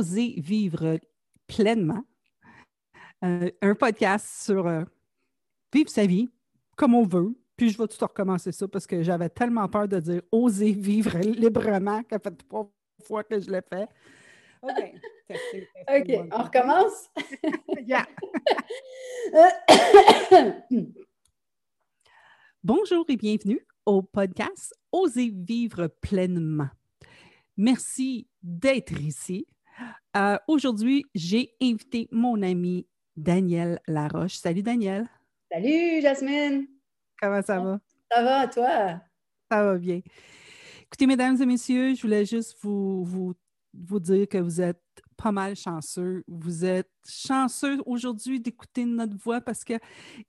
Oser 0.00 0.34
vivre 0.38 0.98
pleinement, 1.46 2.02
euh, 3.22 3.50
un 3.60 3.74
podcast 3.74 4.44
sur 4.46 4.66
euh, 4.66 4.82
vivre 5.74 5.90
sa 5.90 6.06
vie 6.06 6.30
comme 6.74 6.94
on 6.94 7.04
veut. 7.04 7.38
Puis 7.54 7.68
je 7.68 7.76
vais 7.76 7.86
tout 7.86 8.02
recommencer 8.02 8.50
ça 8.50 8.66
parce 8.66 8.86
que 8.86 9.02
j'avais 9.02 9.28
tellement 9.28 9.68
peur 9.68 9.86
de 9.88 10.00
dire 10.00 10.22
oser 10.32 10.72
vivre 10.72 11.18
librement 11.18 12.02
qu'à 12.04 12.18
fait 12.18 12.34
trois 12.48 12.72
fois 13.04 13.24
que 13.24 13.38
je 13.38 13.50
l'ai 13.50 13.60
fait. 13.68 13.88
OK. 14.62 14.94
OK, 15.86 16.28
on 16.32 16.42
recommence? 16.44 17.10
yeah. 17.86 18.06
Bonjour 22.64 23.04
et 23.06 23.16
bienvenue 23.18 23.60
au 23.84 24.00
podcast 24.00 24.72
Oser 24.92 25.30
vivre 25.30 25.88
pleinement. 26.00 26.70
Merci 27.58 28.28
d'être 28.42 28.98
ici. 28.98 29.46
Euh, 30.16 30.36
aujourd'hui, 30.48 31.04
j'ai 31.14 31.54
invité 31.62 32.08
mon 32.10 32.42
ami 32.42 32.86
Daniel 33.16 33.80
Laroche. 33.86 34.34
Salut 34.34 34.62
Daniel. 34.62 35.08
Salut 35.52 36.00
Jasmine. 36.02 36.66
Comment 37.20 37.42
ça 37.42 37.60
va? 37.60 37.80
Ça 38.10 38.22
va, 38.22 38.48
toi? 38.48 39.00
Ça 39.50 39.64
va 39.64 39.78
bien. 39.78 40.00
Écoutez, 40.82 41.06
mesdames 41.06 41.40
et 41.40 41.46
messieurs, 41.46 41.94
je 41.94 42.02
voulais 42.02 42.24
juste 42.24 42.56
vous, 42.60 43.04
vous, 43.04 43.34
vous 43.72 44.00
dire 44.00 44.26
que 44.26 44.38
vous 44.38 44.60
êtes 44.60 44.82
pas 45.16 45.30
mal 45.30 45.54
chanceux. 45.54 46.24
Vous 46.26 46.64
êtes 46.64 46.90
chanceux 47.06 47.78
aujourd'hui 47.86 48.40
d'écouter 48.40 48.84
notre 48.86 49.16
voix 49.16 49.40
parce 49.40 49.62
que 49.62 49.74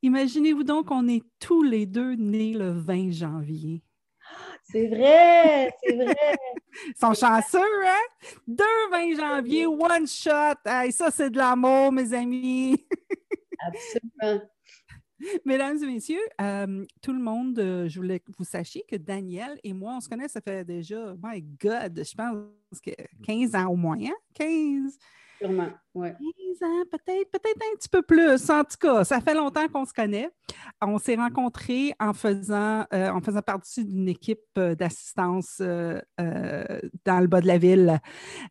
imaginez-vous 0.03 0.63
donc 0.63 0.87
qu'on 0.87 1.07
est 1.07 1.23
tous 1.39 1.63
les 1.63 1.87
deux 1.87 2.13
nés 2.13 2.53
le 2.53 2.71
20 2.71 3.11
janvier. 3.11 3.81
C'est 4.71 4.87
vrai, 4.87 5.73
c'est 5.83 5.95
vrai. 5.95 6.37
Ils 6.87 6.95
sont 6.97 7.13
chanceux, 7.13 7.59
hein? 7.85 8.29
Deux 8.47 8.63
20 8.91 9.15
janvier, 9.17 9.65
one 9.65 10.07
shot. 10.07 10.55
ça, 10.63 11.11
c'est 11.11 11.29
de 11.29 11.37
l'amour, 11.37 11.91
mes 11.91 12.13
amis. 12.13 12.85
Absolument. 13.67 14.45
Mesdames 15.45 15.77
et 15.83 15.85
messieurs, 15.85 16.25
euh, 16.41 16.85
tout 17.01 17.13
le 17.13 17.19
monde, 17.19 17.59
euh, 17.59 17.87
je 17.87 17.99
voulais 17.99 18.19
que 18.19 18.31
vous 18.37 18.43
sachiez 18.43 18.83
que 18.89 18.95
Daniel 18.95 19.59
et 19.63 19.73
moi, 19.73 19.93
on 19.97 19.99
se 19.99 20.09
connaît, 20.09 20.27
ça 20.27 20.41
fait 20.41 20.65
déjà, 20.65 21.13
my 21.21 21.41
God, 21.61 22.01
je 22.03 22.15
pense 22.15 22.81
que 22.81 22.91
15 23.23 23.53
ans 23.55 23.67
au 23.67 23.75
moins, 23.75 23.99
hein? 24.01 24.15
15? 24.33 24.97
Sûrement, 25.41 25.69
oui. 25.95 26.09
15 26.59 26.69
ans, 26.69 26.83
peut-être, 26.91 27.31
peut-être 27.31 27.61
un 27.73 27.75
petit 27.75 27.89
peu 27.89 28.01
plus. 28.03 28.49
En 28.49 28.63
tout 28.63 28.77
cas, 28.79 29.03
ça 29.03 29.21
fait 29.21 29.33
longtemps 29.33 29.67
qu'on 29.67 29.85
se 29.85 29.93
connaît. 29.93 30.29
On 30.81 30.99
s'est 30.99 31.15
rencontrés 31.15 31.93
en 31.99 32.13
faisant, 32.13 32.85
euh, 32.93 33.09
en 33.09 33.21
faisant 33.21 33.41
partie 33.41 33.83
d'une 33.83 34.07
équipe 34.07 34.59
d'assistance 34.59 35.59
dans 35.59 36.01
le 36.19 37.27
bas 37.27 37.41
de 37.41 37.47
la 37.47 37.57
ville. 37.57 37.99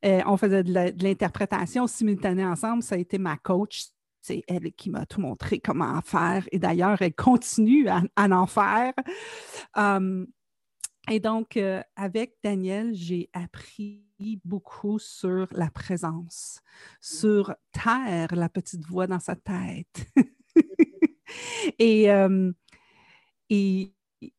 on 0.03 0.37
faisait 0.37 0.65
de 0.65 1.03
l'interprétation 1.05 1.87
simultanée 1.87 2.45
ensemble. 2.45 2.83
Ça 2.83 2.97
a 2.97 2.99
été 2.99 3.19
ma 3.19 3.37
coach 3.37 3.91
c'est 4.21 4.43
elle 4.49 4.73
qui 4.73 4.91
m'a 4.91 5.07
tout 5.07 5.21
montré 5.21 5.61
comment 5.61 6.01
faire. 6.03 6.47
Et 6.53 6.59
d'ailleurs, 6.59 7.01
elle 7.01 7.15
continue 7.15 7.89
à, 7.89 8.03
en 8.17 8.47
faire. 8.47 8.93
Hum, 9.77 10.27
et 11.11 11.21
donc, 11.21 11.57
euh, 11.57 11.83
avec 11.97 12.37
Daniel, 12.43 12.95
j'ai 12.95 13.29
appris 13.33 14.07
beaucoup 14.45 14.99
sur 14.99 15.49
la 15.53 15.71
présence, 15.71 16.61
sur 17.01 17.55
taire 17.73 18.35
la 18.35 18.49
petite 18.49 18.85
voix 18.87 19.07
dans 19.07 19.19
sa 19.19 19.35
tête. 19.35 20.07
et, 21.79 22.11
hum, 22.13 22.55
et, 23.49 23.93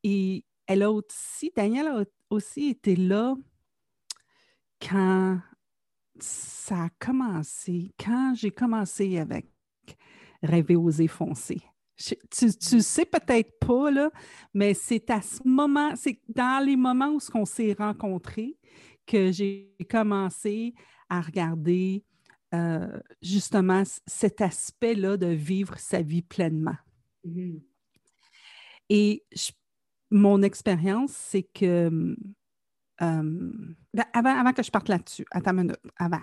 et, 0.04 0.46
elle 0.66 0.84
a 0.84 0.92
aussi, 0.92 1.52
Daniel 1.56 1.88
a 1.88 2.04
aussi 2.30 2.70
été 2.70 2.96
là 2.96 3.36
quand 4.80 5.40
ça 6.20 6.86
a 6.86 6.90
commencé, 7.00 7.92
quand 8.00 8.34
j'ai 8.36 8.52
commencé 8.52 9.18
avec 9.18 9.48
rêver, 10.42 10.76
oser, 10.76 11.08
foncer. 11.08 11.62
Tu, 12.02 12.54
tu 12.58 12.82
sais 12.82 13.06
peut-être 13.06 13.60
pas, 13.60 13.92
là, 13.92 14.12
mais 14.54 14.74
c'est 14.74 15.10
à 15.10 15.22
ce 15.22 15.40
moment, 15.46 15.96
c'est 15.96 16.20
dans 16.30 16.64
les 16.66 16.76
moments 16.76 17.10
où 17.10 17.20
on 17.34 17.46
s'est 17.46 17.76
rencontrés 17.78 18.58
que 19.06 19.32
j'ai 19.32 19.76
commencé 19.90 20.74
à 21.10 21.22
regarder 21.22 22.04
euh, 22.54 23.00
justement 23.22 23.84
cet 24.06 24.42
aspect-là 24.42 25.18
de 25.18 25.28
vivre 25.28 25.78
sa 25.78 26.02
vie 26.02 26.22
pleinement. 26.22 26.78
Mm-hmm. 27.26 27.62
Et 28.90 29.24
mon 30.10 30.42
expérience, 30.42 31.12
c'est 31.12 31.44
que 31.44 32.16
euh, 33.02 33.52
ben, 33.94 34.06
avant, 34.14 34.40
avant, 34.40 34.54
que 34.54 34.64
je 34.64 34.72
parte 34.72 34.90
là-dessus, 34.90 35.26
à 35.32 35.42
ta 35.42 35.54
minute, 35.54 35.80
avant, 35.98 36.22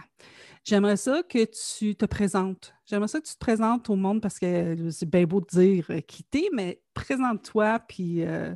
j'aimerais 0.64 0.96
ça 0.96 1.22
que 1.28 1.44
tu 1.44 1.96
te 1.96 2.06
présentes. 2.06 2.74
J'aimerais 2.86 3.08
ça 3.08 3.20
que 3.20 3.26
tu 3.26 3.34
te 3.34 3.38
présentes 3.38 3.90
au 3.90 3.96
monde 3.96 4.20
parce 4.20 4.38
que 4.38 4.90
c'est 4.90 5.08
bien 5.08 5.24
beau 5.24 5.40
de 5.40 5.46
dire 5.46 5.86
euh, 5.90 6.00
quitter, 6.00 6.48
mais 6.52 6.80
présente-toi 6.94 7.80
puis 7.88 8.24
euh, 8.24 8.54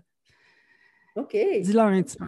dis-leur 1.26 1.86
un 1.86 2.02
petit 2.02 2.16
peu. 2.16 2.26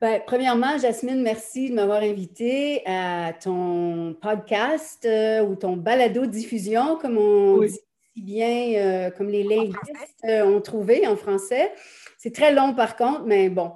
Ben, 0.00 0.20
premièrement, 0.26 0.76
Jasmine, 0.78 1.22
merci 1.22 1.70
de 1.70 1.74
m'avoir 1.76 2.02
invité 2.02 2.82
à 2.84 3.32
ton 3.32 4.14
podcast 4.20 5.08
ou 5.48 5.54
ton 5.54 5.76
balado-diffusion, 5.76 6.98
comme 6.98 7.16
on 7.16 7.60
dit 7.60 7.78
si 8.14 8.22
bien, 8.22 9.10
comme 9.16 9.28
les 9.28 9.44
linguistes 9.44 10.24
ont 10.24 10.60
trouvé 10.60 11.06
en 11.06 11.16
français. 11.16 11.72
C'est 12.18 12.34
très 12.34 12.52
long 12.52 12.74
par 12.74 12.96
contre, 12.96 13.22
mais 13.24 13.48
bon. 13.48 13.72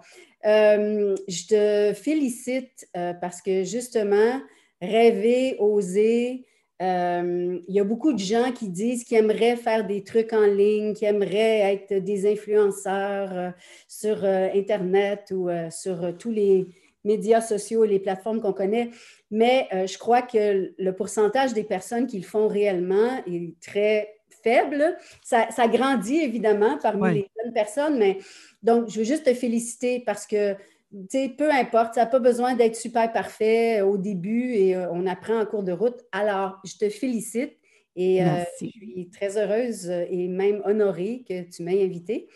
Euh, 0.47 1.17
je 1.27 1.47
te 1.47 1.95
félicite 1.95 2.89
euh, 2.97 3.13
parce 3.15 3.43
que 3.43 3.65
justement, 3.65 4.41
rêver, 4.81 5.57
oser, 5.59 6.45
euh, 6.81 7.59
il 7.67 7.75
y 7.75 7.81
a 7.81 7.85
beaucoup 7.85 8.13
de 8.13 8.19
gens 8.19 8.53
qui 8.53 8.69
disent 8.69 9.03
qu'ils 9.03 9.19
aimeraient 9.19 9.57
faire 9.57 9.85
des 9.87 10.05
trucs 10.05 10.33
en 10.33 10.47
ligne, 10.47 10.95
qui 10.95 11.07
aimeraient 11.07 11.75
être 11.75 12.05
des 12.05 12.31
influenceurs 12.31 13.53
sur 13.89 14.25
Internet 14.25 15.33
ou 15.33 15.49
sur 15.71 16.17
tous 16.17 16.31
les 16.31 16.69
médias 17.05 17.41
sociaux 17.41 17.85
et 17.85 17.89
les 17.89 17.99
plateformes 17.99 18.41
qu'on 18.41 18.53
connaît. 18.53 18.91
Mais 19.33 19.67
je 19.73 19.99
crois 19.99 20.23
que 20.23 20.73
le 20.79 20.93
pourcentage 20.93 21.53
des 21.53 21.65
personnes 21.65 22.07
qui 22.07 22.19
le 22.19 22.25
font 22.25 22.47
réellement 22.47 23.25
est 23.27 23.59
très 23.61 24.18
faible. 24.49 24.97
Ça, 25.23 25.69
grandit 25.69 26.21
évidemment 26.21 26.79
parmi 26.83 27.15
les 27.15 27.31
jeunes 27.37 27.53
personnes, 27.53 27.99
mais 27.99 28.19
donc, 28.63 28.89
je 28.89 28.99
veux 28.99 29.05
juste 29.05 29.25
te 29.25 29.35
féliciter 29.35 30.01
parce 30.01 30.27
que, 30.27 30.55
tu 30.55 31.07
sais, 31.11 31.29
peu 31.29 31.51
importe, 31.51 31.95
ça 31.95 32.01
n'a 32.01 32.07
pas 32.07 32.19
besoin 32.19 32.55
d'être 32.55 32.77
super 32.77 33.13
parfait 33.13 33.83
au 33.83 33.99
début 33.99 34.55
et 34.55 34.75
euh, 34.75 34.91
on 34.91 35.07
apprend 35.07 35.41
en 35.41 35.47
cours 35.47 35.63
de 35.63 35.73
route. 35.73 36.01
Alors, 36.13 36.59
je 36.65 36.77
te 36.77 36.89
félicite 36.89 37.57
et 37.95 38.23
euh, 38.23 38.45
je 38.61 38.67
suis 38.67 39.11
très 39.13 39.37
heureuse 39.39 39.89
et 39.91 40.29
même 40.29 40.63
honorée 40.65 41.25
que 41.29 41.43
tu 41.49 41.63
m'aies 41.63 41.85
invitée. 41.85 42.29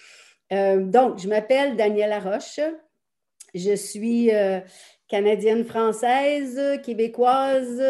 Euh, 0.53 0.85
donc, 0.85 1.19
je 1.19 1.29
m'appelle 1.29 1.77
Daniela 1.77 2.21
Roche. 2.21 2.61
Je 3.55 3.75
suis 3.75 4.31
canadienne-française, 5.09 6.81
québécoise, 6.83 7.83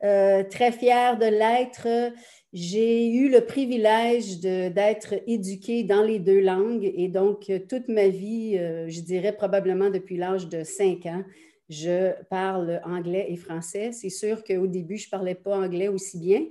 très 0.00 0.72
fière 0.72 1.18
de 1.18 1.24
l'être. 1.24 2.12
J'ai 2.52 3.08
eu 3.12 3.28
le 3.28 3.42
privilège 3.42 4.40
d'être 4.40 5.14
éduquée 5.28 5.84
dans 5.84 6.02
les 6.02 6.18
deux 6.18 6.40
langues 6.40 6.90
et 6.96 7.06
donc 7.06 7.48
euh, 7.48 7.60
toute 7.60 7.86
ma 7.86 8.08
vie, 8.08 8.58
euh, 8.58 8.88
je 8.88 9.02
dirais 9.02 9.32
probablement 9.32 9.88
depuis 9.88 10.16
l'âge 10.16 10.48
de 10.48 10.64
5 10.64 11.06
ans, 11.06 11.22
je 11.68 12.10
parle 12.28 12.80
anglais 12.84 13.26
et 13.28 13.36
français. 13.36 13.92
C'est 13.92 14.10
sûr 14.10 14.42
qu'au 14.42 14.66
début, 14.66 14.96
je 14.96 15.06
ne 15.06 15.10
parlais 15.10 15.36
pas 15.36 15.56
anglais 15.56 15.86
aussi 15.86 16.18
bien, 16.18 16.44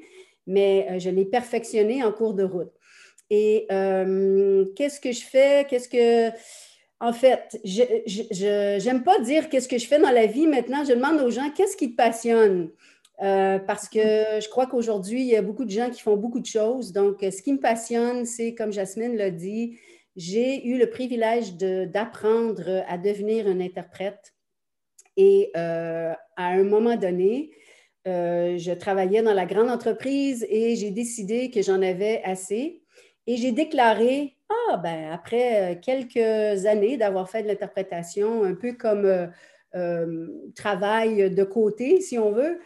mais 0.47 0.87
euh, 0.89 0.99
je 0.99 1.09
l'ai 1.09 1.25
perfectionné 1.25 2.01
en 2.01 2.13
cours 2.13 2.33
de 2.33 2.43
route. 2.43 2.71
Et 3.29 3.67
qu'est-ce 3.69 4.99
que 4.99 5.11
je 5.11 5.21
fais? 5.21 5.67
Qu'est-ce 5.69 5.87
que... 5.87 6.35
En 6.99 7.13
fait, 7.13 7.59
je 7.63 8.83
n'aime 8.83 9.03
pas 9.03 9.19
dire 9.19 9.49
qu'est-ce 9.49 9.67
que 9.67 9.77
je 9.77 9.85
fais 9.85 9.99
dans 9.99 10.09
la 10.09 10.25
vie 10.25 10.47
maintenant. 10.47 10.83
Je 10.83 10.93
demande 10.93 11.21
aux 11.21 11.29
gens 11.29 11.51
qu'est-ce 11.51 11.77
qui 11.77 11.91
te 11.91 11.95
passionne? 11.95 12.71
Euh, 13.21 13.59
parce 13.59 13.89
que 13.89 13.99
je 13.99 14.47
crois 14.47 14.65
qu'aujourd'hui, 14.65 15.21
il 15.21 15.27
y 15.27 15.35
a 15.35 15.41
beaucoup 15.41 15.65
de 15.65 15.69
gens 15.69 15.89
qui 15.89 16.01
font 16.01 16.15
beaucoup 16.15 16.39
de 16.39 16.45
choses. 16.45 16.93
Donc, 16.93 17.17
ce 17.21 17.41
qui 17.41 17.51
me 17.51 17.59
passionne, 17.59 18.25
c'est, 18.25 18.55
comme 18.55 18.71
Jasmine 18.71 19.15
l'a 19.17 19.29
dit, 19.29 19.77
j'ai 20.15 20.65
eu 20.65 20.77
le 20.77 20.89
privilège 20.89 21.55
d'apprendre 21.55 22.83
à 22.87 22.97
devenir 22.97 23.47
un 23.47 23.59
interprète. 23.59 24.33
Et 25.17 25.51
euh, 25.57 26.13
à 26.37 26.47
un 26.47 26.63
moment 26.63 26.95
donné, 26.95 27.51
euh, 28.07 28.57
je 28.57 28.71
travaillais 28.71 29.21
dans 29.21 29.33
la 29.33 29.45
grande 29.45 29.69
entreprise 29.69 30.45
et 30.49 30.77
j'ai 30.77 30.91
décidé 30.91 31.51
que 31.51 31.61
j'en 31.61 31.81
avais 31.81 32.21
assez. 32.23 32.83
Et 33.27 33.35
j'ai 33.35 33.51
déclaré, 33.51 34.37
ah, 34.49 34.77
ben, 34.77 35.11
après 35.11 35.79
quelques 35.83 36.65
années 36.65 36.95
d'avoir 36.95 37.29
fait 37.29 37.43
de 37.43 37.49
l'interprétation, 37.49 38.43
un 38.43 38.55
peu 38.55 38.73
comme 38.73 39.29
travail 40.55 41.29
de 41.29 41.43
côté, 41.43 42.01
si 42.01 42.17
on 42.17 42.31
veut, 42.31 42.59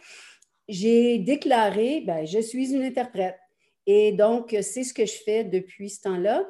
j'ai 0.68 1.18
déclaré, 1.18 2.02
ben, 2.06 2.26
je 2.26 2.38
suis 2.38 2.72
une 2.72 2.82
interprète. 2.82 3.38
Et 3.86 4.12
donc, 4.12 4.56
c'est 4.62 4.84
ce 4.84 4.94
que 4.94 5.04
je 5.04 5.16
fais 5.24 5.44
depuis 5.44 5.90
ce 5.90 6.02
temps-là. 6.02 6.46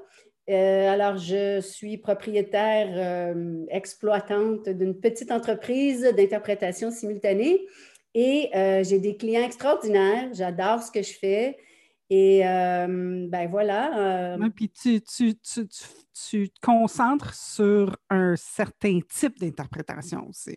alors, 0.49 1.16
je 1.16 1.61
suis 1.61 1.99
propriétaire 1.99 3.34
exploitante 3.70 4.69
d'une 4.69 4.99
petite 4.99 5.32
entreprise 5.32 6.02
d'interprétation 6.16 6.93
simultanée 6.93 7.66
et 8.14 8.50
j'ai 8.84 9.00
des 9.00 9.16
clients 9.16 9.44
extraordinaires. 9.44 10.28
J'adore 10.32 10.82
ce 10.82 10.93
que 10.93 11.02
je 11.02 11.12
fais. 11.12 11.56
Et 12.08 12.43
ben 12.43 13.49
voilà. 13.50 14.37
puis 14.55 14.70
tu, 14.70 15.00
tu, 15.00 15.34
tu, 15.37 15.66
tu, 16.31 16.50
te 16.50 16.61
concentres 16.61 17.34
sur 17.34 17.96
un 18.11 18.37
certain 18.37 19.00
type 19.08 19.40
d'interprétation 19.40 20.28
aussi. 20.28 20.56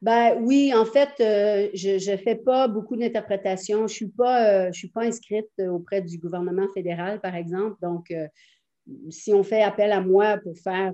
Ben 0.00 0.40
oui, 0.40 0.72
en 0.74 0.84
fait, 0.84 1.08
euh, 1.20 1.68
je 1.74 2.10
ne 2.12 2.16
fais 2.16 2.36
pas 2.36 2.68
beaucoup 2.68 2.96
d'interprétation. 2.96 3.78
Je 3.78 3.82
ne 3.82 3.88
suis, 3.88 4.08
pas, 4.08 4.68
euh, 4.68 4.72
suis 4.72 4.88
pas 4.88 5.02
inscrite 5.02 5.48
auprès 5.68 6.02
du 6.02 6.18
gouvernement 6.18 6.68
fédéral, 6.72 7.20
par 7.20 7.34
exemple. 7.34 7.76
Donc, 7.82 8.12
euh, 8.12 8.28
si 9.10 9.34
on 9.34 9.42
fait 9.42 9.62
appel 9.62 9.90
à 9.90 10.00
moi 10.00 10.38
pour 10.38 10.56
faire 10.56 10.92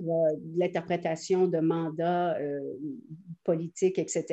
l'interprétation 0.57 1.47
de 1.47 1.59
mandats 1.59 2.35
politiques, 3.45 3.97
etc., 3.99 4.25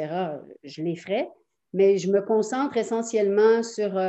je 0.65 0.83
les 0.83 0.97
ferai. 0.97 1.29
Mais 1.73 1.97
je 1.97 2.11
me 2.11 2.23
concentre 2.23 2.77
essentiellement 2.77 3.63
sur 3.63 4.01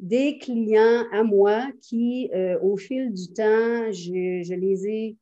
des 0.00 0.38
clients 0.38 1.04
à 1.12 1.22
moi 1.22 1.68
qui, 1.80 2.28
au 2.60 2.76
fil 2.76 3.12
du 3.12 3.32
temps, 3.32 3.92
je 3.92 4.52
les 4.52 4.88
ai, 4.88 5.16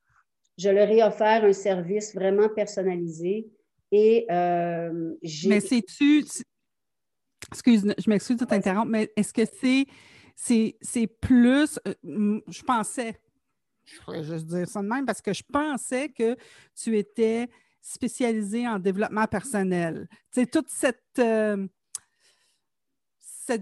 je 0.57 0.71
leur 0.71 0.89
ai 0.89 1.03
offert 1.03 1.45
un 1.45 1.53
service 1.53 2.15
vraiment 2.15 2.49
personnalisé 2.49 3.47
et 3.93 4.27
euh, 4.31 5.15
Mais 5.47 5.61
c'est-tu. 5.61 6.25
Excuse, 7.53 7.95
je 7.99 8.11
m'excuse 8.11 8.37
de 8.37 8.45
t'interrompre, 8.45 8.91
mais 8.91 9.13
est-ce 9.17 9.33
que 9.33 9.43
c'est 9.45 9.87
c'est 10.37 11.07
plus. 11.21 11.79
Euh, 11.87 12.41
je 12.49 12.63
pensais, 12.63 13.19
je 13.85 14.01
pourrais 14.01 14.25
juste 14.25 14.47
dire 14.47 14.69
ça 14.69 14.83
de 14.83 14.89
même, 14.89 15.07
parce 15.07 15.23
que 15.23 15.33
je 15.33 15.43
pensais 15.51 16.09
que 16.09 16.37
tu 16.75 16.99
étais 16.99 17.49
spécialisé 17.81 18.67
en 18.67 18.79
développement 18.79 19.27
personnel. 19.27 20.09
Tu 20.33 20.41
sais, 20.41 20.47
toute 20.47 20.69
cette. 20.69 21.03
Euh, 21.19 21.67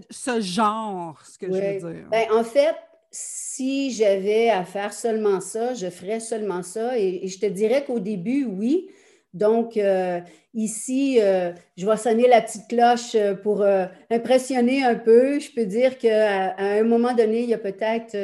ce 0.09 0.41
genre, 0.41 1.23
ce 1.23 1.37
que 1.37 1.45
je 1.45 1.51
veux 1.51 1.93
dire. 1.93 2.07
Ben, 2.09 2.25
en 2.31 2.43
fait, 2.43 2.75
si 3.11 3.91
j'avais 3.91 4.49
à 4.49 4.65
faire 4.65 4.91
seulement 4.91 5.39
ça, 5.39 5.75
je 5.75 5.91
ferais 5.91 6.19
seulement 6.19 6.63
ça. 6.63 6.97
et 6.97 7.27
je 7.27 7.37
te 7.37 7.45
dirais 7.45 7.85
qu'au 7.85 7.99
début, 7.99 8.45
oui, 8.45 8.89
donc, 9.35 9.75
euh, 9.75 10.21
ici, 10.53 11.19
euh, 11.21 11.51
je 11.75 11.85
vais 11.85 11.97
sonner 11.97 12.25
la 12.29 12.41
petite 12.41 12.69
cloche 12.69 13.15
euh, 13.15 13.35
pour 13.35 13.65
impressionner 14.09 14.81
un 14.81 14.95
peu. 14.95 15.39
Je 15.41 15.51
peux 15.53 15.65
dire 15.65 15.97
qu'à 15.97 16.55
un 16.57 16.83
moment 16.83 17.13
donné, 17.13 17.43
il 17.43 17.49
y 17.49 17.53
a 17.53 17.57
peut-être 17.57 18.17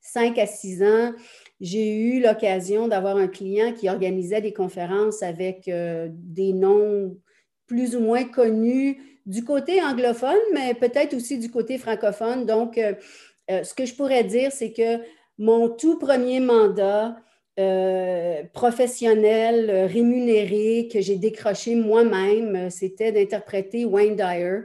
cinq 0.00 0.38
à 0.38 0.46
six 0.46 0.82
ans, 0.82 1.12
j'ai 1.60 1.94
eu 1.94 2.22
l'occasion 2.22 2.88
d'avoir 2.88 3.18
un 3.18 3.28
client 3.28 3.74
qui 3.74 3.90
organisait 3.90 4.40
des 4.40 4.54
conférences 4.54 5.22
avec 5.22 5.66
des 5.66 6.52
noms 6.54 7.14
plus 7.66 7.94
ou 7.94 8.00
moins 8.00 8.24
connus 8.24 9.20
du 9.26 9.44
côté 9.44 9.82
anglophone, 9.82 10.40
mais 10.54 10.72
peut-être 10.72 11.12
aussi 11.14 11.38
du 11.38 11.50
côté 11.50 11.76
francophone. 11.76 12.46
Donc, 12.46 12.80
ce 13.48 13.74
que 13.74 13.84
je 13.84 13.94
pourrais 13.94 14.24
dire, 14.24 14.52
c'est 14.52 14.72
que 14.72 15.04
mon 15.36 15.68
tout 15.68 15.98
premier 15.98 16.40
mandat, 16.40 17.16
euh, 17.60 18.42
professionnel, 18.52 19.70
euh, 19.70 19.86
rémunéré 19.86 20.88
que 20.92 21.00
j'ai 21.00 21.16
décroché 21.16 21.74
moi-même, 21.74 22.56
euh, 22.56 22.70
c'était 22.70 23.12
d'interpréter 23.12 23.84
Wayne 23.84 24.16
Dyer 24.16 24.60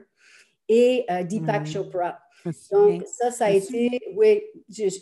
et 0.68 1.06
Deepak 1.30 1.68
Chopra. 1.68 2.20
Donc, 2.72 3.04
ça, 3.08 3.30
ça 3.32 3.46
a 3.46 3.52
été, 3.52 4.00
oui. 4.16 4.42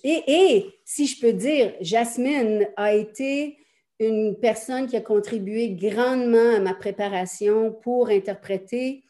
et, 0.04 0.24
et, 0.28 0.74
si 0.84 1.08
je 1.08 1.22
peux 1.22 1.34
dire, 1.34 1.74
Jasmine 1.80 2.68
a 2.76 2.94
été 2.94 3.58
une 4.00 4.36
personne 4.40 4.88
qui 4.88 4.98
a 4.98 5.02
contribué 5.02 5.70
grandement 5.70 6.56
à 6.58 6.60
ma 6.60 6.74
préparation 6.74 7.72
pour 7.72 8.10
interpréter 8.10 9.04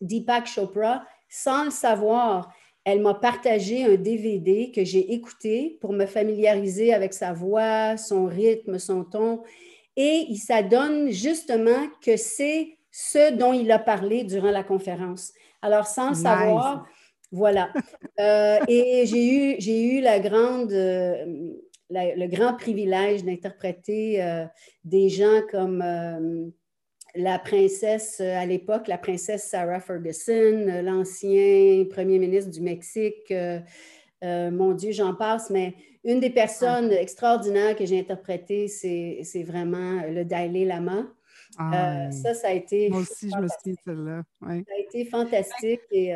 Deepak 0.00 0.46
Chopra 0.46 1.04
sans 1.28 1.64
le 1.64 1.70
savoir 1.70 2.52
elle 2.84 3.00
m'a 3.00 3.14
partagé 3.14 3.84
un 3.84 3.96
DVD 3.96 4.72
que 4.74 4.84
j'ai 4.84 5.12
écouté 5.12 5.78
pour 5.80 5.92
me 5.92 6.06
familiariser 6.06 6.92
avec 6.92 7.12
sa 7.12 7.32
voix, 7.32 7.96
son 7.96 8.26
rythme, 8.26 8.78
son 8.78 9.04
ton. 9.04 9.42
Et 9.96 10.26
il 10.28 10.38
s'adonne 10.38 11.10
justement 11.10 11.88
que 12.04 12.16
c'est 12.16 12.76
ce 12.90 13.32
dont 13.34 13.52
il 13.52 13.70
a 13.70 13.78
parlé 13.78 14.24
durant 14.24 14.50
la 14.50 14.64
conférence. 14.64 15.32
Alors, 15.60 15.86
sans 15.86 16.14
savoir, 16.14 16.86
voilà. 17.30 17.72
Euh, 18.20 18.58
et 18.68 19.06
j'ai 19.06 19.34
eu, 19.34 19.56
j'ai 19.58 19.82
eu 19.82 20.00
la 20.00 20.20
grande, 20.20 20.72
euh, 20.72 21.24
le 21.88 22.26
grand 22.26 22.54
privilège 22.54 23.24
d'interpréter 23.24 24.22
euh, 24.22 24.44
des 24.84 25.08
gens 25.08 25.40
comme 25.50 26.52
la 27.14 27.38
princesse 27.38 28.18
euh, 28.20 28.36
à 28.36 28.46
l'époque, 28.46 28.88
la 28.88 28.98
princesse 28.98 29.48
Sarah 29.48 29.80
Ferguson, 29.80 30.32
euh, 30.68 30.82
l'ancien 30.82 31.84
premier 31.90 32.18
ministre 32.18 32.50
du 32.50 32.60
Mexique, 32.60 33.30
euh, 33.30 33.60
mon 34.22 34.72
Dieu, 34.72 34.92
j'en 34.92 35.14
passe, 35.14 35.50
mais 35.50 35.74
une 36.04 36.20
des 36.20 36.30
personnes 36.30 36.90
extraordinaires 36.92 37.76
que 37.76 37.84
j'ai 37.84 38.00
interprétées, 38.00 38.68
c'est 38.68 39.42
vraiment 39.44 40.02
le 40.08 40.24
Dalai 40.24 40.64
Lama. 40.64 41.06
Ah, 41.58 42.10
ça, 42.10 42.32
ça 42.34 42.48
a 42.48 42.52
été. 42.52 42.88
Moi 42.88 43.00
aussi, 43.00 43.30
je 43.30 43.36
me 43.36 43.46
suis 43.46 43.72
dit 43.72 43.76
celle-là. 43.84 44.22
Ça 44.40 44.48
a 44.48 44.80
été 44.80 45.04
fantastique. 45.04 45.80
Et, 45.90 46.14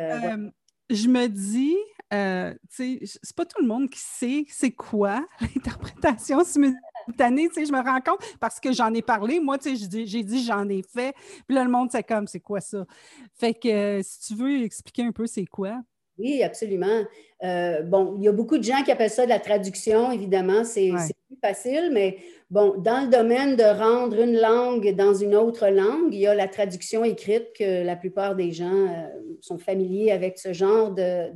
je 0.89 1.07
me 1.07 1.27
dis, 1.27 1.75
euh, 2.13 2.53
c'est 2.69 3.01
pas 3.35 3.45
tout 3.45 3.61
le 3.61 3.67
monde 3.67 3.89
qui 3.89 3.99
sait 3.99 4.45
c'est 4.47 4.71
quoi 4.71 5.25
l'interprétation 5.41 6.43
simultanée, 6.43 6.79
je 7.07 7.71
me 7.71 7.83
rends 7.83 8.01
compte 8.01 8.19
parce 8.39 8.59
que 8.59 8.71
j'en 8.71 8.93
ai 8.93 9.01
parlé, 9.01 9.39
moi, 9.39 9.57
j'ai 9.63 10.23
dit 10.23 10.45
j'en 10.45 10.67
ai 10.69 10.81
fait, 10.81 11.13
puis 11.47 11.55
là, 11.55 11.63
le 11.63 11.69
monde, 11.69 11.89
c'est 11.91 12.03
comme, 12.03 12.27
c'est 12.27 12.39
quoi 12.39 12.61
ça? 12.61 12.85
Fait 13.33 13.53
que, 13.53 13.67
euh, 13.67 14.01
si 14.03 14.27
tu 14.27 14.35
veux 14.35 14.63
expliquer 14.63 15.03
un 15.03 15.11
peu 15.11 15.27
c'est 15.27 15.45
quoi? 15.45 15.81
Oui, 16.17 16.41
absolument. 16.41 17.03
Euh, 17.43 17.83
bon, 17.83 18.15
il 18.17 18.23
y 18.23 18.27
a 18.27 18.31
beaucoup 18.31 18.57
de 18.57 18.63
gens 18.63 18.81
qui 18.83 18.91
appellent 18.91 19.11
ça 19.11 19.25
de 19.25 19.29
la 19.29 19.39
traduction, 19.39 20.11
évidemment, 20.11 20.63
c'est 20.63 20.89
plus 21.27 21.37
facile, 21.39 21.91
mais 21.93 22.17
bon, 22.49 22.73
dans 22.77 23.01
le 23.01 23.09
domaine 23.09 23.55
de 23.55 23.63
rendre 23.63 24.19
une 24.19 24.39
langue 24.39 24.95
dans 24.95 25.13
une 25.13 25.35
autre 25.35 25.67
langue, 25.67 26.13
il 26.13 26.19
y 26.19 26.27
a 26.27 26.33
la 26.33 26.47
traduction 26.47 27.03
écrite 27.03 27.53
que 27.55 27.85
la 27.85 27.95
plupart 27.95 28.35
des 28.35 28.51
gens 28.51 28.87
euh, 28.87 29.07
sont 29.41 29.59
familiers 29.59 30.11
avec 30.11 30.39
ce 30.39 30.53
genre 30.53 30.91
de, 30.91 31.31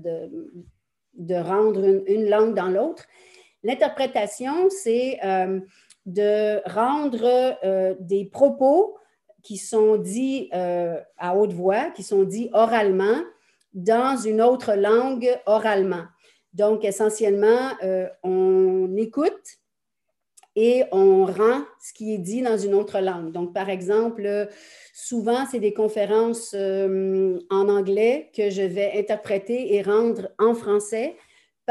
de, 1.14 1.36
rendre 1.36 2.04
une, 2.08 2.28
langue 2.28 2.56
dans 2.56 2.70
l'autre. 2.70 3.06
L'interprétation, 3.64 4.70
c'est 4.70 5.20
euh, 5.24 5.60
de 6.06 6.62
rendre 6.70 7.58
des 8.00 8.26
propos 8.26 8.98
qui 9.44 9.58
sont 9.58 9.98
dits 9.98 10.50
à 10.52 11.36
haute 11.36 11.54
voix, 11.54 11.92
qui 11.92 12.04
sont 12.04 12.24
dits 12.24 12.50
oralement, 12.54 13.22
dans 13.74 14.18
une 14.18 14.42
autre 14.42 14.74
langue 14.74 15.30
oralement. 15.46 16.06
Donc, 16.54 16.84
essentiellement, 16.84 17.72
euh, 17.84 18.08
on 18.24 18.96
écoute 18.98 19.58
et 20.56 20.84
on 20.92 21.26
rend 21.26 21.62
ce 21.82 21.94
qui 21.94 22.14
est 22.14 22.18
dit 22.18 22.42
dans 22.42 22.58
une 22.58 22.74
autre 22.74 23.00
langue. 23.00 23.32
Donc, 23.32 23.54
par 23.54 23.70
exemple, 23.70 24.50
souvent, 24.94 25.46
c'est 25.50 25.62
des 25.62 25.74
conférences 25.74 26.54
euh, 26.54 27.40
en 27.50 27.70
anglais 27.70 28.32
que 28.36 28.50
je 28.50 28.64
vais 28.64 28.92
interpréter 28.98 29.76
et 29.76 29.82
rendre 29.82 30.30
en 30.40 30.54
français 30.54 31.16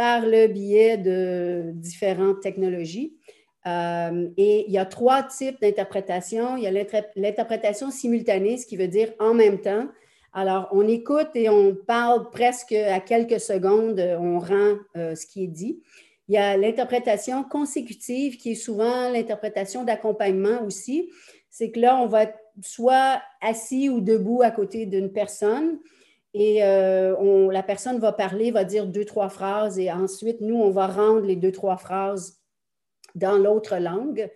par 0.00 0.24
le 0.24 0.46
biais 0.46 0.96
de 0.96 1.72
différentes 1.74 2.40
technologies. 2.40 3.18
Euh, 3.66 4.30
et 4.38 4.64
il 4.66 4.72
y 4.72 4.78
a 4.78 4.86
trois 4.86 5.22
types 5.22 5.60
d'interprétation. 5.60 6.56
Il 6.56 6.62
y 6.62 6.66
a 6.66 6.70
l'interprétation 7.16 7.90
simultanée, 7.90 8.56
ce 8.56 8.64
qui 8.64 8.78
veut 8.78 8.88
dire 8.88 9.12
en 9.18 9.34
même 9.34 9.60
temps. 9.60 9.88
Alors, 10.32 10.68
on 10.72 10.88
écoute 10.88 11.28
et 11.34 11.50
on 11.50 11.74
parle 11.74 12.30
presque 12.30 12.72
à 12.72 12.98
quelques 13.00 13.40
secondes, 13.40 14.00
on 14.18 14.38
rend 14.38 14.78
euh, 14.96 15.14
ce 15.14 15.26
qui 15.26 15.44
est 15.44 15.48
dit. 15.48 15.82
Il 16.28 16.34
y 16.34 16.38
a 16.38 16.56
l'interprétation 16.56 17.44
consécutive 17.44 18.38
qui 18.38 18.52
est 18.52 18.62
souvent 18.68 19.10
l'interprétation 19.10 19.84
d'accompagnement 19.84 20.64
aussi. 20.64 21.10
C'est 21.50 21.72
que 21.72 21.80
là, 21.80 21.98
on 21.98 22.06
va 22.06 22.22
être 22.22 22.38
soit 22.62 23.20
assis 23.42 23.90
ou 23.90 24.00
debout 24.00 24.40
à 24.42 24.50
côté 24.50 24.86
d'une 24.86 25.12
personne 25.12 25.78
et 26.32 26.62
euh, 26.62 27.50
la 27.50 27.62
personne 27.62 27.98
va 27.98 28.12
parler, 28.12 28.50
va 28.50 28.64
dire 28.64 28.86
deux, 28.86 29.04
trois 29.04 29.28
phrases 29.28 29.78
et 29.78 29.90
ensuite, 29.90 30.40
nous, 30.40 30.56
on 30.56 30.70
va 30.70 30.86
rendre 30.86 31.22
les 31.22 31.36
deux, 31.36 31.52
trois 31.52 31.76
phrases 31.76 32.38
dans 33.14 33.36
l'autre 33.36 33.76
langue. 33.78 34.30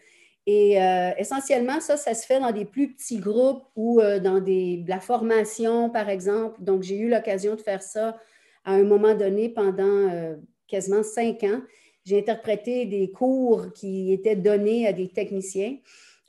Et 0.46 0.82
euh, 0.82 1.12
essentiellement, 1.16 1.80
ça, 1.80 1.96
ça 1.96 2.14
se 2.14 2.26
fait 2.26 2.40
dans 2.40 2.50
des 2.50 2.64
plus 2.64 2.92
petits 2.92 3.18
groupes 3.18 3.64
ou 3.76 4.00
euh, 4.00 4.18
dans 4.18 4.40
des, 4.40 4.84
la 4.86 5.00
formation, 5.00 5.88
par 5.88 6.08
exemple. 6.08 6.62
Donc, 6.62 6.82
j'ai 6.82 6.96
eu 6.96 7.08
l'occasion 7.08 7.54
de 7.54 7.60
faire 7.60 7.82
ça 7.82 8.18
à 8.64 8.72
un 8.72 8.84
moment 8.84 9.14
donné 9.14 9.48
pendant 9.48 10.34
quasiment 10.66 11.02
cinq 11.02 11.44
ans. 11.44 11.60
J'ai 12.04 12.18
interprété 12.18 12.86
des 12.86 13.10
cours 13.10 13.72
qui 13.72 14.12
étaient 14.12 14.36
donnés 14.36 14.86
à 14.86 14.92
des 14.92 15.08
techniciens. 15.08 15.76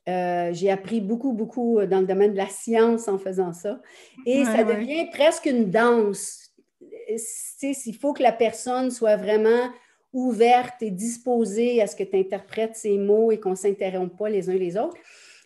J'ai 0.07 0.69
appris 0.69 1.01
beaucoup, 1.01 1.33
beaucoup 1.33 1.83
dans 1.85 1.99
le 1.99 2.07
domaine 2.07 2.33
de 2.33 2.37
la 2.37 2.47
science 2.47 3.07
en 3.07 3.17
faisant 3.17 3.53
ça. 3.53 3.81
Et 4.25 4.45
ça 4.45 4.63
devient 4.63 5.07
presque 5.11 5.45
une 5.45 5.69
danse. 5.71 6.51
Il 7.61 7.95
faut 7.99 8.13
que 8.13 8.23
la 8.23 8.31
personne 8.31 8.91
soit 8.91 9.17
vraiment 9.17 9.69
ouverte 10.15 10.81
et 10.81 10.91
disposée 10.91 11.81
à 11.81 11.87
ce 11.87 11.95
que 11.95 12.03
tu 12.03 12.17
interprètes 12.17 12.75
ces 12.75 12.97
mots 12.97 13.31
et 13.31 13.39
qu'on 13.39 13.51
ne 13.51 13.55
s'interrompt 13.55 14.17
pas 14.17 14.29
les 14.29 14.49
uns 14.49 14.55
les 14.55 14.77
autres. 14.77 14.95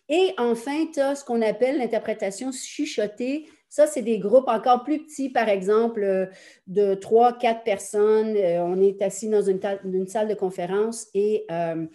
Et 0.10 0.34
enfin, 0.38 0.86
tu 0.94 1.00
as 1.00 1.16
ce 1.16 1.26
qu'on 1.26 1.42
appelle 1.42 1.78
l'interprétation 1.78 2.52
chuchotée. 2.52 3.48
Ça, 3.68 3.86
c'est 3.86 4.02
des 4.02 4.18
groupes 4.18 4.48
encore 4.48 4.84
plus 4.84 5.04
petits, 5.04 5.30
par 5.30 5.48
exemple, 5.50 6.04
euh, 6.04 6.26
de 6.66 6.96
trois, 6.96 7.38
quatre 7.38 7.64
personnes. 7.64 8.36
Euh, 8.36 8.64
on 8.64 8.82
est 8.82 9.02
assis 9.04 9.30
dans 9.30 9.44
une, 9.44 9.60
salle 10.08 10.28
de 10.28 10.34
conférence 10.34 11.08
et 11.14 11.46
euh, 11.52 11.86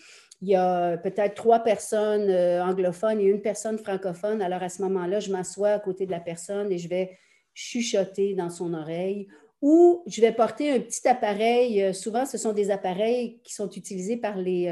il 0.44 0.50
y 0.50 0.56
a 0.56 0.98
peut-être 0.98 1.34
trois 1.34 1.60
personnes 1.60 2.30
anglophones 2.60 3.20
et 3.20 3.24
une 3.24 3.40
personne 3.40 3.78
francophone. 3.78 4.42
Alors, 4.42 4.62
à 4.62 4.68
ce 4.68 4.82
moment-là, 4.82 5.20
je 5.20 5.32
m'assois 5.32 5.70
à 5.70 5.78
côté 5.78 6.04
de 6.04 6.10
la 6.10 6.20
personne 6.20 6.70
et 6.70 6.78
je 6.78 6.88
vais 6.88 7.16
chuchoter 7.54 8.34
dans 8.34 8.50
son 8.50 8.74
oreille 8.74 9.28
ou 9.62 10.02
je 10.06 10.20
vais 10.20 10.32
porter 10.32 10.70
un 10.70 10.80
petit 10.80 11.08
appareil. 11.08 11.94
Souvent, 11.94 12.26
ce 12.26 12.36
sont 12.36 12.52
des 12.52 12.70
appareils 12.70 13.40
qui 13.42 13.54
sont 13.54 13.70
utilisés 13.70 14.18
par 14.18 14.36
les, 14.36 14.68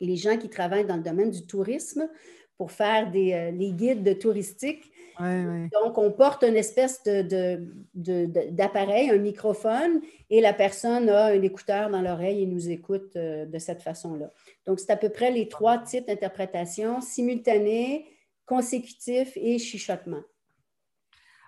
les 0.00 0.16
gens 0.16 0.36
qui 0.36 0.48
travaillent 0.48 0.86
dans 0.86 0.96
le 0.96 1.02
domaine 1.02 1.30
du 1.30 1.46
tourisme 1.46 2.08
pour 2.56 2.72
faire 2.72 3.10
des, 3.10 3.32
euh, 3.32 3.50
les 3.52 3.72
guides 3.72 4.18
touristiques. 4.18 4.90
Donc, 5.20 5.98
on 5.98 6.12
porte 6.12 6.44
une 6.44 6.56
espèce 6.56 7.02
d'appareil, 7.02 9.08
de, 9.08 9.14
un 9.14 9.18
microphone, 9.18 10.00
et 10.30 10.40
la 10.40 10.52
personne 10.52 11.08
a 11.08 11.26
un 11.26 11.42
écouteur 11.42 11.90
dans 11.90 12.00
l'oreille 12.00 12.42
et 12.42 12.46
nous 12.46 12.70
écoute 12.70 13.16
euh, 13.16 13.46
de 13.46 13.58
cette 13.58 13.82
façon-là. 13.82 14.32
Donc, 14.68 14.80
c'est 14.80 14.90
à 14.90 14.98
peu 14.98 15.08
près 15.08 15.30
les 15.30 15.48
trois 15.48 15.78
types 15.78 16.06
d'interprétation, 16.06 17.00
simultané, 17.00 18.06
consécutif 18.44 19.32
et 19.34 19.58
chuchotement. 19.58 20.20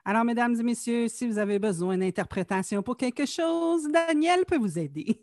Alors, 0.06 0.24
mesdames 0.24 0.58
et 0.58 0.62
messieurs, 0.62 1.06
si 1.06 1.26
vous 1.26 1.36
avez 1.36 1.58
besoin 1.58 1.98
d'interprétation 1.98 2.82
pour 2.82 2.96
quelque 2.96 3.26
chose, 3.26 3.86
Daniel 3.92 4.46
peut 4.46 4.56
vous 4.56 4.78
aider. 4.78 5.22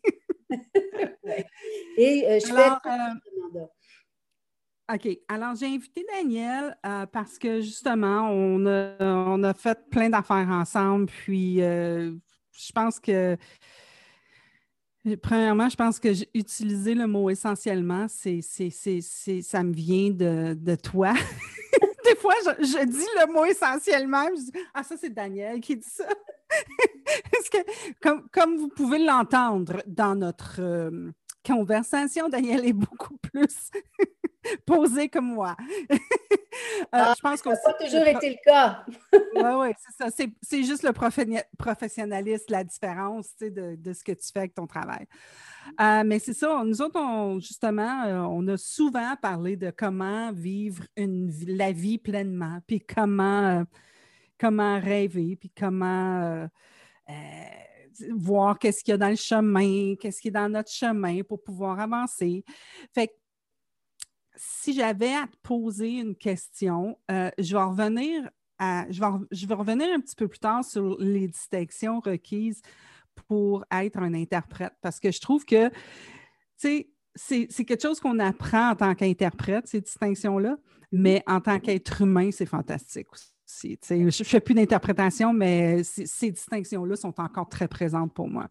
Et 1.97 2.23
euh, 2.27 2.39
je 2.39 2.53
fais 2.53 2.69
OK. 4.93 5.19
Alors, 5.27 5.55
j'ai 5.55 5.65
invité 5.65 6.05
Daniel 6.13 6.77
euh, 6.85 7.07
parce 7.07 7.39
que 7.39 7.61
justement, 7.61 8.29
on 8.29 8.63
a, 9.43 9.53
fait 9.55 9.89
plein 9.89 10.11
d'affaires 10.11 10.49
ensemble. 10.49 11.07
Puis, 11.07 11.63
euh, 11.63 12.11
je 12.53 12.71
pense 12.71 12.99
que, 12.99 13.35
premièrement, 15.15 15.69
je 15.69 15.75
pense 15.75 15.99
que 15.99 16.09
utiliser 16.33 16.93
le 16.93 17.07
mot 17.07 17.29
essentiellement, 17.29 18.07
c'est, 18.09 18.41
ça 18.41 19.63
me 19.63 19.73
vient 19.73 20.11
de, 20.11 20.75
toi. 20.75 21.13
Des 22.05 22.15
fois, 22.15 22.33
je, 22.59 22.85
dis 22.85 23.05
le 23.19 23.33
mot 23.33 23.45
essentiellement, 23.45 24.27
je 24.35 24.51
dis 24.51 24.59
Ah, 24.73 24.83
ça, 24.83 24.95
c'est 24.97 25.13
Daniel 25.13 25.59
qui 25.59 25.75
dit 25.75 25.89
ça. 25.89 26.05
Parce 27.31 27.49
que, 27.49 27.57
comme, 28.31 28.57
vous 28.57 28.69
pouvez 28.69 28.99
l'entendre 28.99 29.83
dans 29.85 30.15
notre 30.15 30.57
euh, 30.59 31.11
conversation, 31.45 32.29
Daniel 32.29 32.65
est 32.65 32.73
beaucoup 32.73 33.17
plus 33.17 33.71
posé 34.65 35.09
comme 35.09 35.33
moi. 35.33 35.55
Euh, 36.81 36.85
ah, 36.91 37.13
je 37.15 37.21
pense 37.21 37.41
que 37.41 37.49
ça 37.51 37.55
n'a 37.55 37.73
pas 37.73 37.85
toujours 37.85 38.07
été 38.07 38.29
le 38.31 38.37
cas. 38.43 38.83
oui, 39.13 39.19
oui, 39.59 39.67
c'est 39.77 40.09
ça. 40.09 40.25
C'est 40.41 40.63
juste 40.63 40.81
le 40.81 40.91
professionnalisme, 40.91 42.45
la 42.49 42.63
différence 42.63 43.27
de, 43.39 43.75
de, 43.75 43.93
ce 43.93 44.03
que 44.03 44.11
tu 44.13 44.31
fais 44.33 44.39
avec 44.39 44.55
ton 44.55 44.65
travail. 44.65 45.05
Euh, 45.79 46.03
mais 46.03 46.17
c'est 46.17 46.33
ça, 46.33 46.63
nous 46.65 46.81
autres, 46.81 47.37
justement, 47.41 48.05
euh, 48.05 48.21
on 48.21 48.47
a 48.47 48.57
souvent 48.57 49.15
parlé 49.21 49.55
de 49.55 49.69
comment 49.69 50.31
vivre 50.31 50.83
une, 50.95 51.31
la 51.45 51.71
vie 51.71 51.99
pleinement, 51.99 52.57
puis 52.65 52.79
comment, 52.79 53.63
comment 54.39 54.79
rêver, 54.79 55.35
puis 55.35 55.51
comment 55.55 56.47
voir 58.11 58.57
qu'est-ce 58.57 58.83
qu'il 58.83 58.93
y 58.93 58.95
a 58.95 58.97
dans 58.97 59.09
le 59.09 59.15
chemin, 59.15 59.95
qu'est-ce 59.99 60.21
qui 60.21 60.29
est 60.29 60.31
dans 60.31 60.49
notre 60.49 60.71
chemin 60.71 61.21
pour 61.23 61.41
pouvoir 61.43 61.79
avancer. 61.79 62.43
Fait 62.93 63.07
que 63.07 63.13
si 64.37 64.73
j'avais 64.73 65.13
à 65.13 65.27
te 65.27 65.35
poser 65.43 65.99
une 65.99 66.15
question, 66.15 66.97
euh, 67.11 67.29
je 67.37 67.55
vais 67.55 67.63
revenir 67.63 68.29
à, 68.59 68.85
je 68.89 68.99
vais, 68.99 69.07
je 69.31 69.45
vais 69.45 69.53
revenir 69.53 69.87
un 69.93 69.99
petit 69.99 70.15
peu 70.15 70.27
plus 70.27 70.39
tard 70.39 70.63
sur 70.63 70.97
les 70.99 71.27
distinctions 71.27 71.99
requises 71.99 72.61
pour 73.27 73.65
être 73.71 73.97
un 73.97 74.13
interprète, 74.13 74.73
parce 74.81 74.99
que 74.99 75.11
je 75.11 75.19
trouve 75.19 75.43
que, 75.43 75.69
tu 75.69 75.75
sais, 76.57 76.89
c'est 77.15 77.65
quelque 77.65 77.81
chose 77.81 77.99
qu'on 77.99 78.19
apprend 78.19 78.69
en 78.71 78.75
tant 78.75 78.93
qu'interprète, 78.93 79.67
ces 79.67 79.81
distinctions-là, 79.81 80.57
mais 80.91 81.23
en 81.27 81.41
tant 81.41 81.59
qu'être 81.59 82.01
humain, 82.01 82.29
c'est 82.31 82.45
fantastique 82.45 83.07
aussi. 83.11 83.79
je 83.89 83.95
ne 83.95 84.11
fais 84.11 84.39
plus 84.39 84.53
d'interprétation, 84.53 85.33
mais 85.33 85.83
ces 85.83 86.31
distinctions-là 86.31 86.95
sont 86.95 87.19
encore 87.19 87.49
très 87.49 87.67
présentes 87.67 88.13
pour 88.13 88.29
moi. 88.29 88.47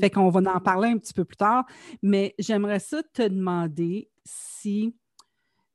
Fait 0.00 0.10
qu'on 0.10 0.30
va 0.30 0.54
en 0.54 0.60
parler 0.60 0.90
un 0.90 0.98
petit 0.98 1.12
peu 1.12 1.24
plus 1.24 1.36
tard, 1.36 1.66
mais 2.02 2.34
j'aimerais 2.38 2.78
ça 2.78 3.02
te 3.02 3.22
demander 3.22 4.08
si 4.24 4.94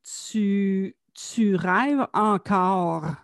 tu, 0.02 0.96
tu 1.14 1.54
rêves 1.54 2.06
encore, 2.12 3.14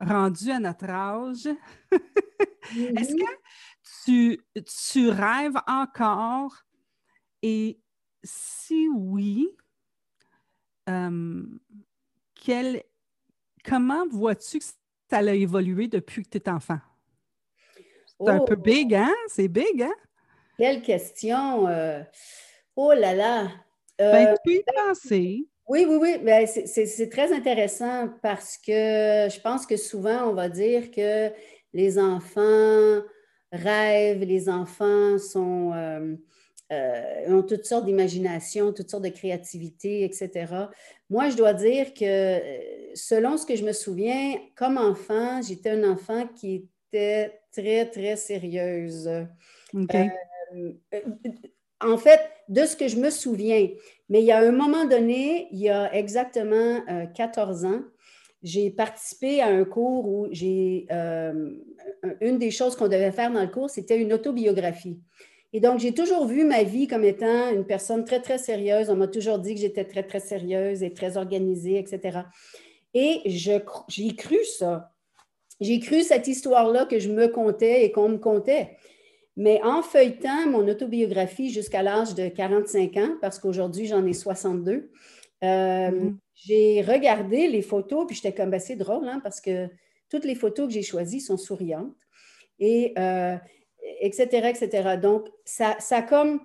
rendu 0.00 0.50
à 0.50 0.58
notre 0.58 0.88
âge, 0.90 1.48
est-ce 2.76 3.14
que 3.14 4.04
tu, 4.04 4.40
tu 4.64 5.08
rêves 5.08 5.58
encore? 5.66 6.54
Et 7.42 7.80
si 8.24 8.88
oui, 8.88 9.48
euh, 10.88 11.42
comment 13.64 14.06
vois-tu 14.08 14.58
que 14.58 14.64
ça 14.64 15.18
a 15.18 15.22
évolué 15.22 15.88
depuis 15.88 16.22
que 16.22 16.30
tu 16.30 16.38
es 16.38 16.48
enfant? 16.48 16.80
C'est 18.18 18.30
un 18.30 18.44
peu 18.44 18.56
oh! 18.58 18.62
big, 18.62 18.94
hein? 18.94 19.12
C'est 19.28 19.48
big, 19.48 19.82
hein? 19.82 19.94
Quelle 20.56 20.82
question! 20.82 21.68
Euh, 21.68 22.02
oh 22.74 22.92
là 22.92 23.14
là! 23.14 23.50
ben, 23.98 24.34
tu 24.34 24.40
peux 24.44 24.52
y 24.52 24.64
ben, 24.64 24.88
penser. 24.88 25.48
Oui, 25.68 25.84
oui, 25.88 25.96
oui. 26.00 26.18
Ben, 26.22 26.46
c'est 26.46 27.08
très 27.10 27.32
intéressant 27.32 28.08
parce 28.22 28.56
que 28.56 28.72
je 28.72 29.40
pense 29.40 29.66
que 29.66 29.76
souvent, 29.76 30.28
on 30.28 30.32
va 30.32 30.48
dire 30.48 30.90
que 30.90 31.32
les 31.72 31.98
enfants 31.98 33.02
rêvent, 33.50 34.22
les 34.22 34.48
enfants 34.48 35.18
sont, 35.18 35.72
euh, 35.74 36.16
euh, 36.72 37.36
ont 37.36 37.42
toutes 37.42 37.64
sortes 37.64 37.84
d'imagination, 37.84 38.72
toutes 38.72 38.90
sortes 38.90 39.04
de 39.04 39.08
créativité, 39.10 40.04
etc. 40.04 40.68
Moi, 41.10 41.30
je 41.30 41.36
dois 41.36 41.52
dire 41.54 41.92
que 41.94 42.40
selon 42.94 43.36
ce 43.36 43.44
que 43.44 43.56
je 43.56 43.64
me 43.64 43.72
souviens, 43.72 44.36
comme 44.56 44.78
enfant, 44.78 45.42
j'étais 45.42 45.70
un 45.70 45.90
enfant 45.90 46.28
qui 46.28 46.68
était 46.92 47.40
très, 47.52 47.90
très 47.90 48.16
sérieuse. 48.16 49.08
Euh, 49.08 49.24
en 51.80 51.98
fait, 51.98 52.20
de 52.48 52.64
ce 52.64 52.76
que 52.76 52.88
je 52.88 52.96
me 52.96 53.10
souviens, 53.10 53.68
mais 54.08 54.20
il 54.20 54.26
y 54.26 54.32
a 54.32 54.38
un 54.38 54.52
moment 54.52 54.84
donné, 54.84 55.48
il 55.50 55.60
y 55.60 55.68
a 55.68 55.92
exactement 55.94 56.80
14 57.14 57.64
euh, 57.64 57.68
ans, 57.68 57.82
j'ai 58.42 58.70
participé 58.70 59.40
à 59.40 59.48
un 59.48 59.64
cours 59.64 60.08
où 60.08 60.28
j'ai 60.30 60.86
euh, 60.92 61.50
une 62.20 62.38
des 62.38 62.50
choses 62.50 62.76
qu'on 62.76 62.88
devait 62.88 63.12
faire 63.12 63.32
dans 63.32 63.42
le 63.42 63.48
cours, 63.48 63.70
c'était 63.70 64.00
une 64.00 64.12
autobiographie. 64.12 65.00
Et 65.52 65.60
donc, 65.60 65.80
j'ai 65.80 65.92
toujours 65.92 66.26
vu 66.26 66.44
ma 66.44 66.62
vie 66.62 66.86
comme 66.86 67.04
étant 67.04 67.50
une 67.50 67.64
personne 67.64 68.04
très, 68.04 68.20
très 68.20 68.38
sérieuse. 68.38 68.90
On 68.90 68.96
m'a 68.96 69.08
toujours 69.08 69.38
dit 69.38 69.54
que 69.54 69.60
j'étais 69.60 69.84
très, 69.84 70.02
très 70.02 70.20
sérieuse 70.20 70.82
et 70.82 70.92
très 70.92 71.16
organisée, 71.16 71.78
etc. 71.78 72.20
Et 72.92 73.22
j'ai 73.24 73.62
cru 74.16 74.44
ça. 74.44 74.92
J'ai 75.60 75.80
cru 75.80 76.02
cette 76.02 76.28
histoire-là 76.28 76.84
que 76.84 76.98
je 76.98 77.10
me 77.10 77.28
contais 77.28 77.84
et 77.84 77.92
qu'on 77.92 78.10
me 78.10 78.18
contait. 78.18 78.76
Mais 79.36 79.60
en 79.62 79.82
feuilletant 79.82 80.46
mon 80.48 80.66
autobiographie 80.66 81.50
jusqu'à 81.50 81.82
l'âge 81.82 82.14
de 82.14 82.28
45 82.28 82.96
ans, 82.96 83.16
parce 83.20 83.38
qu'aujourd'hui 83.38 83.86
j'en 83.86 84.04
ai 84.06 84.14
62, 84.14 84.90
euh, 85.44 85.46
mm-hmm. 85.46 86.14
j'ai 86.34 86.82
regardé 86.82 87.48
les 87.48 87.62
photos, 87.62 88.06
puis 88.06 88.16
j'étais 88.16 88.34
comme 88.34 88.54
assez 88.54 88.76
ben, 88.76 88.84
drôle, 88.84 89.08
hein, 89.08 89.20
parce 89.22 89.40
que 89.40 89.68
toutes 90.08 90.24
les 90.24 90.34
photos 90.34 90.68
que 90.68 90.72
j'ai 90.72 90.82
choisies 90.82 91.20
sont 91.20 91.36
souriantes, 91.36 91.96
et 92.58 92.94
etc., 94.00 94.28
euh, 94.32 94.48
etc. 94.48 94.96
Donc, 95.00 95.28
ça, 95.44 95.76
ça, 95.78 95.98
a 95.98 96.02
comme 96.02 96.40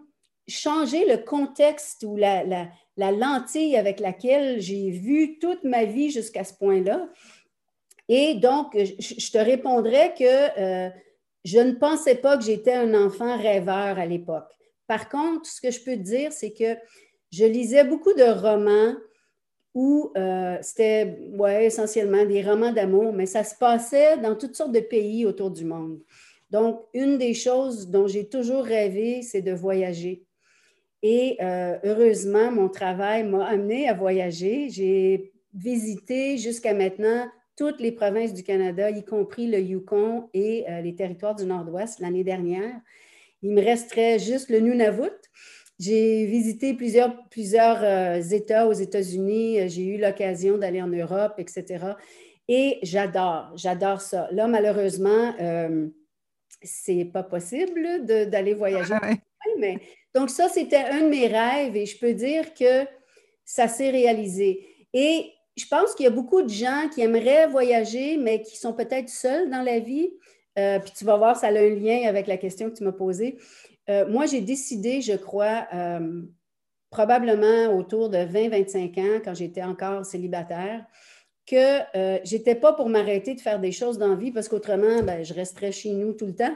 changé 0.48 1.06
le 1.06 1.18
contexte 1.18 2.04
ou 2.04 2.18
la, 2.18 2.44
la, 2.44 3.12
lentille 3.12 3.78
avec 3.78 4.00
laquelle 4.00 4.60
j'ai 4.60 4.90
vu 4.92 5.40
toute 5.40 5.64
ma 5.64 5.86
vie 5.86 6.12
jusqu'à 6.12 6.44
ce 6.44 6.54
point-là. 6.54 7.10
Et 8.10 8.36
donc, 8.36 8.76
je, 8.76 9.32
te 9.32 9.38
répondrais 9.38 10.14
que 10.14 10.60
euh, 10.60 10.90
je 11.44 11.60
ne 11.60 11.74
pensais 11.74 12.16
pas 12.16 12.38
que 12.38 12.44
j'étais 12.44 12.74
un 12.74 12.94
enfant 12.94 13.38
rêveur 13.38 13.98
à 13.98 14.06
l'époque. 14.06 14.52
Par 14.88 15.10
contre, 15.10 15.46
ce 15.46 15.62
que 15.62 15.72
je 15.72 15.80
peux 15.80 15.96
te 15.96 16.02
dire, 16.02 16.32
c'est 16.32 16.52
que 16.52 16.76
je 17.32 17.46
lisais 17.46 17.84
beaucoup 17.84 18.14
de 18.14 18.24
romans 18.24 18.96
où 19.74 20.12
euh, 20.18 20.58
c'était 20.62 21.18
essentiellement 21.62 22.26
des 22.26 22.44
romans 22.44 22.74
d'amour, 22.74 23.14
mais 23.14 23.26
ça 23.26 23.44
se 23.44 23.56
passait 23.56 24.18
dans 24.18 24.36
toutes 24.36 24.56
sortes 24.56 24.74
de 24.74 24.82
pays 24.82 25.26
autour 25.26 25.50
du 25.50 25.64
monde. 25.64 26.00
Donc, 26.50 26.82
une 26.94 27.18
des 27.18 27.34
choses 27.34 27.90
dont 27.90 28.08
j'ai 28.08 28.28
toujours 28.28 28.66
rêvé, 28.66 29.22
c'est 29.22 29.42
de 29.42 29.54
voyager. 29.54 30.26
Et 31.02 31.38
euh, 31.42 31.78
heureusement, 31.84 32.52
mon 32.52 32.68
travail 32.68 33.24
m'a 33.24 33.46
amené 33.46 33.88
à 33.88 33.94
voyager. 33.94 34.68
J'ai 34.70 35.32
visité 35.54 36.38
jusqu'à 36.38 36.74
maintenant 36.74 37.28
toutes 37.56 37.80
les 37.80 37.92
provinces 37.92 38.34
du 38.34 38.44
Canada, 38.44 38.90
y 38.90 39.04
compris 39.04 39.48
le 39.48 39.60
Yukon 39.60 40.30
et 40.34 40.66
euh, 40.70 40.82
les 40.82 40.96
territoires 40.96 41.36
du 41.36 41.46
Nord-Ouest 41.46 42.00
l'année 42.00 42.24
dernière. 42.24 42.74
il 43.42 43.52
me 43.52 43.62
resterait 43.62 44.20
juste 44.20 44.50
le 44.50 44.60
Nunavut. 44.60 45.10
J'ai 45.80 46.26
visité 46.26 46.76
plusieurs, 46.76 47.28
plusieurs 47.30 47.84
euh, 47.84 48.22
États 48.22 48.68
aux 48.68 48.74
États-Unis. 48.74 49.68
J'ai 49.70 49.84
eu 49.86 49.98
l'occasion 49.98 50.58
d'aller 50.58 50.82
en 50.82 50.88
Europe, 50.88 51.34
etc. 51.40 51.96
Et 52.48 52.80
j'adore, 52.84 53.52
j'adore 53.56 54.02
ça. 54.02 54.28
Là, 54.32 54.48
malheureusement, 54.48 55.34
euh, 55.40 55.88
c'est 56.62 57.06
pas 57.06 57.24
possible 57.24 58.06
d'aller 58.06 58.54
voyager. 58.54 58.94
Mais, 59.60 59.80
donc, 60.14 60.30
ça, 60.30 60.50
c'était 60.50 60.78
un 60.78 61.02
de 61.02 61.10
mes 61.10 61.28
rêves 61.28 61.76
et 61.76 61.86
je 61.86 61.98
peux 61.98 62.14
dire 62.14 62.54
que 62.54 62.86
ça 63.44 63.68
s'est 63.68 63.90
réalisé. 63.90 64.68
Et 64.94 65.32
je 65.58 65.66
pense 65.66 65.96
qu'il 65.96 66.06
y 66.06 66.08
a 66.08 66.12
beaucoup 66.12 66.42
de 66.42 66.50
gens 66.50 66.88
qui 66.94 67.02
aimeraient 67.02 67.48
voyager, 67.48 68.18
mais 68.18 68.42
qui 68.42 68.58
sont 68.58 68.74
peut-être 68.74 69.10
seuls 69.10 69.50
dans 69.50 69.62
la 69.62 69.80
vie. 69.80 70.12
Euh, 70.58 70.80
puis 70.80 70.92
tu 70.96 71.06
vas 71.06 71.18
voir, 71.18 71.36
ça 71.36 71.48
a 71.48 71.52
un 71.52 71.70
lien 71.70 72.08
avec 72.08 72.28
la 72.28 72.38
question 72.38 72.70
que 72.70 72.76
tu 72.76 72.84
m'as 72.84 72.92
posée. 72.92 73.38
Euh, 73.90 74.08
moi, 74.08 74.26
j'ai 74.26 74.42
décidé, 74.42 75.02
je 75.02 75.14
crois, 75.14 75.68
euh, 75.74 76.22
probablement 76.90 77.76
autour 77.76 78.10
de 78.10 78.18
20-25 78.18 79.00
ans, 79.00 79.22
quand 79.24 79.34
j'étais 79.34 79.64
encore 79.64 80.06
célibataire, 80.06 80.86
que 81.48 81.80
je 81.94 82.36
n'étais 82.36 82.56
pas 82.56 82.72
pour 82.72 82.88
m'arrêter 82.88 83.34
de 83.34 83.42
faire 83.42 83.60
des 83.60 83.72
choses 83.72 83.98
dans 83.98 84.10
la 84.10 84.16
vie 84.16 84.32
parce 84.32 84.48
qu'autrement, 84.48 85.02
ben, 85.04 85.24
je 85.24 85.34
resterais 85.34 85.72
chez 85.72 85.92
nous 85.92 86.14
tout 86.14 86.28
le 86.28 86.36
temps. 86.36 86.56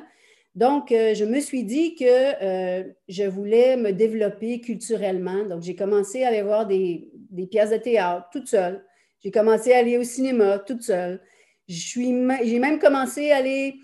Donc, 0.53 0.87
je 0.89 1.25
me 1.25 1.41
suis 1.41 1.65
dit 1.65 1.95
que 1.95 2.85
je 3.09 3.23
voulais 3.23 3.75
me 3.75 3.91
développer 3.91 4.61
culturellement. 4.61 5.43
Donc, 5.45 5.63
j'ai 5.63 5.75
commencé 5.75 6.23
à 6.23 6.29
aller 6.29 6.43
voir 6.43 6.65
des, 6.65 7.11
des 7.35 7.47
pièces 7.47 7.71
de 7.71 7.77
théâtre 7.77 8.27
toute 8.31 8.47
seule. 8.47 8.83
J'ai 9.23 9.31
commencé 9.31 9.73
à 9.73 9.79
aller 9.79 9.97
au 9.97 10.03
cinéma 10.03 10.59
toute 10.59 10.83
seule. 10.83 11.21
J'ai 11.67 12.59
même 12.59 12.79
commencé 12.79 13.31
à 13.31 13.37
aller 13.37 13.75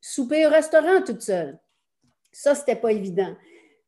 souper 0.00 0.46
au 0.46 0.50
restaurant 0.50 1.02
toute 1.04 1.22
seule. 1.22 1.58
Ça, 2.32 2.54
ce 2.54 2.60
n'était 2.60 2.76
pas 2.76 2.92
évident. 2.92 3.34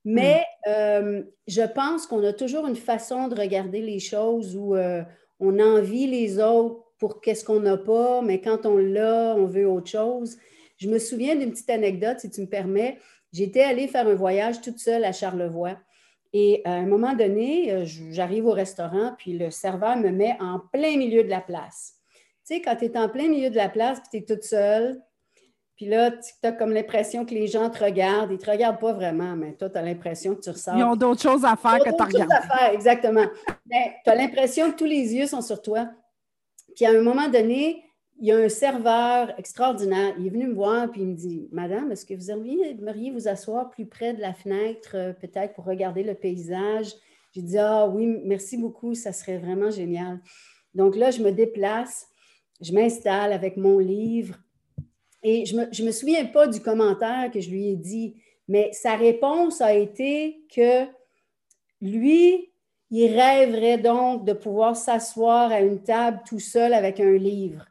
Mais 0.04 0.44
hmm. 0.66 0.70
euh, 0.70 1.22
je 1.46 1.62
pense 1.62 2.06
qu'on 2.06 2.24
a 2.24 2.32
toujours 2.32 2.66
une 2.66 2.76
façon 2.76 3.28
de 3.28 3.38
regarder 3.38 3.80
les 3.80 4.00
choses 4.00 4.56
où 4.56 4.74
euh, 4.74 5.02
on 5.40 5.58
envie 5.60 6.06
les 6.06 6.40
autres 6.40 6.84
pour 6.98 7.20
qu'est-ce 7.20 7.44
qu'on 7.44 7.60
n'a 7.60 7.76
pas, 7.76 8.22
mais 8.22 8.40
quand 8.40 8.66
on 8.66 8.76
l'a, 8.76 9.34
on 9.36 9.46
veut 9.46 9.68
autre 9.68 9.90
chose. 9.90 10.36
Je 10.78 10.88
me 10.88 10.98
souviens 10.98 11.36
d'une 11.36 11.50
petite 11.50 11.70
anecdote, 11.70 12.20
si 12.20 12.30
tu 12.30 12.40
me 12.40 12.46
permets. 12.46 12.98
J'étais 13.32 13.62
allée 13.62 13.88
faire 13.88 14.08
un 14.08 14.14
voyage 14.14 14.60
toute 14.60 14.78
seule 14.78 15.04
à 15.04 15.12
Charlevoix. 15.12 15.76
Et 16.32 16.62
à 16.64 16.72
un 16.72 16.86
moment 16.86 17.14
donné, 17.14 17.72
euh, 17.72 17.84
j'arrive 18.10 18.46
au 18.46 18.52
restaurant, 18.52 19.14
puis 19.16 19.38
le 19.38 19.50
serveur 19.50 19.96
me 19.96 20.10
met 20.10 20.36
en 20.40 20.60
plein 20.72 20.96
milieu 20.96 21.24
de 21.24 21.28
la 21.28 21.40
place. 21.40 21.94
Tu 22.46 22.54
sais, 22.54 22.62
quand 22.62 22.76
tu 22.76 22.86
es 22.86 22.98
en 22.98 23.08
plein 23.08 23.28
milieu 23.28 23.50
de 23.50 23.56
la 23.56 23.68
place, 23.68 24.00
puis 24.00 24.08
tu 24.10 24.16
es 24.18 24.36
toute 24.36 24.44
seule, 24.44 25.00
puis 25.78 25.86
là, 25.86 26.10
tu 26.10 26.32
as 26.42 26.52
comme 26.52 26.72
l'impression 26.72 27.24
que 27.24 27.32
les 27.32 27.46
gens 27.46 27.70
te 27.70 27.84
regardent. 27.84 28.32
Ils 28.32 28.34
ne 28.34 28.38
te 28.38 28.50
regardent 28.50 28.80
pas 28.80 28.92
vraiment, 28.92 29.36
mais 29.36 29.52
toi, 29.52 29.70
tu 29.70 29.78
as 29.78 29.82
l'impression 29.82 30.34
que 30.34 30.40
tu 30.40 30.50
ressors. 30.50 30.76
Ils 30.76 30.82
ont 30.82 30.96
d'autres 30.96 31.22
choses 31.22 31.44
à 31.44 31.54
faire 31.54 31.78
que 31.78 31.90
tu 31.90 31.92
regardes. 31.92 32.10
d'autres 32.10 32.22
choses 32.24 32.32
à 32.32 32.56
faire, 32.56 32.72
exactement. 32.72 33.26
mais 33.64 33.94
tu 34.04 34.10
as 34.10 34.14
l'impression 34.16 34.72
que 34.72 34.76
tous 34.76 34.86
les 34.86 35.14
yeux 35.14 35.28
sont 35.28 35.40
sur 35.40 35.62
toi. 35.62 35.88
Puis 36.74 36.84
à 36.84 36.90
un 36.90 37.00
moment 37.00 37.28
donné, 37.28 37.84
il 38.20 38.26
y 38.26 38.32
a 38.32 38.36
un 38.36 38.48
serveur 38.48 39.32
extraordinaire. 39.38 40.14
Il 40.18 40.26
est 40.26 40.30
venu 40.30 40.48
me 40.48 40.54
voir 40.54 40.90
puis 40.90 41.02
il 41.02 41.08
me 41.08 41.14
dit 41.14 41.48
Madame, 41.52 41.92
est-ce 41.92 42.04
que 42.04 42.14
vous 42.14 42.30
aimeriez 42.30 43.10
vous 43.10 43.28
asseoir 43.28 43.70
plus 43.70 43.86
près 43.86 44.12
de 44.12 44.20
la 44.20 44.34
fenêtre, 44.34 44.90
euh, 44.94 45.12
peut-être 45.12 45.54
pour 45.54 45.64
regarder 45.64 46.02
le 46.02 46.14
paysage? 46.14 46.92
J'ai 47.32 47.42
dit 47.42 47.58
Ah 47.58 47.86
oui, 47.86 48.06
merci 48.24 48.56
beaucoup, 48.56 48.94
ça 48.94 49.12
serait 49.12 49.38
vraiment 49.38 49.70
génial. 49.70 50.20
Donc 50.74 50.96
là, 50.96 51.10
je 51.10 51.22
me 51.22 51.30
déplace, 51.30 52.08
je 52.60 52.72
m'installe 52.72 53.32
avec 53.32 53.56
mon 53.56 53.78
livre 53.78 54.36
et 55.22 55.46
je 55.46 55.56
ne 55.56 55.64
me, 55.64 55.72
je 55.72 55.84
me 55.84 55.92
souviens 55.92 56.24
pas 56.26 56.46
du 56.46 56.60
commentaire 56.60 57.30
que 57.32 57.40
je 57.40 57.50
lui 57.50 57.68
ai 57.68 57.76
dit, 57.76 58.16
mais 58.48 58.70
sa 58.72 58.96
réponse 58.96 59.60
a 59.60 59.74
été 59.74 60.44
que 60.54 60.86
lui, 61.80 62.50
il 62.90 63.14
rêverait 63.14 63.78
donc 63.78 64.24
de 64.24 64.32
pouvoir 64.32 64.74
s'asseoir 64.76 65.52
à 65.52 65.60
une 65.60 65.82
table 65.82 66.20
tout 66.26 66.40
seul 66.40 66.72
avec 66.72 66.98
un 67.00 67.12
livre. 67.12 67.66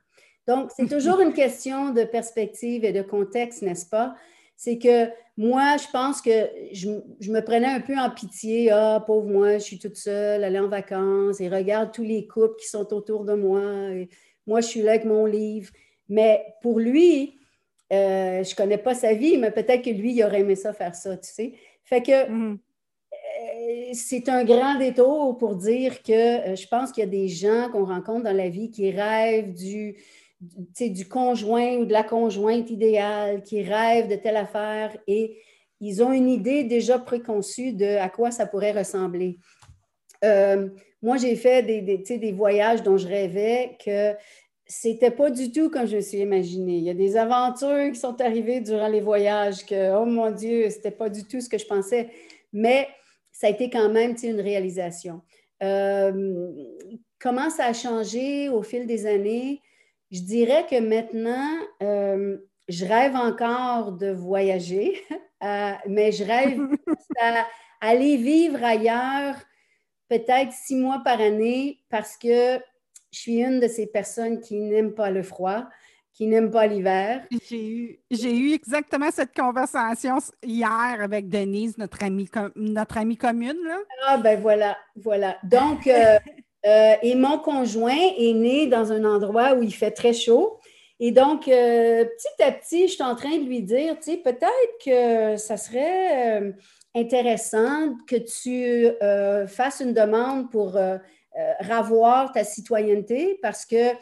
Donc, 0.47 0.71
c'est 0.75 0.87
toujours 0.89 1.19
une 1.19 1.33
question 1.33 1.91
de 1.91 2.03
perspective 2.03 2.85
et 2.85 2.93
de 2.93 3.01
contexte, 3.01 3.61
n'est-ce 3.61 3.85
pas? 3.85 4.15
C'est 4.55 4.79
que 4.79 5.09
moi, 5.37 5.77
je 5.77 5.85
pense 5.91 6.19
que 6.19 6.49
je, 6.71 6.89
me 6.89 7.41
prenais 7.41 7.67
un 7.67 7.79
peu 7.79 7.95
en 7.95 8.09
pitié. 8.09 8.71
Ah, 8.71 9.03
pauvre 9.05 9.27
moi, 9.27 9.59
je 9.59 9.63
suis 9.63 9.77
toute 9.77 9.97
seule, 9.97 10.43
aller 10.43 10.57
en 10.57 10.67
vacances 10.67 11.39
et 11.39 11.47
regarde 11.47 11.91
tous 11.91 12.03
les 12.03 12.25
couples 12.25 12.55
qui 12.59 12.67
sont 12.67 12.91
autour 12.91 13.23
de 13.23 13.35
moi. 13.35 13.61
Et 13.91 14.09
moi, 14.47 14.61
je 14.61 14.67
suis 14.67 14.81
là 14.81 14.91
avec 14.91 15.05
mon 15.05 15.25
livre. 15.25 15.71
Mais 16.09 16.43
pour 16.63 16.79
lui, 16.79 17.37
euh, 17.93 18.43
je 18.43 18.51
ne 18.51 18.55
connais 18.55 18.77
pas 18.77 18.95
sa 18.95 19.13
vie, 19.13 19.37
mais 19.37 19.51
peut-être 19.51 19.83
que 19.83 19.91
lui, 19.91 20.13
il 20.13 20.23
aurait 20.23 20.41
aimé 20.41 20.55
ça 20.55 20.73
faire 20.73 20.95
ça, 20.95 21.15
tu 21.17 21.29
sais. 21.31 21.53
Fait 21.83 22.01
que 22.01 22.29
mm. 22.29 22.59
euh, 23.13 23.89
c'est 23.93 24.27
un 24.29 24.43
grand 24.43 24.75
détour 24.79 25.37
pour 25.37 25.55
dire 25.55 26.01
que 26.01 26.51
euh, 26.51 26.55
je 26.55 26.67
pense 26.67 26.91
qu'il 26.91 27.03
y 27.03 27.07
a 27.07 27.09
des 27.09 27.27
gens 27.27 27.69
qu'on 27.71 27.85
rencontre 27.85 28.23
dans 28.23 28.35
la 28.35 28.49
vie 28.49 28.71
qui 28.71 28.91
rêvent 28.91 29.53
du, 29.53 29.95
du 30.39 31.07
conjoint 31.07 31.77
ou 31.77 31.85
de 31.85 31.93
la 31.93 32.03
conjointe 32.03 32.69
idéale 32.69 33.41
qui 33.43 33.63
rêve 33.63 34.07
de 34.07 34.15
telle 34.15 34.37
affaire 34.37 34.95
et 35.07 35.37
ils 35.79 36.03
ont 36.03 36.11
une 36.11 36.29
idée 36.29 36.63
déjà 36.63 36.99
préconçue 36.99 37.73
de 37.73 37.97
à 37.97 38.09
quoi 38.09 38.31
ça 38.31 38.45
pourrait 38.45 38.71
ressembler. 38.71 39.37
Euh, 40.23 40.69
moi, 41.01 41.17
j'ai 41.17 41.35
fait 41.35 41.63
des, 41.63 42.31
voyages 42.31 42.81
dont 42.81 42.97
je 42.97 43.07
rêvais 43.07 43.77
que 43.83 44.15
c'était 44.65 45.11
pas 45.11 45.29
du 45.29 45.51
tout 45.51 45.69
comme 45.69 45.85
je 45.85 45.97
me 45.97 46.01
suis 46.01 46.17
imaginé. 46.17 46.77
Il 46.77 46.83
y 46.83 46.89
a 46.89 46.95
des 46.95 47.15
aventures 47.15 47.91
qui 47.91 47.99
sont 47.99 48.19
arrivées 48.21 48.59
durant 48.59 48.87
les 48.87 49.01
voyages 49.01 49.65
que, 49.65 49.95
oh 49.95 50.05
mon 50.05 50.31
Dieu, 50.31 50.69
c'était 50.69 50.91
pas 50.91 51.09
du 51.09 51.23
tout 51.23 51.39
ce 51.39 51.47
que 51.47 51.57
je 51.57 51.65
pensais. 51.65 52.09
Mais 52.51 52.87
ça 53.31 53.47
a 53.47 53.49
été 53.51 53.69
quand 53.69 53.89
même 53.89 54.15
une 54.21 54.41
réalisation. 54.41 55.21
Euh, 55.61 56.51
comment 57.19 57.49
ça 57.49 57.65
a 57.65 57.73
changé 57.73 58.49
au 58.49 58.63
fil 58.63 58.87
des 58.87 59.05
années? 59.05 59.61
Je 60.11 60.21
dirais 60.21 60.65
que 60.69 60.79
maintenant, 60.79 61.57
euh, 61.83 62.37
je 62.69 62.85
rêve 62.85 63.15
encore 63.15 63.91
de 63.93 64.11
voyager, 64.11 65.01
euh, 65.43 65.71
mais 65.87 66.11
je 66.11 66.23
rêve 66.23 66.59
d'aller 67.81 68.17
vivre 68.17 68.63
ailleurs 68.63 69.35
peut-être 70.09 70.53
six 70.53 70.75
mois 70.75 71.01
par 71.03 71.19
année 71.19 71.81
parce 71.89 72.15
que 72.17 72.59
je 73.11 73.19
suis 73.19 73.41
une 73.41 73.59
de 73.59 73.67
ces 73.67 73.87
personnes 73.87 74.39
qui 74.39 74.59
n'aiment 74.59 74.93
pas 74.93 75.11
le 75.11 75.23
froid, 75.23 75.65
qui 76.13 76.27
n'aiment 76.27 76.51
pas 76.51 76.67
l'hiver. 76.67 77.25
J'ai 77.49 77.67
eu, 77.67 77.99
eu, 78.09 78.53
exactement 78.53 79.11
cette 79.11 79.35
conversation 79.35 80.17
hier 80.43 80.97
avec 81.01 81.29
Denise, 81.29 81.77
notre 81.77 82.03
amie, 82.03 82.29
notre 82.55 82.97
amie 82.97 83.17
commune. 83.17 83.57
Là. 83.65 83.77
Ah 84.05 84.17
ben 84.17 84.39
voilà, 84.39 84.77
voilà. 84.95 85.37
Donc, 85.43 85.87
euh, 85.87 86.17
euh, 86.67 86.95
et 87.01 87.15
mon 87.15 87.37
conjoint 87.39 87.95
est 88.17 88.33
né 88.33 88.67
dans 88.67 88.91
un 88.91 89.05
endroit 89.05 89.53
où 89.53 89.63
il 89.63 89.73
fait 89.73 89.91
très 89.91 90.11
chaud. 90.11 90.59
Et 90.99 91.11
donc, 91.11 91.47
euh, 91.47 92.03
petit 92.03 92.43
à 92.43 92.51
petit, 92.51 92.87
je 92.87 92.93
suis 92.93 93.03
en 93.03 93.15
train 93.15 93.37
de 93.37 93.45
lui 93.45 93.61
dire, 93.61 93.95
tu 93.97 94.11
sais, 94.11 94.17
peut-être 94.17 94.83
que 94.83 95.37
ça 95.37 95.55
serait 95.55 96.41
euh, 96.41 96.51
intéressant 96.93 97.95
que 98.07 98.15
tu 98.17 98.87
fasses 99.47 99.79
une 99.79 99.93
demande 99.93 100.49
pour 100.51 100.77
ravoir 101.59 102.31
ta 102.31 102.43
citoyenneté 102.43 103.37
parce 103.43 103.65
que 103.65 103.93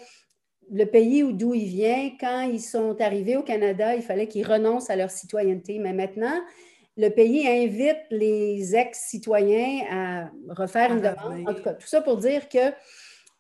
le 0.71 0.86
pays 0.86 1.23
d'où 1.34 1.54
il 1.54 1.65
vient, 1.65 2.12
quand 2.19 2.41
ils 2.41 2.62
sont 2.62 2.99
arrivés 3.01 3.36
au 3.38 3.43
Canada, 3.43 3.95
il 3.95 4.01
fallait 4.01 4.28
qu'ils 4.28 4.47
renoncent 4.47 4.89
à 4.89 4.95
leur 4.95 5.12
citoyenneté. 5.12 5.78
Mais 5.78 5.93
maintenant, 5.93 6.39
le 6.97 7.10
pays 7.10 7.47
invite 7.47 8.05
les 8.10 8.75
ex-citoyens 8.75 9.86
à 9.91 10.29
refaire 10.49 10.91
une 10.91 11.01
demande. 11.01 11.47
En 11.47 11.53
tout 11.53 11.63
cas, 11.63 11.73
tout 11.73 11.88
ça 11.88 12.01
pour 12.01 12.17
dire 12.17 12.47
que 12.47 12.71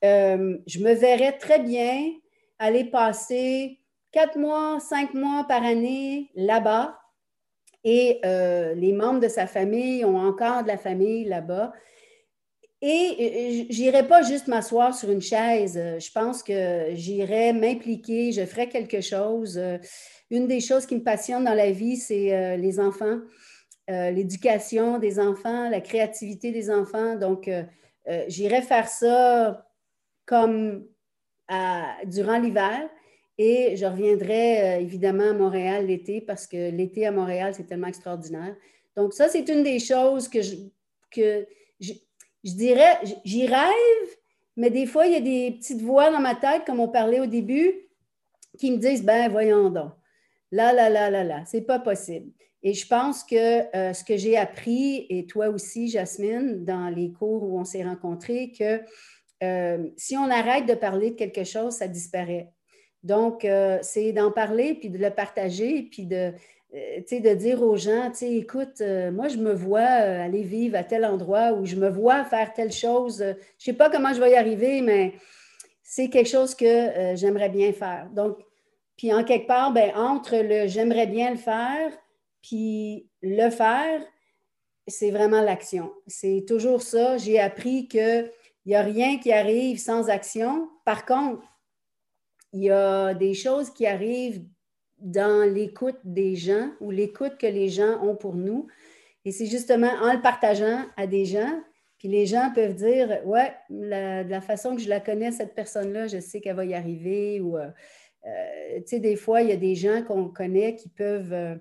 euh, 0.03 0.57
je 0.67 0.79
me 0.79 0.93
verrais 0.93 1.37
très 1.37 1.59
bien 1.59 2.11
aller 2.59 2.83
passer 2.85 3.79
quatre 4.11 4.37
mois, 4.37 4.79
cinq 4.79 5.13
mois 5.13 5.45
par 5.47 5.63
année 5.63 6.31
là-bas. 6.35 6.99
Et 7.83 8.19
euh, 8.25 8.73
les 8.73 8.93
membres 8.93 9.19
de 9.19 9.27
sa 9.27 9.47
famille 9.47 10.03
ont 10.03 10.17
encore 10.17 10.63
de 10.63 10.67
la 10.67 10.77
famille 10.77 11.25
là-bas. 11.25 11.71
Et 12.81 13.67
j'irai 13.69 14.05
pas 14.07 14.21
juste 14.21 14.47
m'asseoir 14.47 14.93
sur 14.93 15.09
une 15.09 15.21
chaise. 15.21 15.73
Je 15.75 16.11
pense 16.11 16.43
que 16.43 16.89
j'irai 16.93 17.53
m'impliquer, 17.53 18.31
je 18.31 18.45
ferai 18.45 18.69
quelque 18.69 19.01
chose. 19.01 19.59
Une 20.29 20.47
des 20.47 20.59
choses 20.59 20.85
qui 20.85 20.95
me 20.95 21.03
passionne 21.03 21.45
dans 21.45 21.53
la 21.53 21.71
vie, 21.71 21.97
c'est 21.97 22.33
euh, 22.33 22.57
les 22.57 22.79
enfants. 22.79 23.19
Euh, 23.91 24.09
l'éducation 24.09 24.97
des 24.97 25.19
enfants, 25.19 25.69
la 25.69 25.79
créativité 25.79 26.51
des 26.51 26.71
enfants. 26.71 27.15
Donc, 27.17 27.47
euh, 27.47 27.61
euh, 28.07 28.25
j'irai 28.27 28.63
faire 28.63 28.87
ça 28.87 29.69
comme 30.25 30.87
durant 32.07 32.39
l'hiver 32.39 32.89
et 33.37 33.75
je 33.75 33.85
reviendrai 33.85 34.81
évidemment 34.81 35.29
à 35.29 35.33
Montréal 35.33 35.85
l'été 35.85 36.19
parce 36.19 36.47
que 36.47 36.71
l'été 36.71 37.05
à 37.05 37.11
Montréal, 37.11 37.53
c'est 37.53 37.65
tellement 37.65 37.85
extraordinaire. 37.85 38.55
Donc, 38.95 39.13
ça, 39.13 39.27
c'est 39.29 39.47
une 39.49 39.61
des 39.61 39.77
choses 39.77 40.27
que 40.27 40.41
je, 40.41 40.55
que 41.11 41.45
je, 41.79 41.93
dirais, 42.43 42.97
j'y 43.23 43.45
rêve, 43.45 44.09
mais 44.57 44.71
des 44.71 44.87
fois, 44.87 45.05
il 45.05 45.13
y 45.13 45.17
a 45.17 45.21
des 45.21 45.57
petites 45.59 45.83
voix 45.83 46.09
dans 46.09 46.21
ma 46.21 46.33
tête, 46.33 46.65
comme 46.65 46.79
on 46.79 46.87
parlait 46.87 47.19
au 47.19 47.27
début, 47.27 47.71
qui 48.57 48.71
me 48.71 48.77
disent, 48.77 49.03
ben 49.03 49.29
voyons 49.29 49.69
donc, 49.69 49.91
là, 50.51 50.73
là, 50.73 50.89
là, 50.89 51.11
là, 51.11 51.23
là, 51.23 51.43
c'est 51.45 51.61
pas 51.61 51.77
possible. 51.77 52.31
Et 52.65 52.73
je 52.73 52.87
pense 52.87 53.23
que 53.23 53.75
euh, 53.77 53.93
ce 53.93 54.03
que 54.03 54.17
j'ai 54.17 54.35
appris, 54.37 55.05
et 55.11 55.27
toi 55.27 55.49
aussi, 55.49 55.87
Jasmine, 55.87 56.65
dans 56.65 56.89
les 56.89 57.11
cours 57.11 57.43
où 57.43 57.59
on 57.59 57.63
s'est 57.63 57.83
rencontrés, 57.83 58.51
que 58.57 58.81
euh, 59.43 59.87
si 59.97 60.17
on 60.17 60.31
arrête 60.31 60.65
de 60.65 60.73
parler 60.73 61.11
de 61.11 61.15
quelque 61.15 61.43
chose, 61.43 61.75
ça 61.75 61.87
disparaît. 61.87 62.49
Donc, 63.03 63.45
euh, 63.45 63.77
c'est 63.83 64.13
d'en 64.13 64.31
parler, 64.31 64.73
puis 64.73 64.89
de 64.89 64.97
le 64.97 65.11
partager, 65.11 65.83
puis 65.83 66.07
de, 66.07 66.33
de 66.73 67.33
dire 67.35 67.61
aux 67.61 67.77
gens, 67.77 68.11
écoute, 68.19 68.81
moi, 69.13 69.27
je 69.27 69.37
me 69.37 69.53
vois 69.53 69.81
aller 69.81 70.41
vivre 70.41 70.75
à 70.75 70.83
tel 70.83 71.05
endroit 71.05 71.53
ou 71.53 71.65
je 71.65 71.75
me 71.75 71.87
vois 71.87 72.25
faire 72.25 72.51
telle 72.51 72.71
chose. 72.71 73.19
je 73.19 73.25
ne 73.25 73.35
sais 73.59 73.73
pas 73.73 73.91
comment 73.91 74.11
je 74.11 74.19
vais 74.19 74.31
y 74.31 74.35
arriver, 74.35 74.81
mais 74.81 75.13
c'est 75.83 76.09
quelque 76.09 76.29
chose 76.29 76.55
que 76.55 77.13
j'aimerais 77.13 77.49
bien 77.49 77.71
faire. 77.73 78.09
Donc, 78.11 78.39
puis 78.97 79.13
en 79.13 79.23
quelque 79.23 79.45
part, 79.45 79.71
ben, 79.71 79.91
entre 79.95 80.35
le 80.35 80.67
j'aimerais 80.67 81.05
bien 81.05 81.29
le 81.29 81.37
faire 81.37 81.91
puis 82.45 83.09
le 83.23 83.49
faire, 83.49 84.01
c'est 84.87 85.09
vraiment 85.09 85.41
l'action. 85.41 85.91
C'est 86.05 86.45
toujours 86.47 86.83
ça. 86.83 87.17
J'ai 87.17 87.39
appris 87.39 87.87
qu'il 87.87 88.31
n'y 88.67 88.75
a 88.75 88.83
rien 88.83 89.17
qui 89.17 89.31
arrive 89.33 89.79
sans 89.79 90.09
action. 90.09 90.69
Par 90.85 91.07
contre, 91.07 91.41
il 92.53 92.63
y 92.63 92.69
a 92.69 93.15
des 93.15 93.33
choses 93.33 93.71
qui 93.71 93.87
arrivent 93.87 94.45
dans 94.99 95.51
l'écoute 95.51 95.97
des 96.03 96.35
gens 96.35 96.69
ou 96.81 96.91
l'écoute 96.91 97.37
que 97.39 97.47
les 97.47 97.67
gens 97.67 97.99
ont 98.03 98.15
pour 98.15 98.35
nous. 98.35 98.67
Et 99.25 99.31
c'est 99.31 99.47
justement 99.47 99.91
en 100.03 100.13
le 100.13 100.21
partageant 100.21 100.85
à 100.97 101.07
des 101.07 101.25
gens, 101.25 101.63
puis 101.97 102.09
les 102.09 102.27
gens 102.27 102.51
peuvent 102.53 102.75
dire 102.75 103.21
Ouais, 103.25 103.53
de 103.71 104.29
la 104.29 104.41
façon 104.41 104.75
que 104.75 104.81
je 104.83 104.89
la 104.89 104.99
connais, 104.99 105.31
cette 105.31 105.55
personne-là, 105.55 106.05
je 106.05 106.19
sais 106.19 106.41
qu'elle 106.41 106.55
va 106.55 106.65
y 106.65 106.75
arriver. 106.75 107.41
Ou, 107.41 107.57
euh, 107.57 107.69
euh, 108.27 108.77
tu 108.81 108.83
sais, 108.85 108.99
des 108.99 109.15
fois, 109.15 109.41
il 109.41 109.49
y 109.49 109.51
a 109.51 109.57
des 109.57 109.73
gens 109.73 110.03
qu'on 110.03 110.29
connaît 110.29 110.75
qui 110.75 110.89
peuvent. 110.89 111.33
Euh, 111.33 111.55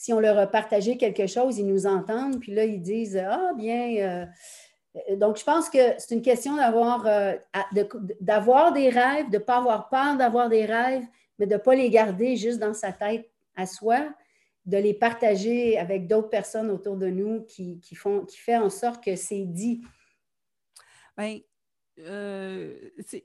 si 0.00 0.14
on 0.14 0.18
leur 0.20 0.38
a 0.38 0.46
partagé 0.46 0.96
quelque 0.96 1.26
chose, 1.26 1.58
ils 1.58 1.66
nous 1.66 1.86
entendent, 1.86 2.40
puis 2.40 2.54
là, 2.54 2.64
ils 2.64 2.80
disent 2.80 3.18
Ah, 3.18 3.52
bien. 3.54 4.28
Euh, 4.98 5.16
donc, 5.16 5.36
je 5.36 5.44
pense 5.44 5.68
que 5.68 5.78
c'est 5.98 6.14
une 6.14 6.22
question 6.22 6.56
d'avoir, 6.56 7.06
euh, 7.06 7.34
des 7.74 8.88
rêves, 8.88 9.28
de 9.28 9.36
ne 9.36 9.38
pas 9.42 9.58
avoir 9.58 9.90
peur 9.90 10.16
d'avoir 10.16 10.48
des 10.48 10.64
rêves, 10.64 11.04
mais 11.38 11.44
de 11.44 11.52
ne 11.52 11.58
pas 11.58 11.74
les 11.74 11.90
garder 11.90 12.36
juste 12.36 12.58
dans 12.58 12.72
sa 12.72 12.92
tête 12.92 13.28
à 13.56 13.66
soi, 13.66 14.08
de 14.64 14.78
les 14.78 14.94
partager 14.94 15.76
avec 15.76 16.06
d'autres 16.06 16.30
personnes 16.30 16.70
autour 16.70 16.96
de 16.96 17.08
nous 17.08 17.42
qui, 17.42 17.78
font, 17.94 18.24
qui 18.24 18.38
fait 18.38 18.56
en 18.56 18.70
sorte 18.70 19.04
que 19.04 19.16
c'est 19.16 19.44
dit. 19.44 19.82
Bien, 21.18 21.40
euh, 22.06 22.74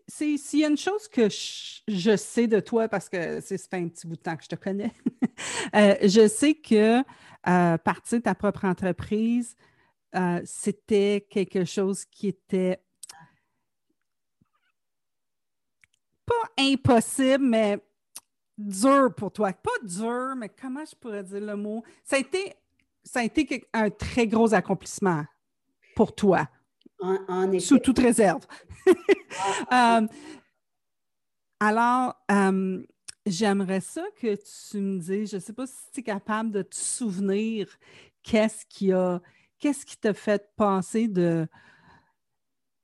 s'il 0.07 0.59
y 0.59 0.65
a 0.65 0.67
une 0.67 0.77
chose 0.77 1.07
que 1.07 1.29
je, 1.29 2.15
sais 2.17 2.47
de 2.47 2.59
toi, 2.59 2.87
parce 2.87 3.09
que 3.09 3.39
ça 3.41 3.57
fait 3.57 3.77
un 3.77 3.87
petit 3.87 4.07
bout 4.07 4.15
de 4.15 4.21
temps 4.21 4.35
que 4.35 4.43
je 4.43 4.49
te 4.49 4.55
connais, 4.55 4.91
euh, 5.75 5.95
je 6.01 6.27
sais 6.27 6.53
que 6.55 6.99
euh, 6.99 7.77
partir 7.77 8.19
de 8.19 8.23
ta 8.23 8.35
propre 8.35 8.65
entreprise, 8.65 9.55
euh, 10.15 10.41
c'était 10.45 11.27
quelque 11.29 11.65
chose 11.65 12.05
qui 12.05 12.29
était 12.29 12.79
pas 16.25 16.33
impossible, 16.57 17.43
mais 17.43 17.79
dur 18.57 19.13
pour 19.15 19.31
toi. 19.31 19.53
Pas 19.53 19.69
dur, 19.83 20.35
mais 20.37 20.49
comment 20.49 20.85
je 20.85 20.95
pourrais 20.95 21.23
dire 21.23 21.41
le 21.41 21.55
mot? 21.55 21.83
Ça 22.03 22.15
a 22.15 22.19
été, 22.19 22.55
ça 23.03 23.19
a 23.19 23.23
été 23.23 23.67
un 23.73 23.89
très 23.89 24.27
gros 24.27 24.53
accomplissement 24.53 25.25
pour 25.95 26.15
toi. 26.15 26.47
Sous 27.59 27.79
toute 27.79 27.99
réserve. 27.99 28.45
Ah, 29.69 29.99
euh, 29.99 30.07
alors, 31.59 32.15
euh, 32.31 32.81
j'aimerais 33.25 33.81
ça 33.81 34.03
que 34.21 34.35
tu 34.35 34.77
me 34.77 34.99
dises, 34.99 35.31
je 35.31 35.35
ne 35.35 35.41
sais 35.41 35.51
pas 35.51 35.67
si 35.67 35.91
tu 35.91 35.99
es 35.99 36.03
capable 36.03 36.51
de 36.51 36.61
te 36.61 36.75
souvenir 36.75 37.67
qu'est-ce 38.23 38.65
qui 38.67 38.93
a, 38.93 39.21
qu'est-ce 39.59 39.85
qui 39.85 39.97
t'a 39.97 40.13
fait 40.13 40.49
penser 40.55 41.09
de 41.09 41.47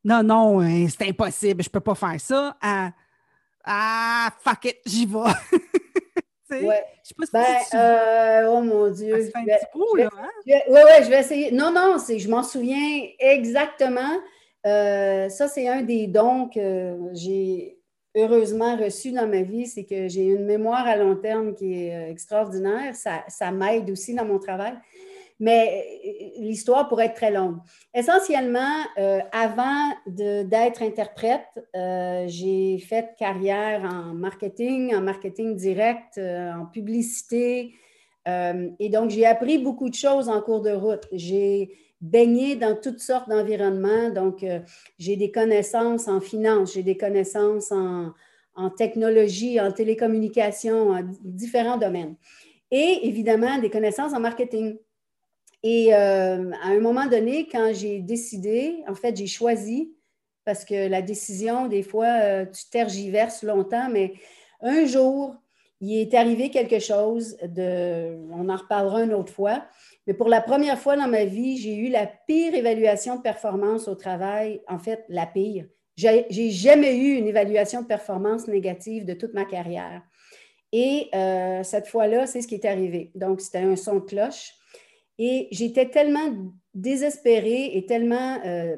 non, 0.04 0.24
non, 0.24 0.60
hein, 0.60 0.88
c'est 0.90 1.08
impossible, 1.08 1.64
je 1.64 1.70
ne 1.70 1.72
peux 1.72 1.80
pas 1.80 1.96
faire 1.96 2.20
ça, 2.20 2.58
à 2.60 2.92
ah, 3.64 4.32
fuck 4.40 4.66
it, 4.66 4.78
j'y 4.86 5.06
vais. 5.06 5.20
Ouais. 6.52 6.84
Je 7.04 7.10
sais 7.10 7.16
pas 7.18 7.26
si 7.26 7.72
ben, 7.72 7.80
euh, 7.80 8.50
oh 8.50 8.62
mon 8.62 8.90
Dieu. 8.90 9.22
Ça 9.24 9.40
fait 9.42 9.52
un 9.52 9.58
petit 9.58 9.66
bout, 9.74 9.96
là. 9.96 10.10
Hein? 10.18 10.30
Oui, 10.46 10.54
oui, 10.70 11.04
je 11.04 11.10
vais 11.10 11.20
essayer. 11.20 11.52
Non, 11.52 11.72
non, 11.72 11.98
je 11.98 12.30
m'en 12.30 12.44
souviens 12.44 13.08
exactement. 13.20 14.20
Euh, 14.66 15.30
ça, 15.30 15.48
c'est 15.48 15.68
un 15.68 15.82
des 15.82 16.08
dons 16.08 16.48
que 16.48 16.98
j'ai 17.14 17.80
heureusement 18.16 18.76
reçu 18.76 19.12
dans 19.12 19.28
ma 19.28 19.42
vie, 19.42 19.66
c'est 19.66 19.86
que 19.86 20.08
j'ai 20.08 20.26
une 20.26 20.46
mémoire 20.46 20.86
à 20.86 20.98
long 20.98 21.16
terme 21.16 21.56
qui 21.56 21.86
est 21.86 21.96
euh, 21.96 22.12
extraordinaire. 22.12 22.94
Ça, 22.96 23.24
ça 23.28 23.52
m'aide 23.52 23.90
aussi 23.90 24.14
dans 24.14 24.26
mon 24.26 24.38
travail 24.38 24.74
mais 25.42 25.84
euh, 26.06 26.42
l'histoire 26.44 26.88
pourrait 26.88 27.08
être 27.08 27.16
très 27.16 27.32
longue. 27.32 27.58
Essentiellement, 27.96 28.86
euh, 29.00 29.20
avant 29.32 29.92
d'être 30.06 30.84
interprète, 30.84 31.48
euh, 31.76 32.26
j'ai 32.28 32.78
fait 32.78 33.16
carrière 33.18 33.84
en 33.84 34.14
marketing, 34.14 34.96
en 34.96 35.02
marketing 35.02 35.58
direct, 35.58 36.20
en 36.20 36.68
publicité. 36.68 37.74
et 38.28 38.90
donc, 38.90 39.10
j'ai 39.10 39.26
appris 39.26 39.58
beaucoup 39.58 39.90
de 39.90 39.96
choses 39.96 40.30
en 40.30 40.42
cours 40.42 40.62
de 40.62 40.72
route. 40.72 41.08
J'ai 41.12 41.76
baigné 42.00 42.56
dans 42.56 42.76
toutes 42.76 43.00
sortes 43.00 43.28
d'environnements. 43.28 44.12
Donc, 44.12 44.46
j'ai 45.00 45.16
des 45.16 45.32
connaissances 45.32 46.08
en 46.08 46.22
finance, 46.22 46.74
j'ai 46.76 46.84
des 46.84 46.98
connaissances 46.98 47.72
en, 47.72 48.12
en 48.56 48.70
technologie, 48.70 49.60
en 49.60 49.72
télécommunication, 49.72 50.92
en 50.92 51.02
différents 51.24 51.80
domaines. 51.80 52.16
Et 52.70 53.08
évidemment, 53.08 53.58
des 53.58 53.72
connaissances 53.72 54.14
en 54.14 54.20
marketing. 54.20 54.78
Et 55.64 55.94
euh, 55.94 56.52
à 56.64 56.70
un 56.70 56.80
moment 56.80 57.08
donné, 57.08 57.48
quand 57.52 57.72
j'ai 57.74 58.00
décidé, 58.00 58.84
en 58.88 58.96
fait, 58.96 59.16
j'ai 59.16 59.28
choisi, 59.28 59.94
parce 60.44 60.66
que 60.66 60.88
la 60.88 61.02
décision, 61.02 61.68
des 61.68 61.84
fois, 61.84 62.08
euh, 62.08 62.46
tu 62.46 62.70
tergiverses 62.70 63.44
longtemps, 63.44 63.90
mais 63.90 64.14
un 64.62 64.86
jour, 64.86 65.36
il 65.80 65.98
est 66.00 66.14
arrivé 66.14 66.50
quelque 66.50 66.80
chose 66.80 67.38
on 67.42 68.50
en 68.50 68.56
reparlera 68.56 69.04
une 69.04 69.14
autre 69.14 69.34
fois, 69.34 69.66
mais 70.08 70.14
pour 70.14 70.30
la 70.30 70.42
première 70.42 70.80
fois 70.80 70.96
dans 70.96 71.08
ma 71.08 71.26
vie, 71.26 71.58
j'ai 71.58 71.76
eu 71.76 71.90
la 71.90 72.08
pire 72.08 72.54
évaluation 72.54 73.18
de 73.18 73.22
performance 73.22 73.88
au 73.88 73.96
travail, 73.96 74.62
en 74.68 74.80
fait, 74.80 75.06
la 75.10 75.26
pire. 75.26 75.66
J'ai 75.96 76.50
jamais 76.50 76.98
eu 76.98 77.16
une 77.18 77.28
évaluation 77.28 77.82
de 77.82 77.88
performance 77.88 78.48
négative 78.48 79.06
de 79.06 79.14
toute 79.14 79.34
ma 79.34 79.46
carrière. 79.46 80.02
Et 80.72 81.10
euh, 81.14 81.64
cette 81.64 81.88
fois-là, 81.88 82.26
c'est 82.26 82.42
ce 82.42 82.48
qui 82.48 82.56
est 82.56 82.66
arrivé. 82.66 83.12
Donc, 83.14 83.42
c'était 83.42 83.60
un 83.60 83.76
son 83.76 83.96
de 83.96 84.06
cloche. 84.06 84.54
Et 85.24 85.48
j'étais 85.52 85.88
tellement 85.88 86.34
désespérée 86.74 87.78
et 87.78 87.86
tellement 87.86 88.40
euh, 88.44 88.76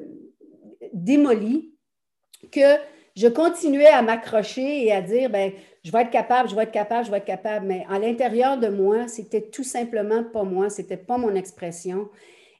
démolie 0.92 1.72
que 2.52 2.76
je 3.16 3.28
continuais 3.28 3.86
à 3.86 4.02
m'accrocher 4.02 4.84
et 4.84 4.92
à 4.92 5.00
dire, 5.00 5.30
ben, 5.30 5.52
je 5.82 5.90
vais 5.90 6.02
être 6.02 6.10
capable, 6.10 6.50
je 6.50 6.54
vais 6.54 6.64
être 6.64 6.70
capable, 6.70 7.06
je 7.06 7.10
vais 7.10 7.16
être 7.16 7.24
capable. 7.24 7.64
Mais 7.64 7.86
à 7.88 7.98
l'intérieur 7.98 8.58
de 8.58 8.68
moi, 8.68 9.08
c'était 9.08 9.48
tout 9.48 9.64
simplement 9.64 10.22
pas 10.22 10.42
moi, 10.42 10.68
c'était 10.68 10.98
pas 10.98 11.16
mon 11.16 11.34
expression. 11.34 12.10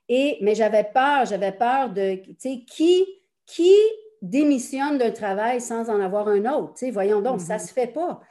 Et, 0.08 0.38
mais 0.40 0.54
j'avais 0.54 0.84
peur, 0.84 1.26
j'avais 1.26 1.52
peur 1.52 1.90
de, 1.90 2.14
tu 2.14 2.34
sais, 2.38 2.64
qui, 2.66 3.04
qui 3.44 3.74
démissionne 4.22 4.96
d'un 4.96 5.10
travail 5.10 5.60
sans 5.60 5.90
en 5.90 6.00
avoir 6.00 6.28
un 6.28 6.46
autre? 6.46 6.72
Tu 6.72 6.86
sais, 6.86 6.90
voyons 6.90 7.20
donc, 7.20 7.42
ça 7.42 7.56
ne 7.56 7.58
mm-hmm. 7.58 7.66
se 7.66 7.72
fait 7.74 7.86
pas. 7.88 8.22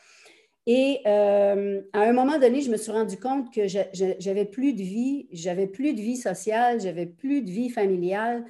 Et 0.66 1.02
euh, 1.06 1.82
à 1.92 2.02
un 2.04 2.14
moment 2.14 2.40
donné, 2.40 2.62
je 2.62 2.72
me 2.72 2.78
suis 2.78 2.92
rendu 2.92 3.20
compte 3.20 3.54
que 3.54 3.68
j'avais 3.68 4.46
plus 4.46 4.74
de 4.74 4.82
vie, 4.82 5.28
j'avais 5.32 5.68
plus 5.68 5.94
de 5.94 6.00
vie 6.00 6.16
sociale, 6.16 6.80
j'avais 6.80 7.06
plus 7.06 7.42
de 7.42 7.50
vie 7.50 7.70
familiale. 7.70 8.46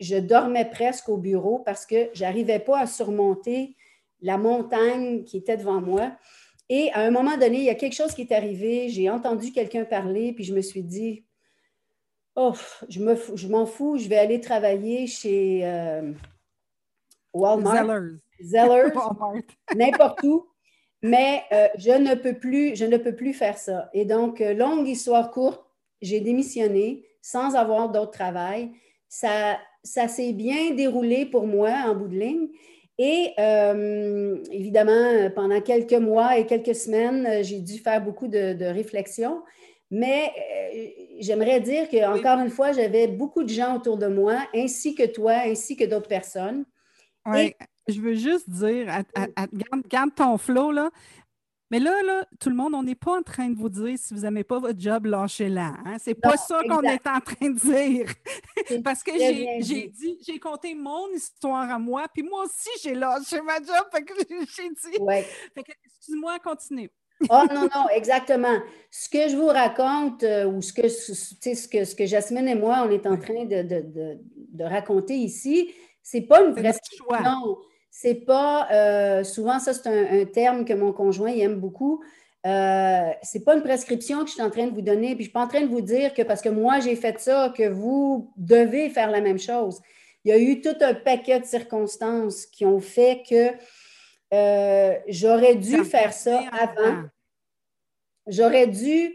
Je 0.00 0.16
dormais 0.16 0.64
presque 0.64 1.08
au 1.08 1.18
bureau 1.18 1.58
parce 1.58 1.84
que 1.84 2.08
j'arrivais 2.14 2.58
pas 2.58 2.80
à 2.80 2.86
surmonter 2.86 3.76
la 4.22 4.38
montagne 4.38 5.24
qui 5.24 5.36
était 5.36 5.58
devant 5.58 5.82
moi. 5.82 6.12
Et 6.70 6.90
à 6.92 7.00
un 7.00 7.10
moment 7.10 7.36
donné, 7.36 7.58
il 7.58 7.64
y 7.64 7.70
a 7.70 7.74
quelque 7.74 7.94
chose 7.94 8.14
qui 8.14 8.22
est 8.22 8.32
arrivé, 8.32 8.88
j'ai 8.88 9.10
entendu 9.10 9.52
quelqu'un 9.52 9.84
parler, 9.84 10.32
puis 10.32 10.44
je 10.44 10.54
me 10.54 10.62
suis 10.62 10.82
dit, 10.82 11.26
oh, 12.36 12.54
je 12.88 13.00
m'en 13.48 13.60
me, 13.60 13.66
fous, 13.66 13.98
je 13.98 14.08
vais 14.08 14.16
aller 14.16 14.40
travailler 14.40 15.06
chez 15.06 15.60
euh, 15.64 16.12
Walmart, 17.34 18.02
Zellers. 18.40 18.92
N'importe 19.76 20.22
où 20.22 20.46
mais 21.04 21.42
euh, 21.52 21.68
je, 21.76 21.90
ne 21.90 22.14
peux 22.14 22.32
plus, 22.32 22.74
je 22.76 22.86
ne 22.86 22.96
peux 22.96 23.14
plus 23.14 23.34
faire 23.34 23.58
ça. 23.58 23.90
Et 23.92 24.06
donc, 24.06 24.40
euh, 24.40 24.54
longue 24.54 24.88
histoire 24.88 25.30
courte, 25.30 25.62
j'ai 26.00 26.20
démissionné 26.20 27.04
sans 27.20 27.56
avoir 27.56 27.90
d'autre 27.90 28.12
travail. 28.12 28.70
Ça, 29.06 29.58
ça 29.82 30.08
s'est 30.08 30.32
bien 30.32 30.70
déroulé 30.70 31.26
pour 31.26 31.46
moi 31.46 31.72
en 31.84 31.94
bout 31.94 32.08
de 32.08 32.18
ligne. 32.18 32.48
Et 32.96 33.32
euh, 33.38 34.38
évidemment, 34.50 35.28
pendant 35.34 35.60
quelques 35.60 35.92
mois 35.92 36.38
et 36.38 36.46
quelques 36.46 36.74
semaines, 36.74 37.44
j'ai 37.44 37.60
dû 37.60 37.76
faire 37.76 38.02
beaucoup 38.02 38.26
de, 38.26 38.54
de 38.54 38.64
réflexions. 38.64 39.42
Mais 39.90 40.32
j'aimerais 41.20 41.60
dire 41.60 41.90
qu'encore 41.90 42.38
une 42.38 42.48
fois, 42.48 42.72
j'avais 42.72 43.08
beaucoup 43.08 43.42
de 43.42 43.50
gens 43.50 43.76
autour 43.76 43.98
de 43.98 44.06
moi, 44.06 44.38
ainsi 44.54 44.94
que 44.94 45.04
toi, 45.04 45.34
ainsi 45.44 45.76
que 45.76 45.84
d'autres 45.84 46.08
personnes. 46.08 46.64
Oui 47.26 47.54
je 47.88 48.00
veux 48.00 48.14
juste 48.14 48.48
dire, 48.48 48.86
garde, 49.88 50.14
ton 50.14 50.38
flow, 50.38 50.72
là. 50.72 50.90
Mais 51.70 51.80
là, 51.80 52.02
là, 52.04 52.24
tout 52.38 52.50
le 52.50 52.54
monde, 52.54 52.74
on 52.74 52.82
n'est 52.82 52.94
pas 52.94 53.18
en 53.18 53.22
train 53.22 53.48
de 53.48 53.56
vous 53.56 53.68
dire 53.68 53.98
si 53.98 54.14
vous 54.14 54.20
n'aimez 54.20 54.44
pas 54.44 54.58
votre 54.58 54.78
job, 54.78 55.06
lâchez-la. 55.06 55.74
Hein? 55.84 55.96
C'est 55.98 56.14
pas 56.14 56.36
ça 56.36 56.60
qu'on 56.68 56.82
est 56.82 57.06
en 57.06 57.20
train 57.20 57.50
de 57.50 57.58
dire. 57.58 58.12
Parce 58.84 59.02
que 59.02 59.12
j'ai 59.18 59.88
dit, 59.88 60.18
j'ai 60.24 60.38
compté 60.38 60.74
mon 60.74 61.08
histoire 61.08 61.68
à 61.70 61.78
moi, 61.78 62.06
puis 62.12 62.22
moi 62.22 62.44
aussi, 62.44 62.68
j'ai 62.82 62.94
lâché 62.94 63.40
ma 63.40 63.56
job. 63.56 63.86
Fait 63.92 64.02
que 64.02 64.14
j'ai 64.56 64.68
dit. 64.68 64.98
Ouais. 65.00 65.26
excuse-moi, 65.56 66.38
continue. 66.38 66.90
oh 67.30 67.42
non, 67.52 67.62
non, 67.62 67.88
exactement. 67.94 68.58
Ce 68.90 69.08
que 69.08 69.28
je 69.28 69.36
vous 69.36 69.46
raconte, 69.46 70.22
euh, 70.22 70.46
ou 70.46 70.60
ce 70.62 70.72
que, 70.72 70.88
ce, 70.88 71.68
que, 71.68 71.84
ce 71.84 71.94
que 71.94 72.06
Jasmine 72.06 72.46
et 72.46 72.54
moi, 72.54 72.84
on 72.86 72.90
est 72.90 73.06
en 73.06 73.16
train 73.16 73.46
de, 73.46 73.62
de, 73.62 74.18
de, 74.36 74.64
raconter 74.64 75.14
ici, 75.14 75.72
c'est 76.02 76.22
pas 76.22 76.44
une 76.44 76.52
vraie 76.52 76.74
Non, 77.24 77.58
c'est 77.96 78.26
pas, 78.26 78.66
euh, 78.72 79.22
souvent 79.22 79.60
ça 79.60 79.72
c'est 79.72 79.86
un, 79.86 80.24
terme 80.24 80.64
que 80.64 80.72
mon 80.72 80.92
conjoint 80.92 81.32
aime 81.32 81.60
beaucoup. 81.60 82.02
Euh, 82.44 83.10
c'est 83.22 83.44
pas 83.44 83.54
une 83.54 83.62
prescription 83.62 84.24
que 84.24 84.26
je 84.26 84.32
suis 84.32 84.42
en 84.42 84.50
train 84.50 84.66
de 84.66 84.74
vous 84.74 84.82
donner, 84.82 85.14
puis 85.14 85.18
je 85.18 85.28
suis 85.28 85.32
pas 85.32 85.44
en 85.44 85.46
train 85.46 85.60
de 85.60 85.68
vous 85.68 85.80
dire 85.80 86.12
que 86.12 86.22
parce 86.22 86.42
que 86.42 86.48
moi 86.48 86.80
j'ai 86.80 86.96
fait 86.96 87.20
ça, 87.20 87.54
que 87.56 87.68
vous 87.68 88.32
devez 88.36 88.90
faire 88.90 89.12
la 89.12 89.20
même 89.20 89.38
chose. 89.38 89.80
Il 90.24 90.30
y 90.30 90.32
a 90.32 90.38
eu 90.38 90.60
tout 90.60 90.74
un 90.80 90.92
paquet 90.92 91.38
de 91.38 91.44
circonstances 91.44 92.46
qui 92.46 92.66
ont 92.66 92.80
fait 92.80 93.22
que 93.30 93.52
euh, 94.34 94.98
j'aurais 95.06 95.54
dû 95.54 95.84
faire 95.84 96.12
ça 96.12 96.42
avant. 96.50 97.04
J'aurais 98.26 98.66
dû 98.66 99.12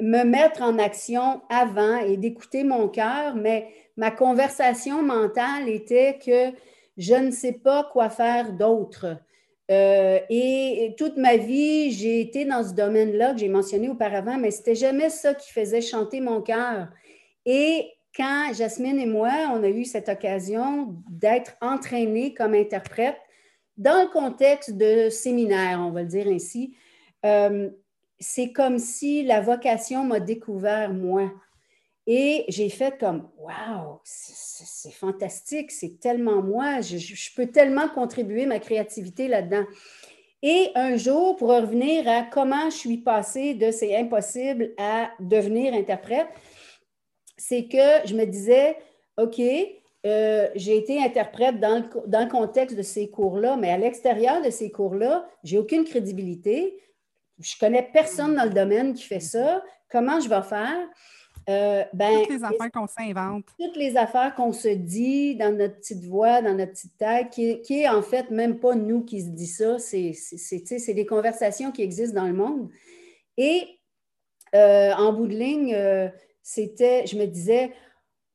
me 0.00 0.24
mettre 0.24 0.62
en 0.62 0.78
action 0.78 1.42
avant 1.50 1.98
et 1.98 2.16
d'écouter 2.16 2.64
mon 2.64 2.88
cœur, 2.88 3.36
mais 3.36 3.68
ma 3.98 4.10
conversation 4.10 5.02
mentale 5.02 5.68
était 5.68 6.18
que 6.24 6.56
je 6.96 7.14
ne 7.14 7.30
sais 7.30 7.52
pas 7.52 7.88
quoi 7.92 8.08
faire 8.08 8.52
d'autre. 8.52 9.18
Euh, 9.70 10.18
et, 10.28 10.94
toute 10.98 11.16
ma 11.16 11.36
vie, 11.36 11.90
j'ai 11.90 12.20
été 12.20 12.44
dans 12.44 12.62
ce 12.62 12.74
domaine-là 12.74 13.32
que 13.32 13.40
j'ai 13.40 13.48
mentionné 13.48 13.88
auparavant, 13.88 14.36
mais 14.36 14.50
c'était 14.50 14.74
jamais 14.74 15.10
ça 15.10 15.34
qui 15.34 15.50
faisait 15.50 15.80
chanter 15.80 16.20
mon 16.20 16.42
cœur. 16.42 16.88
Et 17.46 17.90
quand 18.14 18.52
Jasmine 18.52 18.98
et 18.98 19.06
moi, 19.06 19.32
on 19.52 19.62
a 19.62 19.68
eu 19.68 19.84
cette 19.84 20.08
occasion 20.08 20.94
d'être 21.08 21.56
entraînés 21.60 22.34
comme 22.34 22.54
interprètes 22.54 23.18
dans 23.76 24.02
le 24.02 24.08
contexte 24.08 24.76
de 24.76 25.08
séminaire, 25.10 25.80
on 25.80 25.90
va 25.90 26.02
le 26.02 26.08
dire 26.08 26.28
ainsi, 26.28 26.76
euh, 27.26 27.70
c'est 28.20 28.52
comme 28.52 28.78
si 28.78 29.24
la 29.24 29.40
vocation 29.40 30.04
m'a 30.04 30.20
découvert 30.20 30.92
moi. 30.92 31.32
Et 32.06 32.44
j'ai 32.48 32.68
fait 32.68 32.98
comme, 32.98 33.28
waouh, 33.38 34.00
c'est 34.04 34.92
fantastique, 34.92 35.70
c'est 35.70 35.98
tellement 36.00 36.42
moi, 36.42 36.82
je, 36.82 37.34
peux 37.34 37.46
tellement 37.46 37.88
contribuer 37.88 38.44
ma 38.44 38.58
créativité 38.58 39.26
là-dedans. 39.26 39.64
Et 40.42 40.70
un 40.74 40.98
jour, 40.98 41.36
pour 41.36 41.48
revenir 41.48 42.06
à 42.06 42.22
comment 42.22 42.68
je 42.68 42.76
suis 42.76 42.98
passée 42.98 43.54
de 43.54 43.70
c'est 43.70 43.96
impossible 43.96 44.74
à 44.76 45.10
devenir 45.18 45.72
interprète, 45.72 46.28
c'est 47.38 47.66
que 47.66 48.06
je 48.06 48.14
me 48.14 48.26
disais, 48.26 48.76
OK, 49.16 49.40
euh, 50.04 50.48
j'ai 50.54 50.76
été 50.76 51.02
interprète 51.02 51.58
dans 51.60 51.78
le, 51.78 52.08
dans 52.08 52.28
contexte 52.28 52.76
de 52.76 52.82
ces 52.82 53.08
cours-là, 53.08 53.56
mais 53.56 53.70
à 53.70 53.78
l'extérieur 53.78 54.42
de 54.42 54.50
ces 54.50 54.70
cours-là, 54.70 55.26
j'ai 55.42 55.56
aucune 55.56 55.84
crédibilité. 55.84 56.78
Je 57.40 57.54
connais 57.58 57.82
personne 57.82 58.34
dans 58.34 58.44
le 58.44 58.50
domaine 58.50 58.92
qui 58.92 59.04
fait 59.04 59.20
ça. 59.20 59.64
Comment 59.90 60.20
je 60.20 60.28
vais 60.28 60.42
faire? 60.42 60.86
Euh, 61.48 61.84
ben, 61.92 62.20
toutes 62.20 62.30
les 62.30 62.44
affaires 62.44 62.70
qu'on 62.72 62.86
s'invente. 62.86 63.44
Toutes 63.58 63.76
les 63.76 63.96
affaires 63.96 64.34
qu'on 64.34 64.52
se 64.52 64.68
dit 64.68 65.36
dans 65.36 65.56
notre 65.56 65.76
petite 65.76 66.04
voix, 66.04 66.40
dans 66.40 66.54
notre 66.54 66.72
petite 66.72 66.96
tête, 66.96 67.30
qui, 67.30 67.60
qui 67.60 67.82
est 67.82 67.88
en 67.88 68.02
fait 68.02 68.30
même 68.30 68.58
pas 68.58 68.74
nous 68.74 69.02
qui 69.02 69.22
se 69.22 69.28
dit 69.28 69.46
ça, 69.46 69.78
c'est 69.78 70.94
des 70.94 71.06
conversations 71.06 71.70
qui 71.70 71.82
existent 71.82 72.20
dans 72.20 72.26
le 72.26 72.34
monde. 72.34 72.70
Et 73.36 73.66
euh, 74.54 74.92
en 74.94 75.12
bout 75.12 75.26
de 75.26 75.34
ligne, 75.34 75.74
euh, 75.74 76.08
c'était, 76.42 77.06
je 77.06 77.16
me 77.16 77.26
disais, 77.26 77.72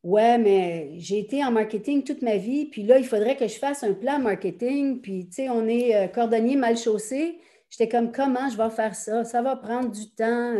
ouais, 0.03 0.37
mais 0.37 0.91
j'ai 0.97 1.19
été 1.19 1.43
en 1.43 1.51
marketing 1.51 2.03
toute 2.03 2.21
ma 2.21 2.37
vie, 2.37 2.65
puis 2.65 2.83
là, 2.83 2.99
il 2.99 3.05
faudrait 3.05 3.37
que 3.37 3.47
je 3.47 3.57
fasse 3.57 3.83
un 3.83 3.93
plan 3.93 4.19
marketing, 4.19 5.01
puis 5.01 5.27
tu 5.27 5.35
sais, 5.35 5.49
on 5.49 5.67
est 5.67 6.11
cordonnier 6.13 6.55
mal 6.55 6.77
chaussé. 6.77 7.39
J'étais 7.69 7.87
comme, 7.87 8.11
comment 8.11 8.49
je 8.49 8.57
vais 8.57 8.69
faire 8.69 8.95
ça? 8.95 9.23
Ça 9.23 9.41
va 9.41 9.55
prendre 9.55 9.91
du 9.91 10.09
temps. 10.11 10.53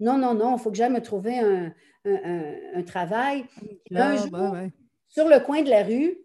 non, 0.00 0.18
non, 0.18 0.34
non, 0.34 0.56
il 0.56 0.60
faut 0.60 0.70
que 0.70 0.76
j'aille 0.76 0.92
me 0.92 1.02
trouver 1.02 1.38
un, 1.38 1.72
un, 2.04 2.82
travail. 2.82 3.44
un 3.94 4.16
jour, 4.16 4.56
sur 5.08 5.28
le 5.28 5.40
coin 5.40 5.62
de 5.62 5.70
la 5.70 5.82
rue, 5.82 6.18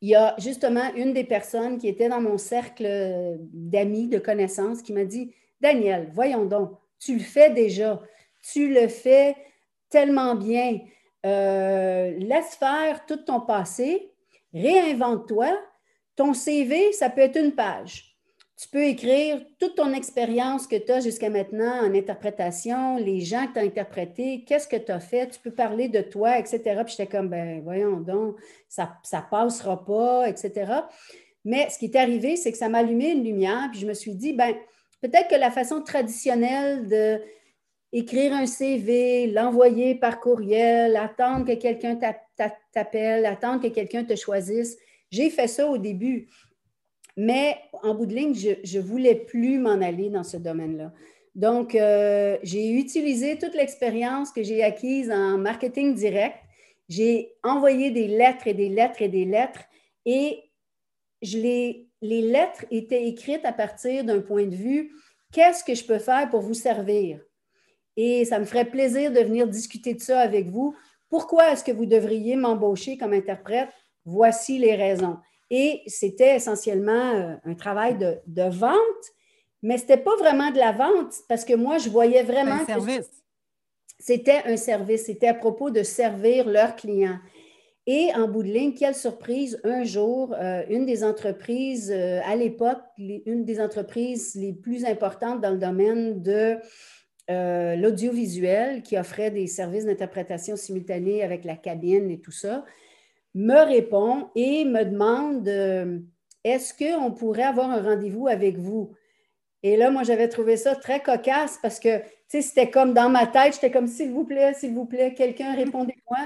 il 0.00 0.10
y 0.10 0.14
a 0.14 0.34
justement 0.38 0.92
une 0.94 1.12
des 1.12 1.24
personnes 1.24 1.78
qui 1.78 1.88
était 1.88 2.08
dans 2.08 2.20
mon 2.20 2.38
cercle 2.38 3.38
d'amis, 3.52 4.08
de 4.08 4.18
connaissances, 4.18 4.82
qui 4.82 4.92
m'a 4.92 5.04
dit 5.04 5.34
Daniel, 5.60 6.10
voyons 6.12 6.44
donc, 6.44 6.72
tu 6.98 7.14
le 7.14 7.22
fais 7.24 7.50
déjà, 7.50 8.00
tu 8.42 8.72
le 8.72 8.88
fais 8.88 9.36
tellement 9.88 10.34
bien. 10.34 10.80
Euh, 11.24 12.12
laisse 12.18 12.54
faire 12.54 13.04
tout 13.06 13.16
ton 13.16 13.40
passé, 13.40 14.12
réinvente-toi. 14.54 15.58
Ton 16.14 16.32
CV, 16.32 16.92
ça 16.92 17.10
peut 17.10 17.22
être 17.22 17.36
une 17.36 17.52
page. 17.52 18.15
Tu 18.58 18.68
peux 18.68 18.84
écrire 18.84 19.44
toute 19.58 19.74
ton 19.74 19.92
expérience 19.92 20.66
que 20.66 20.76
tu 20.76 20.90
as 20.90 21.00
jusqu'à 21.00 21.28
maintenant 21.28 21.84
en 21.84 21.94
interprétation, 21.94 22.96
les 22.96 23.20
gens 23.20 23.46
que 23.48 23.54
tu 23.54 23.58
as 23.58 23.62
interprétés, 23.62 24.44
qu'est-ce 24.46 24.66
que 24.66 24.76
tu 24.76 24.90
as 24.90 25.00
fait, 25.00 25.28
tu 25.28 25.40
peux 25.40 25.50
parler 25.50 25.88
de 25.88 26.00
toi, 26.00 26.38
etc. 26.38 26.62
Puis 26.84 26.94
j'étais 26.96 27.06
comme, 27.06 27.28
ben 27.28 27.60
voyons 27.62 28.00
donc, 28.00 28.36
ça 28.68 28.98
ne 29.12 29.18
passera 29.30 29.84
pas, 29.84 30.26
etc. 30.28 30.72
Mais 31.44 31.68
ce 31.68 31.78
qui 31.78 31.84
est 31.84 31.96
arrivé, 31.96 32.36
c'est 32.36 32.50
que 32.50 32.58
ça 32.58 32.70
m'a 32.70 32.78
allumé 32.78 33.10
une 33.10 33.24
lumière, 33.24 33.68
puis 33.70 33.80
je 33.80 33.86
me 33.86 33.94
suis 33.94 34.14
dit, 34.14 34.32
ben 34.32 34.54
peut-être 35.02 35.28
que 35.28 35.36
la 35.36 35.50
façon 35.50 35.82
traditionnelle 35.82 36.88
de 36.88 37.20
écrire 37.92 38.32
un 38.32 38.46
CV, 38.46 39.26
l'envoyer 39.28 39.94
par 39.94 40.18
courriel, 40.18 40.96
attendre 40.96 41.46
que 41.46 41.54
quelqu'un 41.54 41.98
t'appelle, 42.72 43.26
attendre 43.26 43.62
que 43.62 43.68
quelqu'un 43.68 44.04
te 44.04 44.16
choisisse, 44.16 44.76
j'ai 45.10 45.30
fait 45.30 45.46
ça 45.46 45.68
au 45.68 45.78
début. 45.78 46.28
Mais 47.16 47.56
en 47.82 47.94
bout 47.94 48.06
de 48.06 48.14
ligne, 48.14 48.34
je 48.34 48.78
ne 48.78 48.82
voulais 48.82 49.14
plus 49.14 49.58
m'en 49.58 49.80
aller 49.80 50.10
dans 50.10 50.24
ce 50.24 50.36
domaine-là. 50.36 50.92
Donc, 51.34 51.74
euh, 51.74 52.38
j'ai 52.42 52.70
utilisé 52.70 53.38
toute 53.38 53.54
l'expérience 53.54 54.32
que 54.32 54.42
j'ai 54.42 54.62
acquise 54.62 55.10
en 55.10 55.38
marketing 55.38 55.94
direct. 55.94 56.36
J'ai 56.88 57.32
envoyé 57.42 57.90
des 57.90 58.06
lettres 58.06 58.46
et 58.46 58.54
des 58.54 58.68
lettres 58.68 59.02
et 59.02 59.08
des 59.08 59.24
lettres 59.24 59.60
et 60.04 60.42
je 61.22 61.38
les, 61.38 61.88
les 62.00 62.22
lettres 62.22 62.64
étaient 62.70 63.06
écrites 63.06 63.44
à 63.44 63.52
partir 63.52 64.04
d'un 64.04 64.20
point 64.20 64.46
de 64.46 64.54
vue 64.54 64.92
qu'est-ce 65.32 65.64
que 65.64 65.74
je 65.74 65.84
peux 65.84 65.98
faire 65.98 66.30
pour 66.30 66.40
vous 66.40 66.54
servir? 66.54 67.20
Et 67.96 68.24
ça 68.24 68.38
me 68.38 68.44
ferait 68.44 68.70
plaisir 68.70 69.12
de 69.12 69.20
venir 69.20 69.46
discuter 69.46 69.94
de 69.94 70.00
ça 70.00 70.20
avec 70.20 70.48
vous. 70.48 70.74
Pourquoi 71.08 71.52
est-ce 71.52 71.64
que 71.64 71.72
vous 71.72 71.86
devriez 71.86 72.36
m'embaucher 72.36 72.96
comme 72.96 73.12
interprète? 73.12 73.68
Voici 74.04 74.58
les 74.58 74.74
raisons. 74.74 75.16
Et 75.50 75.82
c'était 75.86 76.36
essentiellement 76.36 77.12
euh, 77.14 77.34
un 77.44 77.54
travail 77.54 77.96
de, 77.96 78.42
vente, 78.50 78.76
mais 79.62 79.76
ce 79.78 79.82
n'était 79.82 79.98
pas 79.98 80.16
vraiment 80.16 80.50
de 80.50 80.58
la 80.58 80.72
vente 80.72 81.14
parce 81.28 81.44
que 81.44 81.54
moi, 81.54 81.78
je 81.78 81.88
voyais 81.88 82.22
vraiment. 82.22 82.60
Un 82.62 82.66
service. 82.66 83.10
C'était 83.98 84.42
un 84.44 84.56
service. 84.56 85.06
C'était 85.06 85.28
à 85.28 85.34
propos 85.34 85.70
de 85.70 85.82
servir 85.82 86.46
leurs 86.46 86.76
clients. 86.76 87.18
Et 87.86 88.10
en 88.16 88.26
bout 88.26 88.42
de 88.42 88.48
ligne, 88.48 88.74
quelle 88.74 88.96
surprise, 88.96 89.60
un 89.62 89.84
jour, 89.84 90.34
euh, 90.34 90.64
une 90.68 90.86
des 90.86 91.04
entreprises, 91.04 91.92
euh, 91.94 92.20
à 92.24 92.34
l'époque, 92.34 92.82
une 92.98 93.44
des 93.44 93.60
entreprises 93.60 94.34
les 94.34 94.52
plus 94.52 94.84
importantes 94.84 95.40
dans 95.40 95.50
le 95.50 95.58
domaine 95.58 96.20
de 96.22 96.56
l'audiovisuel, 97.28 98.82
qui 98.82 98.96
offrait 98.96 99.32
des 99.32 99.48
services 99.48 99.84
d'interprétation 99.84 100.54
simultanée 100.54 101.24
avec 101.24 101.44
la 101.44 101.56
cabine 101.56 102.08
et 102.08 102.20
tout 102.20 102.30
ça, 102.30 102.64
me 103.36 103.66
répond 103.66 104.30
et 104.34 104.64
me 104.64 104.82
demande 104.82 105.46
euh, 105.46 105.98
est-ce 106.42 106.72
qu'on 106.72 107.12
pourrait 107.12 107.42
avoir 107.42 107.70
un 107.70 107.82
rendez-vous 107.82 108.28
avec 108.28 108.56
vous? 108.56 108.92
Et 109.62 109.76
là, 109.76 109.90
moi, 109.90 110.04
j'avais 110.04 110.28
trouvé 110.28 110.56
ça 110.56 110.74
très 110.74 111.00
cocasse 111.00 111.58
parce 111.60 111.78
que, 111.78 111.98
tu 111.98 112.06
sais, 112.28 112.42
c'était 112.42 112.70
comme 112.70 112.94
dans 112.94 113.10
ma 113.10 113.26
tête, 113.26 113.54
j'étais 113.54 113.70
comme 113.70 113.88
s'il 113.88 114.10
vous 114.10 114.24
plaît, 114.24 114.54
s'il 114.54 114.72
vous 114.72 114.86
plaît, 114.86 115.12
quelqu'un 115.12 115.54
répondez-moi. 115.54 116.18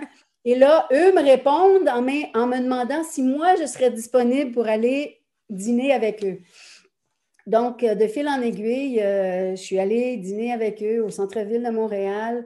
Et 0.44 0.54
là, 0.54 0.86
eux 0.92 1.12
me 1.12 1.22
répondent 1.22 1.88
en 1.88 2.00
me, 2.00 2.62
demandant 2.62 3.02
si 3.02 3.22
moi, 3.22 3.56
je 3.56 3.66
serais 3.66 3.90
disponible 3.90 4.52
pour 4.52 4.68
aller 4.68 5.18
dîner 5.48 5.92
avec 5.92 6.24
eux. 6.24 6.38
Donc, 7.46 7.82
euh, 7.82 7.96
de 7.96 8.06
fil 8.06 8.28
en 8.28 8.40
aiguille, 8.40 9.00
euh, 9.00 9.56
je 9.56 9.60
suis 9.60 9.80
allée 9.80 10.16
dîner 10.16 10.52
avec 10.52 10.80
eux 10.80 11.02
au 11.02 11.10
centre-ville 11.10 11.64
de 11.64 11.70
Montréal. 11.70 12.44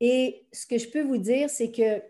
Et 0.00 0.44
ce 0.52 0.66
que 0.66 0.76
je 0.76 0.90
peux 0.90 1.02
vous 1.02 1.16
dire, 1.16 1.48
c'est 1.48 1.70
que 1.70 2.02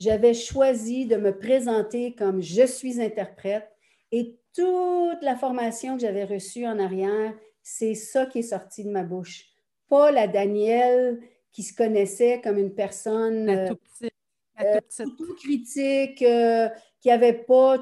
j'avais 0.00 0.34
choisi 0.34 1.06
de 1.06 1.16
me 1.16 1.36
présenter 1.36 2.14
comme 2.14 2.42
je 2.42 2.66
suis 2.66 3.00
interprète 3.00 3.68
et 4.12 4.38
toute 4.54 5.22
la 5.22 5.36
formation 5.36 5.96
que 5.96 6.02
j'avais 6.02 6.24
reçue 6.24 6.66
en 6.66 6.78
arrière, 6.78 7.34
c'est 7.62 7.94
ça 7.94 8.26
qui 8.26 8.40
est 8.40 8.42
sorti 8.42 8.84
de 8.84 8.90
ma 8.90 9.02
bouche. 9.02 9.46
Pas 9.88 10.10
la 10.10 10.28
Danielle 10.28 11.20
qui 11.52 11.62
se 11.62 11.74
connaissait 11.74 12.40
comme 12.42 12.58
une 12.58 12.74
personne 12.74 13.48
euh, 13.48 14.80
tout, 14.96 15.34
critique, 15.36 16.22
euh, 16.22 16.68
qui 17.00 17.08
n'avait 17.08 17.32
pas 17.32 17.78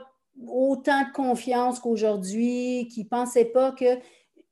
autant 0.47 1.05
de 1.07 1.13
confiance 1.13 1.81
qu'aujourd'hui, 1.81 2.89
qui 2.93 3.05
ne 3.05 3.09
pensait 3.09 3.47
pas 3.47 3.73
que 3.73 3.99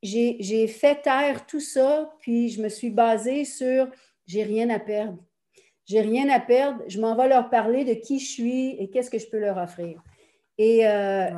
j'ai 0.02 0.66
fait 0.66 1.02
taire 1.02 1.46
tout 1.46 1.60
ça, 1.60 2.14
puis 2.20 2.48
je 2.48 2.62
me 2.62 2.68
suis 2.68 2.90
basée 2.90 3.44
sur 3.44 3.88
j'ai 4.26 4.42
rien 4.42 4.70
à 4.70 4.78
perdre. 4.78 5.18
J'ai 5.90 6.02
rien 6.02 6.28
à 6.28 6.38
perdre, 6.38 6.84
je 6.86 7.00
m'en 7.00 7.16
vais 7.16 7.26
leur 7.26 7.50
parler 7.50 7.84
de 7.84 7.94
qui 7.94 8.20
je 8.20 8.30
suis 8.30 8.76
et 8.78 8.90
qu'est-ce 8.90 9.10
que 9.10 9.18
je 9.18 9.26
peux 9.26 9.40
leur 9.40 9.56
offrir. 9.56 10.00
Et 10.56 10.86
euh, 10.86 11.30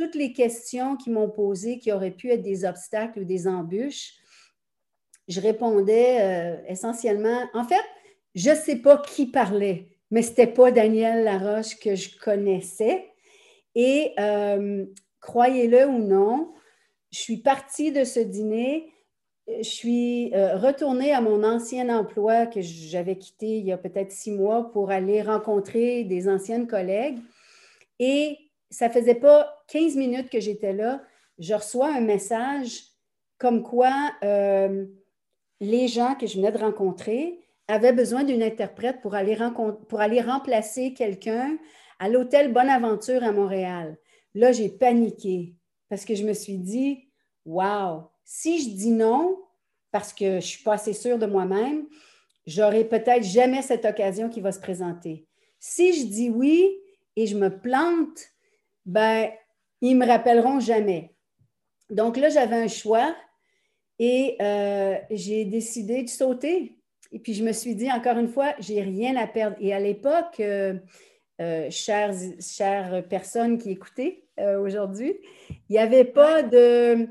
toutes 0.00 0.16
les 0.16 0.32
questions 0.32 0.96
qu'ils 0.96 1.12
m'ont 1.12 1.30
posées, 1.30 1.78
qui 1.78 1.92
auraient 1.92 2.10
pu 2.10 2.32
être 2.32 2.42
des 2.42 2.64
obstacles 2.64 3.20
ou 3.20 3.24
des 3.24 3.46
embûches, 3.46 4.14
je 5.28 5.40
répondais 5.40 6.16
euh, 6.20 6.56
essentiellement, 6.66 7.44
en 7.54 7.62
fait, 7.62 7.84
je 8.34 8.50
ne 8.50 8.56
sais 8.56 8.74
pas 8.82 8.98
qui 8.98 9.26
parlait, 9.26 9.86
mais 10.10 10.22
ce 10.22 10.30
n'était 10.30 10.48
pas 10.48 10.72
Daniel 10.72 11.22
Laroche 11.22 11.78
que 11.78 11.94
je 11.94 12.18
connaissais. 12.18 13.08
Et 13.76 14.12
euh, 14.18 14.86
croyez-le 15.20 15.86
ou 15.86 16.00
non, 16.00 16.52
je 17.12 17.20
suis 17.20 17.36
partie 17.36 17.92
de 17.92 18.02
ce 18.02 18.18
dîner, 18.18 18.92
je 19.46 19.62
suis 19.62 20.34
euh, 20.34 20.56
retournée 20.56 21.12
à 21.12 21.20
mon 21.20 21.44
ancien 21.44 21.94
emploi 21.94 22.46
que 22.46 22.60
j'avais 22.60 23.16
quitté 23.18 23.58
il 23.58 23.66
y 23.66 23.72
a 23.72 23.78
peut-être 23.78 24.10
six 24.10 24.32
mois 24.32 24.70
pour 24.70 24.90
aller 24.90 25.22
rencontrer 25.22 26.04
des 26.04 26.28
anciennes 26.28 26.66
collègues. 26.66 27.18
Et 27.98 28.38
ça 28.70 28.88
faisait 28.90 29.14
pas 29.14 29.62
15 29.68 29.96
minutes 29.96 30.30
que 30.30 30.40
j'étais 30.40 30.72
là, 30.72 31.02
je 31.38 31.54
reçois 31.54 31.94
un 31.94 32.00
message 32.00 32.84
comme 33.38 33.62
quoi 33.62 33.90
les 35.60 35.88
gens 35.88 36.14
que 36.14 36.26
je 36.26 36.36
venais 36.36 36.52
de 36.52 36.58
rencontrer 36.58 37.44
avaient 37.68 37.92
besoin 37.92 38.24
d'une 38.24 38.42
interprète 38.42 39.00
pour 39.00 39.14
aller, 39.14 39.36
pour 39.88 40.00
aller 40.00 40.20
remplacer 40.20 40.94
quelqu'un 40.94 41.56
à 41.98 42.08
l'hôtel 42.08 42.52
Bonaventure 42.52 43.22
à 43.24 43.32
Montréal. 43.32 43.96
Là, 44.34 44.52
j'ai 44.52 44.68
paniqué 44.68 45.54
parce 45.88 46.04
que 46.04 46.14
je 46.14 46.24
me 46.24 46.32
suis 46.32 46.58
dit, 46.58 47.08
wow, 47.46 48.10
si 48.24 48.62
je 48.62 48.70
dis 48.70 48.90
non, 48.90 49.38
parce 49.90 50.12
que 50.12 50.24
je 50.24 50.34
ne 50.36 50.40
suis 50.40 50.62
pas 50.62 50.74
assez 50.74 50.92
sûre 50.92 51.18
de 51.18 51.26
moi-même, 51.26 51.86
j'aurai 52.46 52.84
peut-être 52.84 53.22
jamais 53.22 53.62
cette 53.62 53.84
occasion 53.84 54.28
qui 54.28 54.40
va 54.40 54.52
se 54.52 54.60
présenter. 54.60 55.26
Si 55.58 55.98
je 55.98 56.06
dis 56.06 56.30
oui 56.30 56.76
et 57.16 57.26
je 57.26 57.36
me 57.36 57.48
plante, 57.48 58.18
ben, 58.84 59.30
ils 59.80 59.96
me 59.96 60.06
rappelleront 60.06 60.60
jamais. 60.60 61.14
Donc 61.90 62.16
là, 62.16 62.28
j'avais 62.28 62.56
un 62.56 62.68
choix 62.68 63.14
et 63.98 64.36
euh, 64.40 64.96
j'ai 65.10 65.44
décidé 65.44 66.02
de 66.02 66.08
sauter. 66.08 66.78
Et 67.12 67.18
puis, 67.18 67.34
je 67.34 67.44
me 67.44 67.52
suis 67.52 67.74
dit, 67.74 67.90
encore 67.90 68.18
une 68.18 68.28
fois, 68.28 68.54
j'ai 68.58 68.80
rien 68.80 69.16
à 69.16 69.26
perdre. 69.26 69.56
Et 69.60 69.72
à 69.72 69.78
l'époque, 69.78 70.40
euh, 70.40 70.74
euh, 71.40 71.70
chères, 71.70 72.14
chères, 72.40 73.06
personnes 73.08 73.58
qui 73.58 73.70
écoutaient 73.70 74.24
aujourd'hui, 74.60 75.16
il 75.48 75.72
n'y 75.74 75.78
avait 75.78 76.04
pas 76.04 76.42
de... 76.42 77.08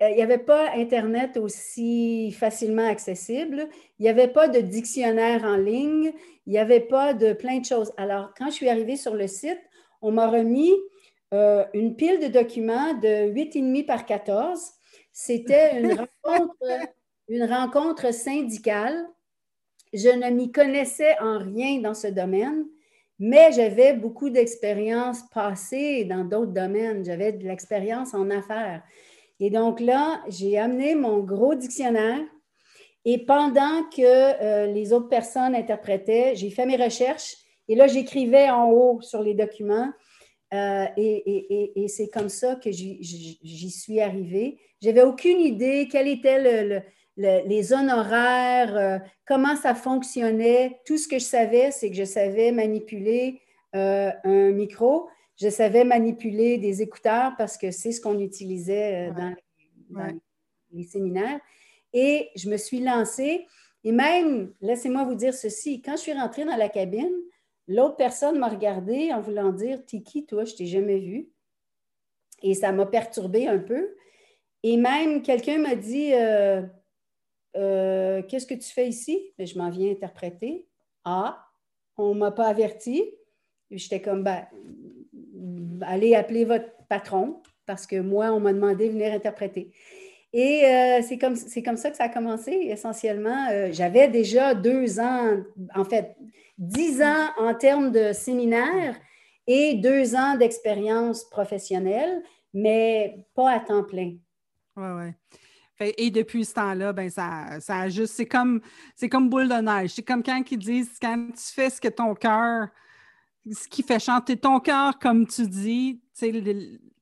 Il 0.00 0.14
n'y 0.14 0.22
avait 0.22 0.38
pas 0.38 0.70
Internet 0.74 1.36
aussi 1.36 2.32
facilement 2.32 2.86
accessible. 2.86 3.68
Il 3.98 4.04
n'y 4.04 4.08
avait 4.08 4.28
pas 4.28 4.48
de 4.48 4.60
dictionnaire 4.60 5.44
en 5.44 5.56
ligne. 5.56 6.12
Il 6.46 6.52
n'y 6.52 6.58
avait 6.58 6.80
pas 6.80 7.12
de 7.12 7.34
plein 7.34 7.58
de 7.58 7.64
choses. 7.66 7.92
Alors, 7.98 8.32
quand 8.38 8.46
je 8.46 8.54
suis 8.54 8.68
arrivée 8.68 8.96
sur 8.96 9.14
le 9.14 9.26
site, 9.26 9.60
on 10.00 10.10
m'a 10.12 10.28
remis 10.28 10.72
une 11.32 11.96
pile 11.96 12.20
de 12.20 12.28
documents 12.28 12.94
de 12.94 13.30
8,5 13.32 13.84
par 13.86 14.06
14 14.06 14.74
c'était 15.14 15.80
une 15.80 15.92
rencontre, 16.24 16.56
une 17.28 17.44
rencontre 17.44 18.12
syndicale. 18.12 19.06
Je 19.94 20.08
ne 20.08 20.28
m'y 20.30 20.50
connaissais 20.50 21.16
en 21.20 21.38
rien 21.38 21.80
dans 21.80 21.94
ce 21.94 22.08
domaine, 22.08 22.66
mais 23.20 23.52
j'avais 23.52 23.94
beaucoup 23.94 24.28
d'expérience 24.28 25.22
passée 25.32 26.04
dans 26.04 26.24
d'autres 26.24 26.52
domaines. 26.52 27.04
J'avais 27.04 27.32
de 27.32 27.46
l'expérience 27.46 28.12
en 28.12 28.28
affaires. 28.28 28.82
Et 29.40 29.50
donc 29.50 29.80
là, 29.80 30.22
j'ai 30.28 30.58
amené 30.58 30.94
mon 30.94 31.18
gros 31.20 31.54
dictionnaire 31.54 32.20
et 33.04 33.18
pendant 33.18 33.82
que 33.94 34.02
euh, 34.02 34.66
les 34.66 34.92
autres 34.92 35.08
personnes 35.08 35.54
interprétaient, 35.54 36.34
j'ai 36.36 36.50
fait 36.50 36.66
mes 36.66 36.82
recherches 36.82 37.36
et 37.68 37.74
là, 37.74 37.86
j'écrivais 37.86 38.50
en 38.50 38.70
haut 38.70 39.00
sur 39.02 39.22
les 39.22 39.34
documents 39.34 39.90
euh, 40.52 40.86
et, 40.96 41.86
c'est 41.88 42.08
comme 42.08 42.28
ça 42.28 42.54
que 42.56 42.70
j'y 42.70 43.70
suis 43.70 44.00
arrivée. 44.00 44.58
J'avais 44.80 45.02
aucune 45.02 45.40
idée 45.40 45.88
quels 45.90 46.08
étaient 46.08 46.82
les 47.16 47.72
honoraires, 47.72 48.76
euh, 48.76 48.98
comment 49.26 49.56
ça 49.56 49.74
fonctionnait. 49.74 50.80
Tout 50.86 50.96
ce 50.96 51.08
que 51.08 51.18
je 51.18 51.24
savais, 51.24 51.70
c'est 51.72 51.90
que 51.90 51.96
je 51.96 52.04
savais 52.04 52.52
manipuler 52.52 53.40
un 53.72 54.52
micro, 54.52 55.08
je 55.40 55.48
savais 55.48 55.84
manipuler 55.84 56.58
des 56.58 56.82
écouteurs 56.82 57.32
parce 57.36 57.58
que 57.58 57.70
c'est 57.70 57.92
ce 57.92 58.00
qu'on 58.00 58.20
utilisait 58.20 59.10
dans, 59.12 59.36
les 60.72 60.84
séminaires. 60.84 61.40
Et 61.92 62.30
je 62.36 62.48
me 62.48 62.56
suis 62.56 62.80
lancée. 62.80 63.46
Et 63.84 63.92
même, 63.92 64.52
laissez-moi 64.60 65.04
vous 65.04 65.14
dire 65.14 65.34
ceci, 65.34 65.82
quand 65.82 65.96
je 65.96 66.02
suis 66.02 66.12
rentrée 66.12 66.44
dans 66.44 66.56
la 66.56 66.68
cabine, 66.68 67.12
L'autre 67.66 67.96
personne 67.96 68.38
m'a 68.38 68.48
regardé 68.48 69.12
en 69.12 69.20
voulant 69.20 69.52
dire 69.52 69.84
qui, 69.86 70.26
toi 70.26 70.44
Je 70.44 70.54
t'ai 70.54 70.66
jamais 70.66 70.98
vu. 70.98 71.30
Et 72.42 72.54
ça 72.54 72.72
m'a 72.72 72.86
perturbé 72.86 73.46
un 73.46 73.58
peu. 73.58 73.94
Et 74.62 74.76
même 74.76 75.22
quelqu'un 75.22 75.58
m'a 75.58 75.74
dit 75.74 76.12
euh, 76.12 76.62
euh, 77.56 78.22
Qu'est-ce 78.22 78.46
que 78.46 78.54
tu 78.54 78.70
fais 78.70 78.88
ici 78.88 79.32
Je 79.38 79.56
m'en 79.58 79.70
viens 79.70 79.90
interpréter. 79.90 80.68
Ah, 81.04 81.46
on 81.96 82.14
ne 82.14 82.20
m'a 82.20 82.32
pas 82.32 82.46
averti. 82.46 83.10
J'étais 83.70 84.02
comme 84.02 84.22
ben, 84.22 84.46
Allez 85.82 86.14
appeler 86.14 86.44
votre 86.44 86.70
patron 86.88 87.42
parce 87.66 87.86
que 87.86 88.00
moi, 88.00 88.32
on 88.32 88.40
m'a 88.40 88.52
demandé 88.52 88.88
de 88.88 88.92
venir 88.92 89.12
interpréter. 89.12 89.72
Et 90.32 90.64
euh, 90.64 91.00
c'est 91.02 91.16
comme, 91.16 91.36
comme 91.64 91.76
ça 91.76 91.90
que 91.90 91.96
ça 91.96 92.04
a 92.04 92.08
commencé 92.08 92.50
essentiellement. 92.50 93.70
J'avais 93.70 94.08
déjà 94.08 94.54
deux 94.54 94.98
ans, 94.98 95.36
en 95.74 95.84
fait, 95.84 96.16
dix 96.58 97.00
ans 97.02 97.28
en 97.38 97.54
termes 97.54 97.90
de 97.90 98.12
séminaire 98.12 98.96
et 99.46 99.74
deux 99.74 100.14
ans 100.14 100.36
d'expérience 100.36 101.24
professionnelle, 101.28 102.22
mais 102.52 103.24
pas 103.34 103.50
à 103.52 103.60
temps 103.60 103.84
plein. 103.84 104.16
Oui, 104.76 104.88
oui. 104.98 105.10
Et 105.98 106.10
depuis 106.10 106.44
ce 106.44 106.54
temps-là, 106.54 106.92
ben 106.92 107.10
ça, 107.10 107.60
ça 107.60 107.88
juste, 107.88 108.14
c'est 108.14 108.26
comme, 108.26 108.60
c'est 108.94 109.08
comme 109.08 109.28
boule 109.28 109.48
de 109.48 109.54
neige. 109.54 109.90
C'est 109.90 110.02
comme 110.02 110.22
quand 110.22 110.40
ils 110.50 110.58
disent, 110.58 110.98
quand 111.00 111.28
tu 111.32 111.52
fais 111.52 111.68
ce 111.68 111.80
que 111.80 111.88
ton 111.88 112.14
cœur, 112.14 112.68
ce 113.50 113.68
qui 113.68 113.82
fait 113.82 113.98
chanter 113.98 114.36
ton 114.36 114.60
cœur, 114.60 114.98
comme 114.98 115.26
tu 115.26 115.46
dis, 115.46 116.00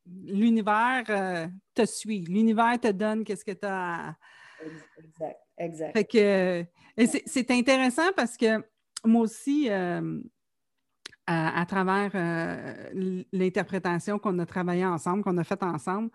l'univers 0.05 1.03
euh, 1.09 1.47
te 1.73 1.85
suit. 1.85 2.25
L'univers 2.27 2.79
te 2.79 2.91
donne 2.91 3.23
qu'est-ce 3.23 3.45
que 3.45 3.51
tu 3.51 3.65
as 3.65 4.15
Exact, 4.97 5.39
exact. 5.57 5.93
Fait 5.93 6.05
que, 6.05 6.65
c'est 7.25 7.51
intéressant 7.51 8.11
parce 8.15 8.37
que 8.37 8.63
moi 9.05 9.21
aussi, 9.21 9.69
euh, 9.69 10.21
à, 11.27 11.65
travers 11.65 12.11
euh, 12.15 13.23
l'interprétation 13.31 14.19
qu'on 14.19 14.37
a 14.39 14.45
travaillé 14.45 14.85
ensemble, 14.85 15.23
qu'on 15.23 15.37
a 15.37 15.43
faite 15.43 15.63
ensemble, 15.63 16.09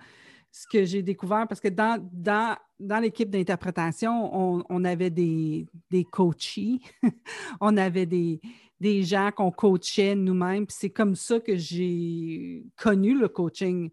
ce 0.51 0.67
que 0.67 0.85
j'ai 0.85 1.03
découvert, 1.03 1.47
parce 1.47 1.61
que 1.61 1.69
dans, 1.69 2.03
dans, 2.13 2.99
l'équipe 3.01 3.31
d'interprétation, 3.31 4.65
on, 4.69 4.85
avait 4.85 5.11
des, 5.11 5.67
des 5.91 6.05
coachés, 6.05 6.81
on 7.61 7.77
avait 7.77 8.07
des, 8.07 8.41
gens 9.03 9.31
qu'on 9.31 9.51
coachait 9.51 10.15
nous-mêmes. 10.15 10.67
c'est 10.69 10.91
comme 10.91 11.15
ça 11.15 11.41
que 11.41 11.57
j'ai 11.57 12.65
connu 12.77 13.19
le 13.19 13.29
coaching, 13.29 13.91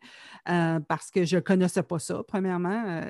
euh, 0.49 0.79
parce 0.79 1.11
que 1.11 1.25
je 1.25 1.37
ne 1.37 1.41
connaissais 1.41 1.83
pas 1.83 1.99
ça, 1.99 2.23
premièrement 2.27 3.03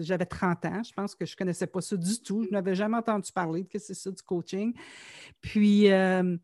j'avais 0.00 0.26
30 0.26 0.64
ans, 0.66 0.82
je 0.82 0.92
pense 0.92 1.14
que 1.14 1.26
je 1.26 1.32
ne 1.34 1.36
connaissais 1.36 1.66
pas 1.66 1.80
ça 1.80 1.96
du 1.96 2.22
tout. 2.22 2.44
Je 2.44 2.50
n'avais 2.50 2.74
jamais 2.74 2.96
entendu 2.96 3.30
parler 3.32 3.62
de 3.64 3.68
que 3.68 3.78
c'est 3.78 3.94
ça 3.94 4.10
du 4.10 4.22
coaching. 4.22 4.74
Puis, 5.40 5.90
euh, 5.90 6.36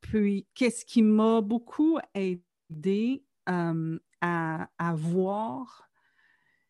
puis 0.00 0.46
qu'est-ce 0.54 0.84
qui 0.84 1.02
m'a 1.02 1.40
beaucoup 1.40 1.98
aidé 2.14 3.22
euh, 3.48 3.98
à, 4.20 4.68
voir 4.94 5.88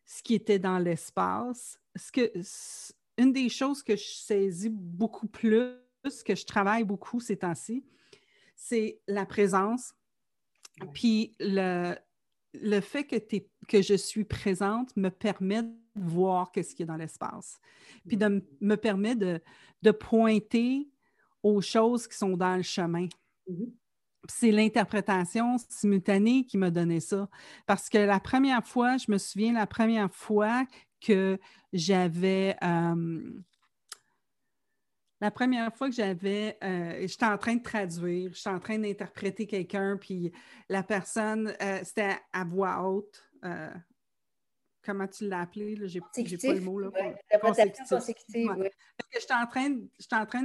ce 0.04 0.22
qui 0.22 0.34
était 0.34 0.58
dans 0.58 0.78
l'espace. 0.78 1.78
Ce 1.96 2.12
que, 2.12 2.32
une 3.16 3.32
des 3.32 3.48
choses 3.48 3.82
que 3.82 3.96
je 3.96 4.04
saisis 4.04 4.70
beaucoup 4.70 5.28
plus, 5.28 5.74
que 6.24 6.34
je 6.34 6.46
travaille 6.46 6.84
beaucoup 6.84 7.20
ces 7.20 7.36
temps-ci, 7.36 7.84
c'est 8.54 9.00
la 9.06 9.26
présence. 9.26 9.94
Puis 10.94 11.34
le, 11.40 11.94
le 12.54 12.80
fait 12.80 13.04
que, 13.04 13.16
que 13.66 13.82
je 13.82 13.94
suis 13.94 14.24
présente 14.24 14.96
me 14.96 15.10
permet 15.10 15.62
de 15.62 15.72
voir 15.96 16.50
ce 16.54 16.60
qu'il 16.60 16.80
y 16.80 16.82
a 16.84 16.86
dans 16.86 16.96
l'espace. 16.96 17.60
Puis 18.06 18.16
de 18.16 18.42
me 18.60 18.76
permet 18.76 19.14
de, 19.14 19.40
pointer 19.92 20.88
aux 21.42 21.60
choses 21.60 22.06
qui 22.08 22.16
sont 22.16 22.36
dans 22.36 22.56
le 22.56 22.62
chemin. 22.62 23.06
Mm-hmm. 23.48 23.72
C'est 24.28 24.50
l'interprétation 24.50 25.56
simultanée 25.68 26.44
qui 26.44 26.58
m'a 26.58 26.70
donné 26.70 27.00
ça. 27.00 27.28
Parce 27.66 27.88
que 27.88 27.98
la 27.98 28.20
première 28.20 28.66
fois, 28.66 28.96
je 28.96 29.10
me 29.10 29.18
souviens 29.18 29.52
la 29.52 29.66
première 29.66 30.12
fois 30.12 30.64
que 31.00 31.38
j'avais 31.72 32.56
euh, 32.62 33.42
la 35.20 35.30
première 35.30 35.74
fois 35.74 35.88
que 35.88 35.94
j'avais, 35.94 36.56
euh, 36.62 37.06
j'étais 37.06 37.26
en 37.26 37.38
train 37.38 37.56
de 37.56 37.62
traduire, 37.62 38.30
j'étais 38.32 38.50
en 38.50 38.60
train 38.60 38.78
d'interpréter 38.78 39.46
quelqu'un, 39.46 39.96
puis 40.00 40.32
la 40.68 40.82
personne, 40.84 41.52
euh, 41.60 41.80
c'était 41.82 42.16
à 42.32 42.44
voix 42.44 42.82
haute. 42.82 43.24
Comment 44.84 45.06
tu 45.06 45.28
l'as 45.28 45.40
appelé, 45.40 45.74
là, 45.76 45.86
j'ai, 45.86 46.00
pas 46.00 46.54
le 46.54 46.60
mot. 46.60 46.78
Là, 46.78 46.88
ouais, 46.88 47.14
consécutive, 47.40 48.48
Ouais. 48.56 48.72
j'étais 49.12 49.34
en 49.34 49.46
train, 49.46 49.74
en 50.12 50.26
train 50.26 50.42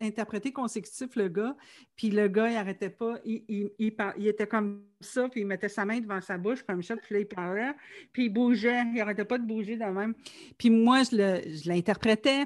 d'interpréter 0.00 0.52
consécutif 0.52 1.14
le 1.16 1.28
gars, 1.28 1.56
puis 1.96 2.10
le 2.10 2.28
gars, 2.28 2.48
il 2.50 2.56
arrêtait 2.56 2.90
pas, 2.90 3.18
il, 3.24 3.44
il, 3.48 3.70
il 3.78 3.94
par- 3.94 4.14
il 4.16 4.28
était 4.28 4.46
comme 4.46 4.84
ça, 5.00 5.28
puis 5.28 5.40
il 5.40 5.46
mettait 5.46 5.68
sa 5.68 5.84
main 5.84 6.00
devant 6.00 6.20
sa 6.20 6.38
bouche 6.38 6.62
comme 6.62 6.82
ça, 6.82 6.96
puis 6.96 7.14
là, 7.14 7.20
il 7.20 7.26
parlait, 7.26 7.72
puis 8.12 8.26
il 8.26 8.28
bougeait, 8.30 8.82
il 8.94 9.00
arrêtait 9.00 9.24
pas 9.24 9.38
de 9.38 9.44
bouger 9.46 9.76
de 9.76 9.84
même. 9.84 10.14
Puis 10.56 10.70
moi, 10.70 11.02
je, 11.02 11.68
l'interprétais, 11.68 12.44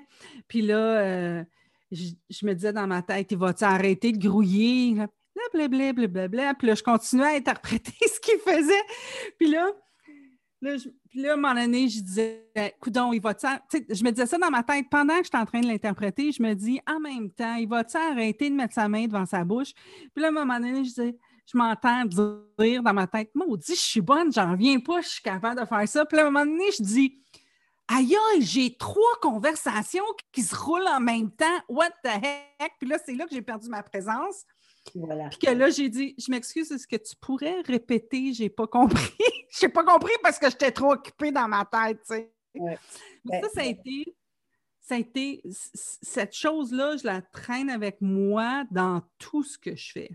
puis 0.49 0.63
là, 0.63 0.99
euh, 1.01 1.45
je, 1.93 2.11
je 2.31 2.47
me 2.47 2.55
disais 2.55 2.73
dans 2.73 2.87
ma 2.87 3.03
tête, 3.03 3.31
il 3.31 3.39
va-tu 3.39 3.65
arrêter 3.65 4.13
de 4.13 4.19
grouiller? 4.19 4.95
Là, 4.95 5.09
blablabla, 5.53 5.93
blablabla. 5.93 6.55
Puis 6.55 6.67
là, 6.69 6.75
je 6.75 6.83
continuais 6.83 7.27
à 7.27 7.37
interpréter 7.37 7.93
ce 8.01 8.21
qu'il 8.21 8.39
faisait. 8.39 8.83
Puis 9.39 9.49
là, 9.49 9.71
Là, 10.63 10.77
puis 11.11 11.21
là, 11.21 11.31
à 11.31 11.33
un 11.35 11.37
moment 11.37 11.55
donné, 11.55 11.89
je 11.89 12.01
disais, 12.01 12.49
coudon, 12.81 13.13
il 13.13 13.21
sais, 13.21 13.87
Je 13.91 14.03
me 14.03 14.11
disais 14.11 14.27
ça 14.27 14.39
dans 14.39 14.51
ma 14.51 14.63
tête 14.63 14.87
pendant 14.91 15.19
que 15.19 15.25
j'étais 15.25 15.37
en 15.37 15.45
train 15.45 15.61
de 15.61 15.67
l'interpréter. 15.67 16.33
Je 16.33 16.43
me 16.43 16.55
dis, 16.55 16.81
en 16.87 16.99
même 16.99 17.31
temps, 17.31 17.57
il 17.57 17.69
va-tu 17.69 17.97
arrêter 17.97 18.49
de 18.49 18.55
mettre 18.55 18.75
sa 18.75 18.89
main 18.89 19.07
devant 19.07 19.27
sa 19.27 19.45
bouche? 19.45 19.73
Puis 20.15 20.23
là, 20.23 20.29
à 20.29 20.31
un 20.31 20.33
moment 20.33 20.59
donné, 20.59 20.77
je 20.77 20.89
disais, 20.89 21.19
je 21.47 21.59
m'entends 21.59 22.05
dire 22.07 22.83
dans 22.83 22.95
ma 22.95 23.07
tête, 23.07 23.31
maudit, 23.35 23.75
je 23.75 23.81
suis 23.81 24.01
bonne, 24.01 24.33
j'en 24.33 24.53
reviens 24.53 24.81
pas, 24.81 25.01
je 25.03 25.09
suis 25.09 25.23
capable 25.23 25.61
de 25.61 25.67
faire 25.67 25.87
ça. 25.89 26.05
Puis 26.07 26.17
là, 26.17 26.25
à 26.25 26.27
un 26.27 26.31
moment 26.31 26.47
donné, 26.47 26.65
je 26.77 26.83
dis, 26.83 27.19
aïe, 27.89 28.17
j'ai 28.41 28.77
trois 28.77 29.21
conversations 29.21 30.05
qui 30.33 30.43
se 30.43 30.57
roulent 30.57 30.89
en 30.89 31.01
même 31.01 31.31
temps. 31.31 31.59
What 31.69 31.91
the 32.03 32.09
heck? 32.09 32.73
Puis 32.81 32.89
là, 32.89 32.99
c'est 33.05 33.15
là 33.15 33.27
que 33.27 33.35
j'ai 33.35 33.43
perdu 33.43 33.69
ma 33.69 33.83
présence. 33.83 34.45
Voilà. 34.95 35.29
Puis 35.29 35.39
que 35.39 35.51
là, 35.51 35.71
j'ai 35.71 35.89
dit, 35.89 36.15
je 36.19 36.31
m'excuse, 36.31 36.71
est-ce 36.71 36.87
que 36.87 36.97
tu 36.97 37.17
pourrais 37.17 37.61
répéter? 37.63 38.33
J'ai 38.33 38.49
pas 38.49 38.67
compris? 38.67 39.13
j'ai 39.61 39.69
pas 39.69 39.85
compris 39.85 40.13
parce 40.23 40.39
que 40.39 40.49
j'étais 40.51 40.73
trop 40.73 40.93
occupée 40.93 41.33
dans 41.33 41.49
ma 41.49 41.65
tête, 41.65 42.01
tu 42.01 42.15
sais. 42.15 42.33
Ouais. 42.55 42.79
Mais 43.25 43.43
ça, 43.43 43.49
ça 43.55 43.61
a 43.61 43.65
été, 43.65 44.17
ça 44.81 44.95
a 44.95 44.99
été, 44.99 45.43
cette 45.75 46.35
chose-là, 46.35 46.97
je 46.97 47.05
la 47.05 47.21
traîne 47.21 47.71
avec 47.71 48.01
moi 48.01 48.65
dans 48.71 49.03
tout 49.19 49.43
ce 49.43 49.59
que 49.59 49.75
je 49.75 49.93
fais. 49.93 50.11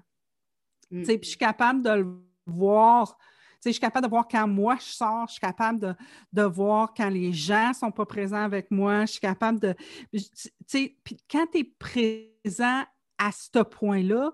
Mm. 0.90 1.00
Tu 1.00 1.06
sais, 1.06 1.18
Puis 1.18 1.26
je 1.26 1.30
suis 1.30 1.38
capable 1.38 1.82
de 1.82 1.90
le 1.92 2.08
voir. 2.46 3.18
Tu 3.18 3.66
sais, 3.66 3.70
je 3.70 3.74
suis 3.74 3.82
capable 3.82 4.06
de 4.06 4.10
voir 4.10 4.28
quand 4.28 4.48
moi 4.48 4.78
je 4.80 4.92
sors, 4.92 5.28
je 5.28 5.34
suis 5.34 5.40
capable 5.40 5.80
de, 5.80 5.94
de 6.34 6.42
voir 6.42 6.94
quand 6.96 7.10
les 7.10 7.32
gens 7.32 7.70
ne 7.70 7.74
sont 7.74 7.92
pas 7.92 8.06
présents 8.06 8.44
avec 8.44 8.72
moi, 8.72 9.02
je 9.02 9.12
suis 9.12 9.20
capable 9.20 9.60
de. 9.60 9.76
Tu 10.12 10.22
sais, 10.66 10.96
puis 11.04 11.18
quand 11.30 11.46
tu 11.52 11.60
es 11.60 11.64
présent 11.64 12.84
à 13.18 13.32
ce 13.32 13.62
point-là, 13.62 14.32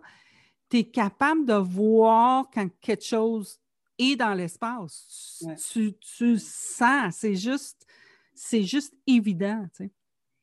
tu 0.69 0.77
es 0.77 0.83
capable 0.89 1.45
de 1.45 1.53
voir 1.53 2.49
quand 2.53 2.67
quelque 2.81 3.03
chose 3.05 3.59
est 3.97 4.15
dans 4.15 4.33
l'espace. 4.33 5.37
Tu- 5.39 5.45
Ouais. 5.47 5.55
Tu, 5.55 5.93
tu 5.99 6.31
le 6.33 6.37
sens, 6.39 7.15
c'est 7.17 7.35
juste, 7.35 7.85
c'est 8.33 8.63
juste 8.63 8.93
évident. 9.05 9.65
tu 9.75 9.85
sais. 9.85 9.91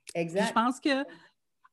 Puis 0.07 0.23
Exact. 0.23 0.47
je 0.49 0.53
pense 0.53 0.81
que 0.81 1.05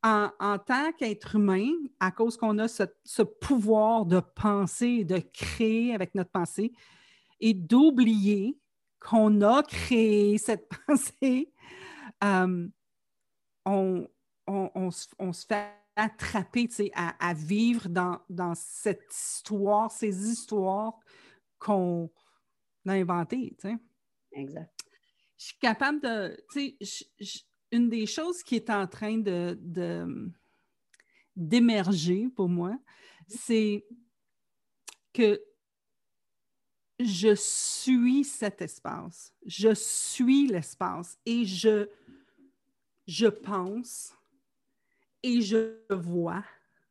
en, 0.04 0.32
en 0.40 0.58
tant 0.58 0.92
qu'être 0.94 1.36
humain, 1.36 1.70
à 2.00 2.10
cause 2.12 2.36
qu'on 2.36 2.58
a 2.58 2.68
ce, 2.68 2.84
ce 3.04 3.22
pouvoir 3.22 4.06
de 4.06 4.20
penser, 4.20 5.04
de 5.06 5.20
créer 5.20 5.94
avec 5.94 6.16
notre 6.16 6.32
pensée, 6.32 6.72
et 7.40 7.54
d'oublier 7.54 8.58
qu'on 9.00 9.42
a 9.42 9.62
créé 9.64 10.38
cette 10.40 10.68
pensée, 10.88 11.52
euh, 12.24 12.68
on, 13.66 14.08
on- 14.48 14.72
on 14.76 14.92
se- 14.92 15.08
on 15.20 15.34
se 15.34 15.46
fait 15.46 15.72
sais, 16.70 16.92
à, 16.94 17.10
à 17.30 17.34
vivre 17.34 17.88
dans, 17.90 18.20
dans 18.30 18.56
cette 18.56 19.06
histoire, 19.12 19.92
ces 19.92 20.30
histoires 20.32 20.94
qu'on 21.60 22.10
a 22.88 22.94
inventées. 22.94 23.56
Exact. 24.32 24.72
je 25.38 25.46
suis 25.46 25.58
capable 25.60 26.02
de. 26.02 26.38
Je- 26.82 27.04
je- 27.20 27.40
une 27.74 27.90
des 27.90 28.06
choses 28.06 28.44
qui 28.44 28.56
est 28.56 28.70
en 28.70 28.86
train 28.86 29.18
de- 29.64 30.32
d'émerger 31.36 32.28
pour 32.36 32.50
moi, 32.50 32.78
c'est 33.28 33.86
que 35.14 35.42
je 37.00 37.34
suis 37.36 38.24
cet 38.26 38.62
espace. 38.62 39.34
Je 39.46 39.74
suis 39.74 40.48
l'espace 40.48 41.18
et 41.26 41.46
je, 41.46 41.88
je 43.08 43.28
pense 43.28 44.14
et 45.24 45.42
je 45.42 45.78
vois, 45.94 46.44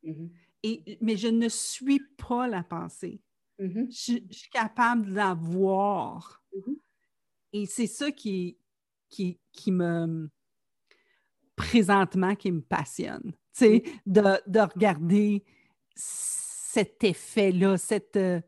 Mhm. 0.03 0.31
et, 0.63 0.97
mais 1.01 1.15
je 1.17 1.27
ne 1.27 1.47
suis 1.49 1.99
pas 2.17 2.47
la 2.47 2.63
pensée. 2.63 3.21
Mhm. 3.59 3.87
Je, 3.91 4.13
je 4.29 4.37
suis 4.37 4.49
capable 4.49 5.07
de 5.07 5.13
la 5.15 5.33
voir. 5.35 6.43
Mhm. 6.55 6.75
Et 7.53 7.65
c'est 7.67 7.87
ça 7.87 8.11
qui, 8.11 8.57
qui, 9.09 9.39
qui 9.51 9.71
me 9.71 10.29
présentement 11.55 12.35
qui 12.35 12.51
me 12.51 12.61
passionne. 12.61 13.31
Tu 13.53 13.65
sais, 13.65 13.83
de, 14.05 14.21
de 14.47 14.59
regarder 14.61 15.43
cet 15.95 17.03
effet-là, 17.03 17.77
cette, 17.77 18.15
euh, 18.15 18.41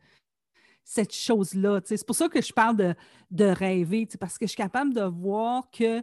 cette 0.83 1.13
chose-là. 1.13 1.81
C'est 1.85 2.05
pour 2.05 2.15
ça 2.15 2.29
que 2.29 2.41
je 2.41 2.53
parle 2.53 2.77
de, 2.77 2.95
de 3.31 3.45
rêver, 3.45 4.05
tu 4.07 4.13
sais, 4.13 4.17
parce 4.17 4.37
que 4.37 4.45
je 4.45 4.51
suis 4.51 4.57
capable 4.57 4.93
de 4.93 5.03
voir 5.03 5.69
que 5.71 6.01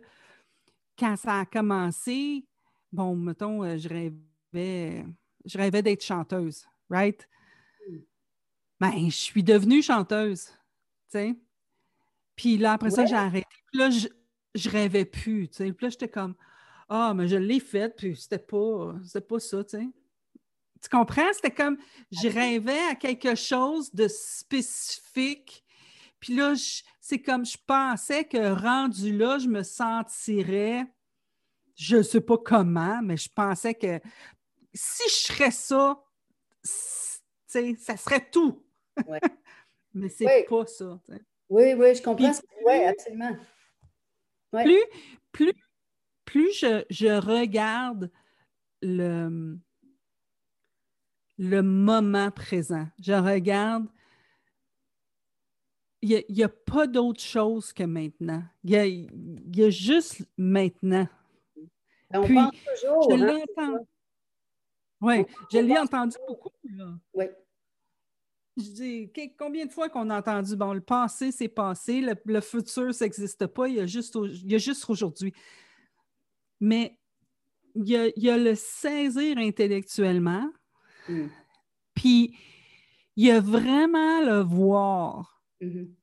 quand 0.98 1.16
ça 1.16 1.40
a 1.40 1.46
commencé, 1.46 2.46
bon, 2.92 3.16
mettons, 3.16 3.64
euh, 3.64 3.76
je 3.76 3.88
rêvais, 3.88 5.04
je 5.44 5.58
rêvais 5.58 5.82
d'être 5.82 6.04
chanteuse, 6.04 6.64
right? 6.88 7.28
Mm. 7.88 7.98
Ben, 8.80 9.10
je 9.10 9.16
suis 9.16 9.42
devenue 9.42 9.82
chanteuse, 9.82 10.46
tu 10.46 10.54
sais. 11.10 11.34
Puis 12.36 12.56
là, 12.56 12.72
après 12.72 12.90
ça, 12.90 13.04
j'ai 13.04 13.14
arrêté. 13.14 13.46
Puis 13.70 13.78
là, 13.78 13.90
je, 13.90 14.08
je 14.54 14.70
rêvais 14.70 15.04
plus, 15.04 15.48
tu 15.48 15.56
sais. 15.56 15.72
Puis 15.72 15.86
là, 15.86 15.90
j'étais 15.90 16.08
comme, 16.08 16.34
ah, 16.88 17.14
mais 17.14 17.28
je 17.28 17.36
l'ai 17.36 17.60
faite, 17.60 17.94
puis 17.96 18.16
c'était 18.16 18.38
pas, 18.38 18.94
c'était 19.04 19.20
pas 19.20 19.38
ça, 19.38 19.62
tu 19.62 19.78
sais. 19.78 19.88
Tu 20.82 20.88
comprends? 20.88 21.32
C'était 21.34 21.50
comme, 21.50 21.76
je 22.10 22.28
rêvais 22.28 22.88
à 22.90 22.94
quelque 22.94 23.34
chose 23.34 23.94
de 23.94 24.08
spécifique. 24.08 25.62
Puis 26.18 26.34
là, 26.34 26.54
c'est 27.00 27.20
comme, 27.20 27.44
je 27.44 27.58
pensais 27.66 28.24
que 28.24 28.54
rendu 28.54 29.16
là, 29.16 29.38
je 29.38 29.48
me 29.48 29.62
sentirais, 29.62 30.86
je 31.76 31.96
ne 31.96 32.02
sais 32.02 32.20
pas 32.20 32.38
comment, 32.38 33.00
mais 33.02 33.16
je 33.16 33.28
pensais 33.28 33.74
que 33.74 34.00
si 34.72 35.08
je 35.08 35.14
serais 35.14 35.50
ça, 35.50 36.02
ça 36.62 37.96
serait 37.96 38.30
tout. 38.30 38.64
Ouais. 39.06 39.20
mais 39.94 40.08
c'est 40.08 40.26
Oui. 40.26 40.44
pas 40.48 40.66
ça. 40.66 41.00
Oui, 41.48 41.74
oui, 41.74 41.94
je 41.94 42.02
comprends. 42.02 42.32
Oui, 42.64 42.74
absolument. 42.84 43.36
Ouais. 44.52 44.64
plus, 44.64 44.82
plus, 45.32 45.52
plus 46.24 46.52
je, 46.58 46.84
je 46.90 47.20
regarde 47.20 48.10
le, 48.82 49.58
le 51.38 51.62
moment 51.62 52.30
présent, 52.30 52.86
je 53.00 53.12
regarde, 53.12 53.86
il 56.02 56.24
n'y 56.30 56.42
a, 56.42 56.48
pas 56.48 56.86
d'autre 56.86 57.20
chose 57.20 57.72
que 57.72 57.82
maintenant. 57.82 58.42
Il 58.64 58.70
y 58.70 58.76
a, 58.76 58.86
il 58.86 59.56
y 59.56 59.64
a 59.64 59.70
juste 59.70 60.26
maintenant. 60.38 61.06
Ben, 62.10 62.20
On 62.20 62.24
Puis, 62.24 62.34
pense 62.34 62.50
toujours. 62.74 63.10
Je 63.10 63.14
hein, 63.16 63.26
l'entends. 63.56 63.86
Oui, 65.02 65.24
je 65.52 65.58
l'ai 65.58 65.78
entendu 65.78 66.16
beaucoup. 66.28 66.50
là. 66.64 66.92
Oui. 67.14 67.24
Je 68.56 68.62
dis, 68.72 69.12
combien 69.38 69.64
de 69.64 69.72
fois 69.72 69.88
qu'on 69.88 70.10
a 70.10 70.18
entendu, 70.18 70.54
bon, 70.56 70.74
le 70.74 70.80
passé, 70.82 71.32
c'est 71.32 71.48
passé, 71.48 72.00
le, 72.02 72.14
le 72.26 72.40
futur, 72.40 72.92
ça 72.92 73.06
n'existe 73.06 73.46
pas, 73.46 73.68
il 73.68 73.76
y 73.76 73.80
a 73.80 73.86
juste, 73.86 74.16
au- 74.16 74.26
il 74.26 74.50
y 74.50 74.54
a 74.54 74.58
juste 74.58 74.84
aujourd'hui. 74.90 75.32
Mais 76.58 76.98
il 77.74 77.88
y 77.88 77.96
a, 77.96 78.08
il 78.08 78.22
y 78.22 78.28
a 78.28 78.36
le 78.36 78.54
saisir 78.54 79.38
intellectuellement, 79.38 80.50
Mm. 81.08 81.28
puis 81.94 82.36
il 83.16 83.26
y 83.26 83.30
a 83.30 83.40
vraiment 83.40 84.20
le 84.20 84.40
voir. 84.42 85.42
Mhm. 85.60 85.94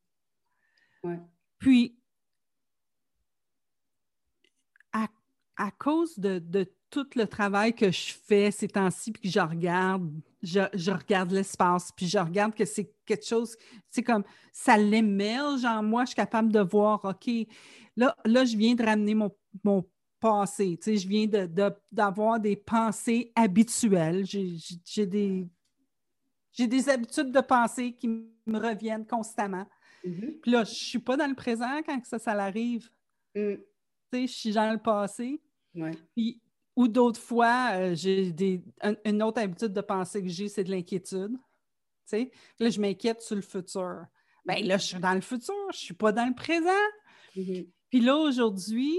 Ouais. 1.04 1.20
Puis, 1.60 1.97
à, 5.58 5.72
cause 5.72 6.18
de, 6.20 6.40
de 6.40 6.72
tout 6.90 7.08
le 7.16 7.26
travail 7.26 7.74
que 7.74 7.92
je 7.92 8.14
fais 8.14 8.52
ces 8.52 8.68
temps-ci, 8.68 9.12
puis 9.12 9.24
que 9.24 9.30
je 9.30 9.40
regarde, 9.40 10.10
je, 10.42 10.62
je 10.74 10.92
regarde 10.92 11.32
l'espace, 11.32 11.92
puis 11.92 12.08
je 12.08 12.18
regarde 12.18 12.56
que 12.56 12.66
c'est 12.66 12.94
quelque 13.06 13.26
chose, 13.26 13.58
c'est 13.90 14.04
comme, 14.04 14.24
ça 14.54 14.78
l'émerge 14.78 15.66
en 15.66 15.84
moi, 15.84 16.04
je 16.04 16.08
suis 16.08 16.16
capable 16.16 16.52
de 16.52 16.62
voir, 16.62 17.04
OK, 17.04 17.30
là, 17.96 18.16
là 18.26 18.46
je 18.46 18.56
viens 18.56 18.76
de 18.76 18.84
ramener 18.84 19.16
mon, 19.16 19.36
mon 19.64 19.86
passé, 20.20 20.78
tu 20.82 20.92
sais, 20.92 20.98
je 20.98 21.08
viens 21.08 21.28
de- 21.28 21.46
de- 21.46 21.76
d'avoir 21.92 22.40
des 22.40 22.56
pensées 22.56 23.32
habituelles, 23.36 24.26
j'ai 24.26 25.06
des... 25.06 25.48
J'ai 26.54 26.66
des 26.66 26.90
habitudes 26.90 27.32
de 27.32 27.40
pensée 27.40 27.94
qui 27.94 28.08
me 28.08 28.58
reviennent 28.58 29.06
constamment. 29.06 29.68
Mhm. 30.04 30.40
Puis 30.42 30.52
là, 30.52 30.64
je 30.64 30.74
suis 30.74 30.98
pas 30.98 31.16
dans 31.16 31.28
le 31.28 31.36
présent 31.36 31.82
quand 31.86 32.04
ça, 32.04 32.18
ça 32.18 32.34
l'arrive. 32.34 32.90
Mm. 33.36 33.56
Tu 33.56 33.62
sais, 34.12 34.28
je 34.28 34.34
suis 34.34 34.52
dans 34.54 34.72
le 34.72 34.80
passé. 34.80 35.40
Ouais. 35.78 35.92
Puis, 36.16 36.42
ou 36.76 36.88
d'autres 36.88 37.20
fois, 37.22 37.70
euh, 37.74 37.96
j'ai 37.96 38.32
des, 38.32 38.62
un- 38.82 38.96
une 39.06 39.24
autre 39.24 39.42
habitude 39.42 39.74
de 39.74 39.82
pensée 39.82 40.22
que 40.22 40.28
j'ai, 40.30 40.48
c'est 40.50 40.64
de 40.64 40.72
l'inquiétude. 40.72 41.38
Là, 42.60 42.70
je 42.70 42.80
m'inquiète 42.80 43.22
sur 43.22 43.36
le 43.36 43.42
futur. 43.42 44.06
Bien 44.46 44.62
là, 44.64 44.78
je 44.78 44.86
suis 44.86 45.00
dans 45.00 45.14
le 45.14 45.22
futur, 45.22 45.54
je 45.74 45.78
suis 45.78 45.94
pas 45.94 46.12
dans 46.12 46.26
le 46.26 46.36
présent. 46.36 46.70
Mhm. 47.36 47.66
Puis 47.90 48.00
là, 48.00 48.16
aujourd'hui, 48.18 48.96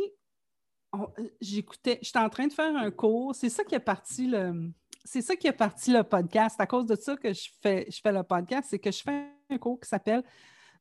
on- 0.92 1.08
j'écoutais, 1.40 1.98
j'étais 2.02 2.18
en 2.18 2.28
train 2.28 2.46
de 2.46 2.52
faire 2.52 2.76
un 2.76 2.90
cours. 2.90 3.34
C'est 3.34 3.48
ça 3.48 3.64
qui 3.64 3.74
est 3.74 3.80
parti 3.80 4.26
le. 4.26 4.70
C'est 5.04 5.22
ça 5.22 5.36
qui 5.36 5.46
est 5.46 5.52
parti 5.52 5.90
le 5.92 6.02
podcast. 6.02 6.60
À 6.60 6.66
cause 6.66 6.84
de 6.84 6.94
ça 6.96 7.16
que 7.16 7.32
je 7.32 7.48
fais, 7.62 7.86
je 7.90 7.98
fais 8.00 8.12
le 8.12 8.22
podcast, 8.22 8.68
c'est 8.70 8.78
que 8.78 8.90
je 8.90 9.02
fais 9.02 9.28
un 9.48 9.56
cours 9.58 9.80
qui 9.80 9.88
s'appelle 9.88 10.22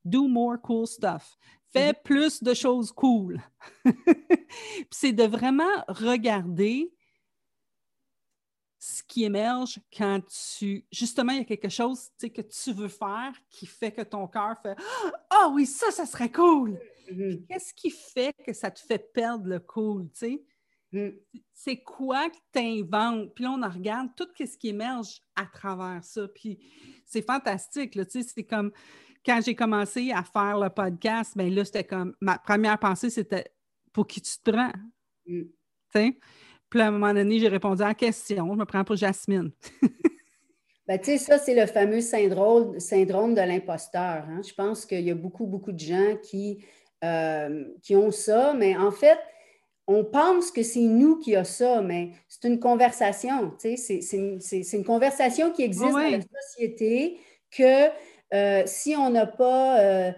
Do 0.04 0.28
More 0.28 0.60
Cool 0.60 0.86
Stuff. 0.86 1.38
Fais 1.72 1.92
plus 1.92 2.42
de 2.42 2.54
choses 2.54 2.92
cool. 2.92 3.42
Puis 3.84 4.86
c'est 4.90 5.12
de 5.12 5.24
vraiment 5.24 5.84
regarder 5.88 6.92
ce 8.78 9.02
qui 9.02 9.24
émerge 9.24 9.80
quand 9.96 10.20
tu. 10.58 10.86
Justement, 10.90 11.32
il 11.32 11.38
y 11.38 11.42
a 11.42 11.44
quelque 11.44 11.68
chose 11.68 12.08
que 12.20 12.42
tu 12.42 12.72
veux 12.72 12.88
faire 12.88 13.32
qui 13.50 13.66
fait 13.66 13.92
que 13.92 14.02
ton 14.02 14.26
cœur 14.28 14.56
fait 14.62 14.76
Ah 15.30 15.50
oui, 15.52 15.66
ça, 15.66 15.90
ça 15.90 16.06
serait 16.06 16.30
cool. 16.30 16.78
Mhm. 17.10 17.46
Qu'est-ce 17.48 17.74
qui 17.74 17.90
fait 17.90 18.34
que 18.44 18.52
ça 18.52 18.70
te 18.70 18.80
fait 18.80 19.12
perdre 19.12 19.46
le 19.46 19.60
cool, 19.60 20.08
tu 20.10 20.18
sais? 20.18 20.42
Mhm. 20.92 21.18
C'est 21.52 21.82
quoi 21.82 22.30
que 22.30 22.36
tu 22.52 22.60
inventes? 22.60 23.34
Puis 23.34 23.44
là, 23.44 23.50
on 23.50 23.62
en 23.62 23.68
regarde 23.68 24.08
tout 24.16 24.28
ce 24.38 24.56
qui 24.56 24.68
émerge 24.68 25.20
à 25.36 25.44
travers 25.46 26.02
ça. 26.04 26.28
Puis 26.28 26.58
c'est 27.04 27.22
fantastique, 27.22 27.94
là, 27.94 28.04
tu 28.04 28.22
sais, 28.22 28.30
c'est 28.34 28.44
comme 28.44 28.72
quand 29.24 29.40
j'ai 29.44 29.54
commencé 29.54 30.10
à 30.12 30.22
faire 30.22 30.58
le 30.58 30.68
podcast, 30.70 31.36
bien 31.36 31.50
là, 31.50 31.64
c'était 31.64 31.84
comme, 31.84 32.14
ma 32.20 32.38
première 32.38 32.78
pensée, 32.78 33.10
c'était 33.10 33.44
pour 33.92 34.06
qui 34.06 34.20
tu 34.20 34.32
te 34.42 34.50
prends, 34.50 34.72
Mm. 35.26 35.42
tu 35.42 35.50
sais? 35.92 36.18
Puis 36.70 36.80
à 36.80 36.86
un 36.88 36.90
moment 36.90 37.12
donné, 37.12 37.38
j'ai 37.38 37.48
répondu 37.48 37.82
à 37.82 37.88
la 37.88 37.94
question, 37.94 38.48
je 38.52 38.58
me 38.58 38.64
prends 38.64 38.84
pour 38.84 38.96
Jasmine. 38.96 39.50
Ben, 40.86 40.98
tu 40.98 41.04
sais, 41.04 41.18
ça, 41.18 41.36
c'est 41.38 41.54
le 41.54 41.66
fameux 41.66 42.00
syndrome, 42.00 42.80
syndrome 42.80 43.34
de 43.34 43.42
l'imposteur. 43.42 44.24
hein. 44.26 44.40
Je 44.42 44.54
pense 44.54 44.86
qu'il 44.86 45.02
y 45.02 45.10
a 45.10 45.14
beaucoup, 45.14 45.46
beaucoup 45.46 45.70
de 45.72 45.78
gens 45.78 46.16
qui, 46.22 46.64
euh, 47.04 47.66
qui 47.82 47.94
ont 47.94 48.10
ça, 48.10 48.54
mais 48.54 48.74
en 48.74 48.90
fait, 48.90 49.18
on 49.86 50.02
pense 50.02 50.50
que 50.50 50.62
c'est 50.62 50.80
nous 50.80 51.18
qui 51.18 51.36
a 51.36 51.44
ça, 51.44 51.82
mais 51.82 52.12
c'est 52.26 52.48
une 52.48 52.58
conversation. 52.58 53.50
tu 53.60 53.76
sais, 53.76 54.00
C'est 54.00 54.16
une, 54.16 54.38
une 54.72 54.84
conversation 54.84 55.52
qui 55.52 55.60
existe 55.62 55.92
dans 55.92 55.98
la 55.98 56.20
société 56.42 57.18
que 57.50 57.88
euh, 58.34 58.62
si 58.66 58.94
on 58.96 59.10
n'a 59.10 59.26
pas 59.26 59.80
euh, 59.80 60.12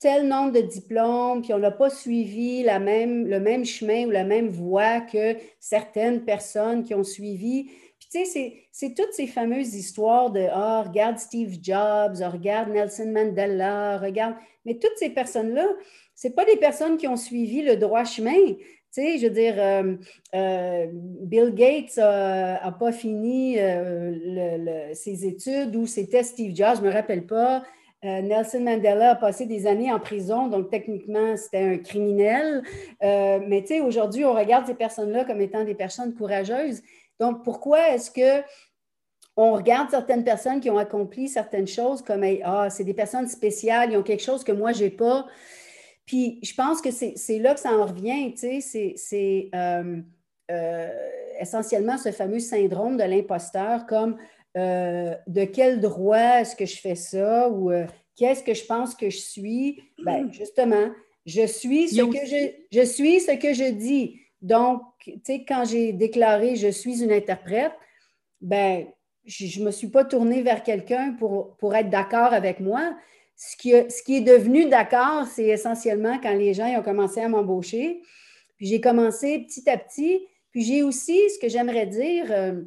tel 0.00 0.28
nombre 0.28 0.52
de 0.52 0.60
diplômes, 0.60 1.42
puis 1.42 1.54
on 1.54 1.58
n'a 1.58 1.70
pas 1.70 1.90
suivi 1.90 2.62
la 2.62 2.78
même, 2.78 3.26
le 3.26 3.40
même 3.40 3.64
chemin 3.64 4.06
ou 4.06 4.10
la 4.10 4.24
même 4.24 4.48
voie 4.48 5.00
que 5.00 5.36
certaines 5.60 6.24
personnes 6.24 6.84
qui 6.84 6.94
ont 6.94 7.04
suivi, 7.04 7.64
puis 7.98 8.08
tu 8.10 8.24
sais, 8.26 8.60
c'est- 8.72 8.94
toutes 8.94 9.12
ces 9.14 9.26
fameuses 9.26 9.74
histoires 9.74 10.30
de 10.30 10.46
Ah, 10.52 10.82
regarde 10.86 11.18
Steve 11.18 11.58
Jobs, 11.62 12.16
ah, 12.22 12.28
regarde 12.30 12.68
Nelson 12.70 13.10
Mandela, 13.12 13.98
regarde. 13.98 14.34
Mais 14.66 14.74
toutes 14.78 14.96
ces 14.96 15.10
personnes-là, 15.10 15.66
ce 16.14 16.28
pas 16.28 16.44
des 16.44 16.56
personnes 16.56 16.96
qui 16.96 17.08
ont 17.08 17.16
suivi 17.16 17.62
le 17.62 17.76
droit 17.76 18.04
chemin. 18.04 18.32
Sais, 18.94 19.18
je 19.18 19.26
veux 19.26 19.32
dire, 19.32 19.54
euh, 19.58 19.96
euh, 20.36 20.86
Bill 20.92 21.52
Gates 21.52 21.96
n'a 21.96 22.70
pas 22.78 22.92
fini 22.92 23.58
euh, 23.58 24.94
ses 24.94 25.26
études 25.26 25.74
ou 25.74 25.84
c'était 25.88 26.22
Steve 26.22 26.54
Jobs, 26.54 26.76
je 26.76 26.82
ne 26.82 26.86
me 26.86 26.92
rappelle 26.92 27.26
pas. 27.26 27.64
Nelson 28.04 28.60
Mandela 28.60 29.12
a 29.12 29.14
passé 29.16 29.46
des 29.46 29.66
années 29.66 29.90
en 29.90 29.98
prison, 29.98 30.46
donc 30.46 30.70
techniquement, 30.70 31.36
c'était 31.36 31.58
un 31.58 31.78
criminel. 31.78 32.62
Mais 33.00 33.62
tu 33.62 33.74
sais, 33.74 33.80
aujourd'hui, 33.80 34.24
on 34.24 34.34
regarde 34.34 34.66
ces 34.66 34.74
personnes-là 34.74 35.24
comme 35.24 35.40
étant 35.40 35.64
des 35.64 35.74
personnes 35.74 36.14
courageuses. 36.14 36.80
Donc, 37.18 37.42
pourquoi 37.42 37.88
est-ce 37.88 38.12
que 38.12 38.46
on 39.36 39.54
regarde 39.54 39.90
certaines 39.90 40.22
personnes 40.22 40.60
qui 40.60 40.70
ont 40.70 40.78
accompli 40.78 41.26
certaines 41.28 41.66
choses 41.66 42.00
comme 42.00 42.24
ah, 42.44 42.70
c'est 42.70 42.84
des 42.84 42.94
personnes 42.94 43.26
spéciales, 43.26 43.90
ils 43.90 43.96
ont 43.96 44.04
quelque 44.04 44.22
chose 44.22 44.44
que 44.44 44.52
moi, 44.52 44.70
je 44.70 44.84
n'ai 44.84 44.90
pas? 44.90 45.26
Puis 46.06 46.38
je 46.42 46.54
pense 46.54 46.80
que 46.80 46.90
c'est 46.90 47.38
là 47.38 47.54
que 47.54 47.60
ça 47.60 47.72
en 47.72 47.86
revient, 47.86 48.32
tu 48.34 48.60
sais, 48.60 48.94
c'est- 48.96 49.48
euh, 49.54 50.00
euh, 50.50 50.88
essentiellement 51.40 51.96
ce 51.96 52.12
fameux 52.12 52.40
syndrome 52.40 52.96
de 52.96 53.04
l'imposteur, 53.04 53.86
comme 53.86 54.16
euh, 54.56 55.14
de 55.26 55.44
quel 55.44 55.80
droit 55.80 56.40
est-ce 56.40 56.54
que 56.54 56.66
je 56.66 56.76
fais 56.76 56.94
ça 56.94 57.48
ou 57.48 57.72
qu'est-ce 58.16 58.42
que 58.44 58.54
je 58.54 58.64
pense 58.64 58.94
que 58.94 59.10
je 59.10 59.18
suis? 59.18 59.82
Ben, 60.04 60.28
justement, 60.32 60.90
je 61.26 61.46
suis 61.46 61.88
ce 61.88 62.02
que 62.02 62.26
je, 62.26 62.78
je 62.80 62.84
suis 62.84 63.20
ce 63.20 63.32
que 63.32 63.54
je 63.54 63.70
dis. 63.72 64.20
Donc, 64.42 64.82
tu 65.00 65.18
sais, 65.24 65.44
quand 65.46 65.64
j'ai 65.64 65.92
déclaré 65.92 66.54
je 66.56 66.68
suis 66.68 67.02
une 67.02 67.12
interprète, 67.12 67.72
ben, 68.40 68.86
je 69.24 69.60
ne 69.60 69.64
me 69.66 69.70
suis 69.70 69.88
pas 69.88 70.04
tournée 70.04 70.42
vers 70.42 70.62
quelqu'un 70.62 71.12
pour, 71.18 71.56
pour 71.56 71.74
être 71.74 71.88
d'accord 71.88 72.34
avec 72.34 72.60
moi. 72.60 72.94
Ce 73.36 73.56
qui, 73.56 73.72
est 73.72 74.20
devenu 74.20 74.68
d'accord, 74.68 75.26
c'est 75.26 75.46
essentiellement 75.46 76.18
quand 76.22 76.34
les 76.34 76.54
gens 76.54 76.66
ont 76.78 76.82
commencé 76.82 77.20
à 77.20 77.28
m'embaucher. 77.28 78.00
Puis 78.56 78.66
j'ai 78.66 78.80
commencé 78.80 79.40
petit 79.40 79.68
à 79.68 79.76
petit. 79.76 80.26
Puis 80.52 80.62
j'ai 80.62 80.82
aussi, 80.82 81.18
ce 81.30 81.38
que 81.40 81.48
j'aimerais 81.48 81.86
dire, 81.86 82.26
euh, 82.30 82.62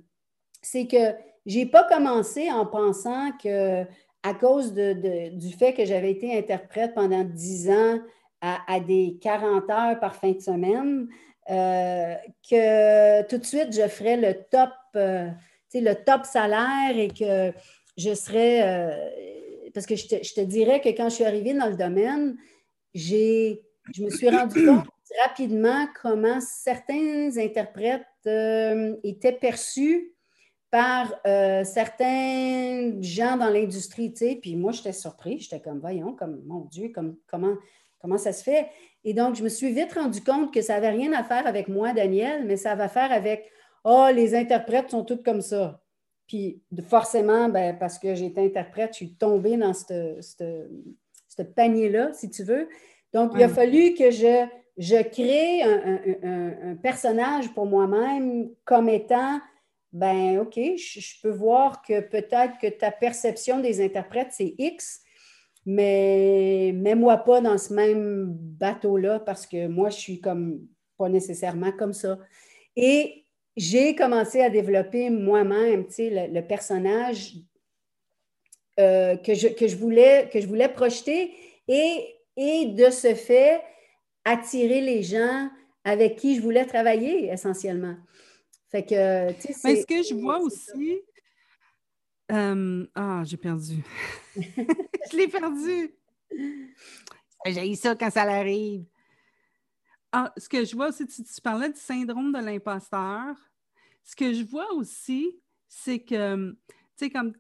c'est 0.62 0.88
que 0.88 1.16
j'ai 1.46 1.66
pas 1.66 1.86
commencé 1.86 2.52
en 2.52 2.66
pensant 2.66 3.32
que 3.42 3.84
à 4.24 4.34
cause 4.34 4.74
du 4.74 5.54
fait 5.54 5.74
que 5.74 5.86
j'avais 5.86 6.12
été 6.12 6.38
interprète 6.38 6.94
pendant 6.94 7.24
10 7.24 7.70
ans 7.70 8.00
à, 8.42 8.80
des 8.82 9.18
40 9.22 9.70
heures 9.70 10.00
par 10.00 10.16
fin 10.16 10.32
de 10.32 10.42
semaine, 10.42 11.08
euh, 11.50 12.14
que 12.50 13.26
tout 13.28 13.38
de 13.38 13.46
suite, 13.46 13.74
je 13.74 13.88
ferais 13.88 14.18
le 14.18 14.34
top, 14.52 14.72
euh, 14.98 15.30
le 15.74 15.94
top 15.94 16.26
salaire 16.26 16.98
et 16.98 17.08
que 17.08 17.54
je 17.96 18.14
serais... 18.14 19.16
parce 19.78 19.86
que 19.86 19.96
je 19.96 20.34
te, 20.34 20.42
dirais 20.42 20.82
que 20.82 20.90
quand 20.90 21.08
je 21.08 21.14
suis 21.14 21.24
arrivée 21.24 21.54
dans 21.54 21.70
le 21.70 21.76
domaine, 21.76 22.36
j'ai, 22.96 23.62
je 23.94 24.02
me 24.02 24.10
suis 24.10 24.28
rendu 24.28 24.66
compte 24.66 24.88
rapidement 25.24 25.86
comment 26.02 26.42
certains 26.42 27.38
interprètes 27.38 28.02
euh, 28.26 28.96
étaient 29.04 29.34
perçus 29.34 30.16
par 30.72 31.14
euh, 31.28 31.64
certains 31.64 33.00
gens 33.02 33.38
dans 33.38 33.50
l'industrie. 33.50 34.10
Puis 34.42 34.56
moi, 34.56 34.72
j'étais 34.72 34.94
surpris. 34.94 35.42
J'étais 35.42 35.60
comme, 35.60 35.80
voyons, 35.80 36.14
comme, 36.14 36.42
mon 36.48 36.62
Dieu, 36.62 36.90
comme, 36.90 37.16
comment, 37.28 37.54
comment 38.02 38.18
ça 38.18 38.34
se 38.34 38.42
fait? 38.42 38.70
Et 39.04 39.14
donc, 39.14 39.36
je 39.36 39.44
me 39.44 39.50
suis 39.50 39.72
vite 39.72 39.94
rendu 39.94 40.24
compte 40.24 40.52
que 40.52 40.64
ça 40.64 40.74
n'avait 40.74 40.90
rien 40.90 41.14
à 41.14 41.24
faire 41.24 41.46
avec 41.46 41.68
moi, 41.68 41.94
Daniel, 41.94 42.48
mais 42.48 42.58
ça 42.58 42.72
avait 42.72 42.86
à 42.86 42.90
faire 42.90 43.12
avec, 43.12 43.48
oh, 43.84 44.08
les 44.12 44.34
interprètes 44.34 44.90
sont 44.90 45.04
toutes 45.04 45.24
comme 45.24 45.42
ça. 45.42 45.84
Puis 46.28 46.62
forcément, 46.88 47.50
ben, 47.50 47.78
parce 47.78 47.98
que 48.00 48.14
j'étais 48.16 48.42
interprète, 48.46 48.92
je 48.94 48.98
suis 48.98 49.16
tombée 49.16 49.56
dans 49.58 49.74
ce 49.74 51.42
panier-là, 51.56 52.12
si 52.14 52.30
tu 52.30 52.44
veux. 52.44 52.68
Donc, 53.14 53.32
il 53.36 53.44
a 53.44 53.48
fallu 53.50 53.94
que 53.94 54.12
je, 54.12 54.46
je 54.78 55.02
crée 55.04 55.62
un, 55.64 55.80
un- 55.96 56.30
un- 56.30 56.72
un 56.72 56.76
personnage 56.76 57.54
pour 57.54 57.66
moi-même 57.66 58.50
comme 58.66 58.90
étant, 58.90 59.40
ben 59.94 60.40
OK, 60.40 60.56
je, 60.56 61.00
je 61.00 61.22
peux 61.22 61.32
voir 61.32 61.82
que 61.82 62.02
peut-être 62.02 62.58
que 62.62 62.68
ta 62.68 62.92
perception 62.92 63.60
des 63.62 63.82
interprètes, 63.84 64.32
c'est 64.32 64.54
X, 64.58 65.02
mais 65.66 66.72
mets-moi 66.76 67.18
pas 67.18 67.42
dans 67.42 67.58
ce 67.58 67.74
même 67.74 68.28
bateau-là 68.30 69.20
parce 69.22 69.48
que 69.48 69.68
moi, 69.68 69.90
je 69.90 69.98
suis 69.98 70.20
comme 70.22 70.62
pas 70.98 71.10
nécessairement 71.10 71.72
comme 71.72 71.94
ça. 71.94 72.18
Et 72.76 73.26
j'ai 73.58 73.96
commencé 73.96 74.40
à 74.42 74.50
développer 74.50 75.10
moi-même, 75.10 75.88
tu 75.88 75.94
sais, 75.94 76.10
le, 76.10 76.34
le 76.34 76.46
personnage 76.46 77.34
euh, 78.80 79.18
que, 79.18 79.34
je, 79.34 79.48
que, 79.48 79.68
je 79.68 79.76
voulais, 79.76 80.30
que 80.32 80.40
je 80.40 80.46
voulais 80.48 80.70
projeter 80.70 81.34
et, 81.68 82.16
et 82.38 82.68
de 82.68 82.92
ce 82.92 83.16
fait, 83.16 83.62
attirer 84.24 84.82
les 84.82 85.02
gens 85.02 85.50
avec 85.84 86.18
qui 86.18 86.36
je 86.36 86.42
voulais 86.42 86.66
travailler 86.66 87.32
essentiellement. 87.32 87.96
Fait 88.70 88.84
que, 88.84 89.32
tu 89.34 89.54
sais, 89.54 89.60
Mais 89.64 89.82
ce 89.82 89.86
que 89.88 90.04
je 90.04 90.14
vois 90.14 90.40
aussi. 90.40 91.00
euh, 92.32 92.86
ah, 92.94 93.24
j'ai 93.26 93.38
perdu. 93.38 93.84
je 94.36 95.18
l'ai 95.18 95.28
perdu. 95.28 95.96
J'ai 97.46 97.76
ça 97.76 97.96
quand 97.96 98.12
ça 98.12 98.26
l'arrive. 98.26 98.84
Ah, 100.12 100.32
ce 100.38 100.48
que 100.48 100.64
je 100.66 100.76
vois 100.76 100.90
aussi, 100.90 101.08
tu, 101.08 101.24
tu 101.24 101.42
parlais 101.42 101.70
du 101.70 101.80
syndrome 101.80 102.32
de 102.34 102.40
l'imposteur. 102.40 103.36
Ce 104.08 104.16
que 104.16 104.34
je 104.34 104.44
vois 104.44 104.72
aussi, 104.74 105.38
c'est 105.68 106.00
que, 106.00 106.52
tu 106.52 106.58
sais, 106.96 107.10
comme 107.10 107.34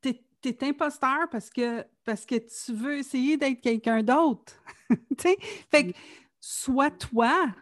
tu 0.00 0.10
es, 0.48 0.64
imposteur 0.64 1.28
parce 1.30 1.50
que, 1.50 1.84
parce 2.04 2.24
que 2.24 2.36
tu 2.36 2.72
veux 2.72 2.98
essayer 2.98 3.36
d'être 3.36 3.60
quelqu'un 3.60 4.04
d'autre. 4.04 4.54
tu 4.88 4.96
sais, 5.18 5.36
fait 5.70 5.88
que 5.88 5.98
sois 6.40 6.92
toi. 6.92 7.52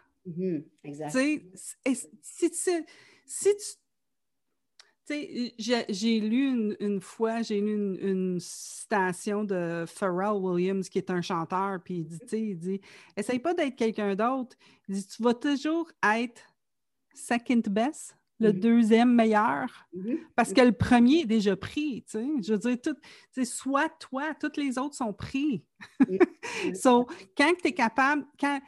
Exact. 0.83 1.09
Sais, 1.09 1.43
et 1.85 1.95
si 1.95 2.51
tu, 2.51 2.85
si 3.25 3.55
tu 3.57 3.65
j'ai- 5.57 6.19
lu 6.19 6.49
une, 6.49 6.77
une 6.79 7.01
fois, 7.01 7.41
j'ai 7.41 7.59
lu 7.59 7.73
une, 7.73 7.97
une 7.99 8.39
citation 8.39 9.43
de 9.43 9.85
Pharrell 9.87 10.39
Williams, 10.39 10.87
qui 10.87 10.99
est 10.99 11.09
un 11.09 11.21
chanteur, 11.21 11.81
puis 11.83 11.95
il 11.95 12.05
dit, 12.05 12.19
tu 12.19 12.27
sais, 12.27 12.41
il 12.41 12.57
dit, 12.57 12.79
essaye 13.17 13.39
pas 13.39 13.53
d'être 13.55 13.75
quelqu'un 13.75 14.15
d'autre. 14.15 14.55
Il 14.87 14.95
dit, 14.95 15.07
tu 15.07 15.23
vas 15.23 15.33
toujours 15.33 15.91
être 16.03 16.41
second 17.13 17.61
best, 17.67 18.15
le 18.41 18.51
mhm. 18.51 18.59
deuxième 18.59 19.13
meilleur. 19.13 19.87
Mhm. 19.93 20.17
Parce 20.35 20.51
que 20.51 20.61
le 20.61 20.71
premier 20.71 21.21
est 21.21 21.25
déjà 21.25 21.55
pris. 21.55 22.03
Tu 22.03 22.17
sais. 22.17 22.25
Je 22.41 22.53
veux 22.53 22.59
dire, 22.59 22.77
tout, 22.81 23.45
soit 23.45 23.89
toi, 23.99 24.33
tous 24.39 24.59
les 24.59 24.77
autres 24.77 24.95
sont 24.95 25.13
pris. 25.13 25.63
so, 26.73 27.07
quand 27.37 27.53
tu 27.61 27.67
es 27.67 27.73
capable, 27.73 28.25
quand 28.39 28.59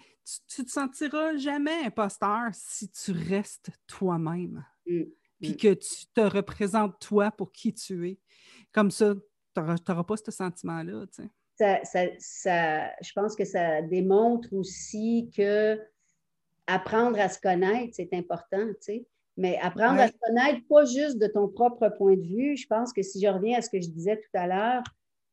tu, 0.47 0.63
te 0.63 0.69
sentiras 0.71 1.35
jamais 1.37 1.85
imposteur 1.85 2.49
si 2.53 2.89
tu 2.89 3.11
restes 3.11 3.71
toi-même. 3.87 4.63
Puis 4.85 5.57
que 5.57 5.73
tu 5.73 6.05
te 6.13 6.21
représentes 6.21 6.99
toi 6.99 7.31
pour 7.31 7.51
qui 7.51 7.73
tu 7.73 8.09
es. 8.09 8.19
Comme 8.71 8.91
ça, 8.91 9.13
tu 9.13 9.61
n'auras 9.61 10.03
pas 10.03 10.17
ce 10.17 10.31
sentiment-là. 10.31 11.05
Tu 11.07 11.23
sais. 11.57 12.09
ça, 12.19 12.91
je 13.01 13.11
pense 13.13 13.35
que 13.35 13.43
ça 13.43 13.81
démontre 13.81 14.53
aussi 14.53 15.29
que 15.35 15.79
apprendre 16.67 17.19
à 17.19 17.29
se 17.29 17.39
connaître, 17.39 17.93
c'est 17.95 18.13
important, 18.13 18.67
tu 18.67 18.81
sais. 18.81 19.05
Mais 19.35 19.57
apprendre 19.61 19.99
à 19.99 20.07
se 20.07 20.13
connaître, 20.21 20.59
pas 20.69 20.85
juste 20.85 21.17
de 21.17 21.27
ton 21.27 21.47
propre 21.47 21.89
point 21.97 22.15
de 22.15 22.21
vue. 22.21 22.55
Je 22.55 22.67
pense 22.67 22.93
que 22.93 23.01
si 23.01 23.19
je 23.19 23.27
reviens 23.27 23.57
à 23.57 23.61
ce 23.61 23.69
que 23.69 23.81
je 23.81 23.89
disais 23.89 24.17
tout 24.17 24.37
à 24.37 24.47
l'heure, 24.47 24.83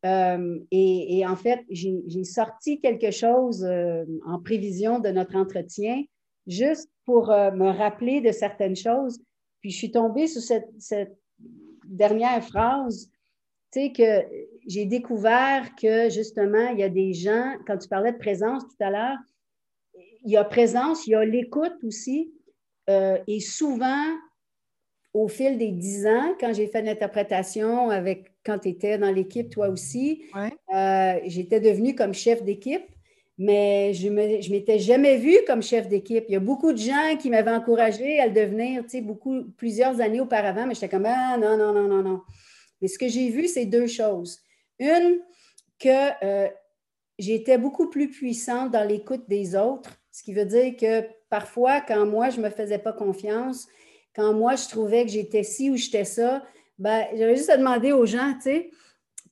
euh, 0.06 0.58
et, 0.70 1.26
en 1.26 1.36
fait, 1.36 1.60
j'ai 1.68 2.24
sorti 2.24 2.80
quelque 2.80 3.10
chose 3.10 3.64
euh, 3.64 4.04
en 4.26 4.40
prévision 4.40 4.98
de 4.98 5.10
notre 5.10 5.36
entretien, 5.36 6.02
juste 6.46 6.90
pour 7.04 7.30
euh, 7.30 7.50
me 7.50 7.68
rappeler 7.68 8.20
de 8.20 8.32
certaines 8.32 8.76
choses. 8.76 9.20
Puis 9.60 9.70
je 9.70 9.76
suis 9.76 9.90
tombée 9.90 10.26
sur 10.26 10.40
cette, 10.40 10.70
cette 10.78 11.18
dernière 11.84 12.42
phrase, 12.42 13.10
tu 13.72 13.80
sais, 13.80 13.92
que 13.92 14.26
j'ai 14.66 14.86
découvert 14.86 15.74
que 15.76 16.08
justement, 16.08 16.68
il 16.70 16.78
y 16.78 16.82
a 16.82 16.88
des 16.88 17.12
gens, 17.12 17.54
quand 17.66 17.76
tu 17.76 17.88
parlais 17.88 18.12
de 18.12 18.18
présence 18.18 18.62
tout 18.62 18.82
à 18.82 18.90
l'heure, 18.90 19.18
il 20.24 20.30
y 20.30 20.36
a 20.36 20.44
présence, 20.44 21.06
il 21.06 21.10
y 21.10 21.14
a 21.14 21.24
l'écoute 21.24 21.76
aussi. 21.84 22.32
Euh, 22.88 23.18
et 23.26 23.40
souvent, 23.40 24.04
au 25.12 25.28
fil 25.28 25.58
des 25.58 25.72
dix 25.72 26.06
ans, 26.06 26.34
quand 26.38 26.52
j'ai 26.52 26.68
fait 26.68 26.82
l'interprétation 26.82 27.90
avec, 27.90 28.32
quand 28.44 28.60
tu 28.60 28.68
étais 28.68 28.98
dans 28.98 29.10
l'équipe, 29.10 29.50
toi 29.50 29.68
aussi, 29.68 30.24
euh, 30.74 31.20
j'étais 31.26 31.60
devenue 31.60 31.94
comme 31.94 32.14
chef 32.14 32.42
d'équipe, 32.42 32.84
mais 33.38 33.92
je 33.94 34.08
ne 34.08 34.50
m'étais 34.50 34.78
jamais 34.78 35.16
vue 35.16 35.38
comme 35.46 35.62
chef 35.62 35.88
d'équipe. 35.88 36.24
Il 36.28 36.32
y 36.32 36.36
a 36.36 36.40
beaucoup 36.40 36.72
de 36.72 36.78
gens 36.78 37.16
qui 37.18 37.30
m'avaient 37.30 37.50
encouragée 37.50 38.20
à 38.20 38.26
le 38.26 38.32
devenir, 38.32 38.82
tu 38.82 38.90
sais, 38.90 39.00
beaucoup, 39.00 39.44
plusieurs 39.56 40.00
années 40.00 40.20
auparavant, 40.20 40.66
mais 40.66 40.74
j'étais 40.74 40.88
comme, 40.88 41.06
ah 41.06 41.36
non, 41.38 41.56
non, 41.56 41.72
non, 41.72 41.88
non, 41.88 42.02
non. 42.02 42.20
Mais 42.80 42.88
ce 42.88 42.98
que 42.98 43.08
j'ai 43.08 43.30
vu, 43.30 43.48
c'est 43.48 43.66
deux 43.66 43.86
choses. 43.86 44.40
Une, 44.78 45.20
que 45.78 46.24
euh, 46.24 46.48
j'étais 47.18 47.58
beaucoup 47.58 47.88
plus 47.88 48.10
puissante 48.10 48.70
dans 48.70 48.86
l'écoute 48.86 49.24
des 49.28 49.56
autres 49.56 50.00
ce 50.10 50.22
qui 50.22 50.34
veut 50.34 50.44
dire 50.44 50.76
que 50.76 51.06
parfois, 51.30 51.80
quand 51.80 52.04
moi, 52.04 52.28
je 52.28 52.38
ne 52.38 52.44
me 52.44 52.50
faisais 52.50 52.78
pas 52.78 52.92
confiance, 52.92 53.68
quand 54.14 54.34
moi, 54.34 54.56
je 54.56 54.68
trouvais 54.68 55.04
que 55.04 55.10
j'étais 55.10 55.44
ci 55.44 55.70
ou 55.70 55.76
j'étais 55.76 56.04
ça, 56.04 56.42
ben, 56.78 57.06
j'avais 57.14 57.36
juste 57.36 57.50
à 57.50 57.56
demander 57.56 57.92
aux 57.92 58.06
gens, 58.06 58.34
tu 58.34 58.42
sais, 58.42 58.70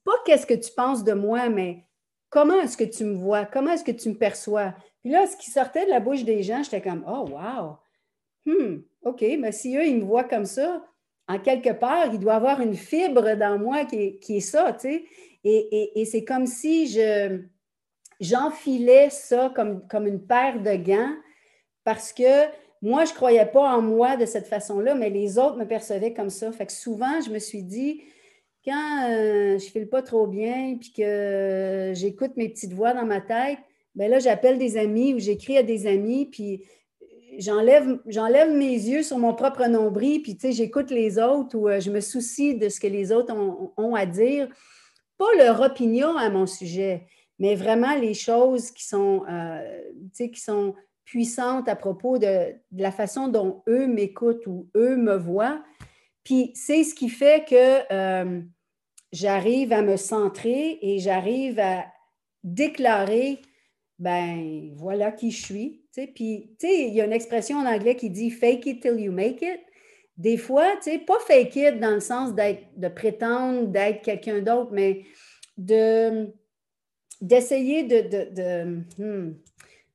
pas 0.04 0.12
qu'est-ce 0.24 0.46
que 0.46 0.54
tu 0.54 0.70
penses 0.74 1.04
de 1.04 1.12
moi, 1.12 1.48
mais 1.48 1.84
comment 2.30 2.60
est-ce 2.60 2.76
que 2.76 2.84
tu 2.84 3.04
me 3.04 3.16
vois? 3.16 3.44
Comment 3.44 3.72
est-ce 3.72 3.84
que 3.84 3.90
tu 3.92 4.08
me 4.08 4.14
perçois? 4.14 4.74
Puis 5.02 5.10
là, 5.10 5.26
ce 5.26 5.36
qui 5.36 5.50
sortait 5.50 5.84
de 5.84 5.90
la 5.90 6.00
bouche 6.00 6.24
des 6.24 6.42
gens, 6.42 6.62
j'étais 6.62 6.80
comme, 6.80 7.04
oh, 7.06 7.28
wow! 7.28 7.78
Hmm, 8.46 8.78
OK, 9.02 9.24
mais 9.38 9.52
si 9.52 9.76
eux, 9.76 9.86
ils 9.86 9.96
me 9.96 10.04
voient 10.04 10.24
comme 10.24 10.46
ça, 10.46 10.84
en 11.26 11.38
quelque 11.38 11.72
part, 11.72 12.06
il 12.12 12.18
doit 12.18 12.34
avoir 12.34 12.60
une 12.60 12.74
fibre 12.74 13.34
dans 13.36 13.58
moi 13.58 13.84
qui 13.84 13.96
est, 13.96 14.18
qui 14.18 14.38
est 14.38 14.40
ça, 14.40 14.72
tu 14.72 14.88
sais. 14.88 15.04
et 15.44 16.04
c'est 16.10 16.24
comme 16.24 16.46
si 16.46 16.86
je, 16.86 17.42
j'enfilais 18.20 19.10
ça 19.10 19.52
comme, 19.54 19.86
comme 19.88 20.06
une 20.06 20.24
paire 20.24 20.60
de 20.60 20.74
gants 20.74 21.14
parce 21.84 22.12
que 22.12 22.46
moi, 22.80 23.04
je 23.04 23.10
ne 23.10 23.16
croyais 23.16 23.46
pas 23.46 23.76
en 23.76 23.82
moi 23.82 24.16
de 24.16 24.24
cette 24.24 24.46
façon-là, 24.46 24.94
mais 24.94 25.10
les 25.10 25.38
autres 25.38 25.56
me 25.56 25.66
percevaient 25.66 26.12
comme 26.12 26.30
ça. 26.30 26.52
Fait 26.52 26.66
que 26.66 26.72
souvent, 26.72 27.20
je 27.20 27.30
me 27.30 27.38
suis 27.38 27.62
dit, 27.62 28.02
quand 28.64 29.08
euh, 29.10 29.58
je 29.58 29.64
ne 29.64 29.70
file 29.70 29.88
pas 29.88 30.02
trop 30.02 30.26
bien 30.26 30.76
puis 30.78 30.92
que 30.92 31.92
j'écoute 31.94 32.32
mes 32.36 32.48
petites 32.48 32.72
voix 32.72 32.92
dans 32.92 33.06
ma 33.06 33.20
tête, 33.20 33.58
bien 33.94 34.08
là, 34.08 34.18
j'appelle 34.20 34.58
des 34.58 34.76
amis 34.76 35.14
ou 35.14 35.18
j'écris 35.18 35.58
à 35.58 35.62
des 35.62 35.86
amis, 35.86 36.26
puis 36.26 36.64
j'enlève, 37.38 38.50
mes 38.52 38.72
yeux 38.72 39.02
sur 39.02 39.18
mon 39.18 39.34
propre 39.34 39.66
nombril, 39.66 40.22
puis 40.22 40.36
j'écoute 40.52 40.90
les 40.90 41.18
autres 41.18 41.56
ou 41.56 41.68
euh, 41.68 41.80
je 41.80 41.90
me 41.90 42.00
soucie 42.00 42.54
de 42.54 42.68
ce 42.68 42.78
que 42.78 42.86
les 42.86 43.10
autres 43.10 43.34
ont, 43.34 43.72
ont 43.76 43.94
à 43.94 44.06
dire. 44.06 44.48
Pas 45.16 45.34
leur 45.36 45.60
opinion 45.60 46.16
à 46.16 46.30
mon 46.30 46.46
sujet, 46.46 47.06
mais 47.40 47.56
vraiment 47.56 47.96
les 47.96 48.14
choses 48.14 48.70
qui 48.70 48.86
sont, 48.86 49.24
euh, 49.28 49.82
qui 50.16 50.40
sont 50.40 50.74
puissantes 51.08 51.68
à 51.70 51.76
propos 51.76 52.18
de, 52.18 52.54
la 52.72 52.92
façon 52.92 53.28
dont 53.28 53.62
eux 53.66 53.86
m'écoutent 53.86 54.46
ou 54.46 54.68
eux 54.76 54.96
me 54.96 55.16
voient. 55.16 55.62
Puis 56.22 56.52
c'est 56.54 56.84
ce 56.84 56.94
qui 56.94 57.08
fait 57.08 57.48
que 57.48 57.92
euh, 57.92 58.42
j'arrive 59.10 59.72
à 59.72 59.80
me 59.80 59.96
centrer 59.96 60.78
et 60.82 60.98
j'arrive 60.98 61.58
à 61.60 61.86
déclarer, 62.44 63.40
ben 63.98 64.70
voilà 64.76 65.10
qui 65.10 65.30
je 65.30 65.42
suis. 65.42 65.82
Puis, 66.14 66.54
tu 66.60 66.66
sais, 66.68 66.88
il 66.88 66.94
y 66.94 67.00
a 67.00 67.06
une 67.06 67.12
expression 67.12 67.56
en 67.56 67.66
anglais 67.66 67.96
qui 67.96 68.10
dit 68.10 68.30
fake 68.30 68.66
it 68.66 68.82
till 68.82 69.00
you 69.00 69.10
make 69.10 69.40
it. 69.40 69.60
Des 70.18 70.36
fois, 70.36 70.76
tu 70.76 70.90
sais, 70.90 70.98
pas 70.98 71.18
fake 71.26 71.56
it 71.56 71.80
dans 71.80 71.94
le 71.94 72.00
sens 72.00 72.34
de 72.34 72.88
prétendre 72.88 73.66
d'être 73.68 74.02
quelqu'un 74.02 74.40
d'autre, 74.40 74.70
mais 74.72 75.04
de 75.56 76.32
d'essayer 77.20 77.82
de... 77.82 78.84
Hmm. 78.98 79.34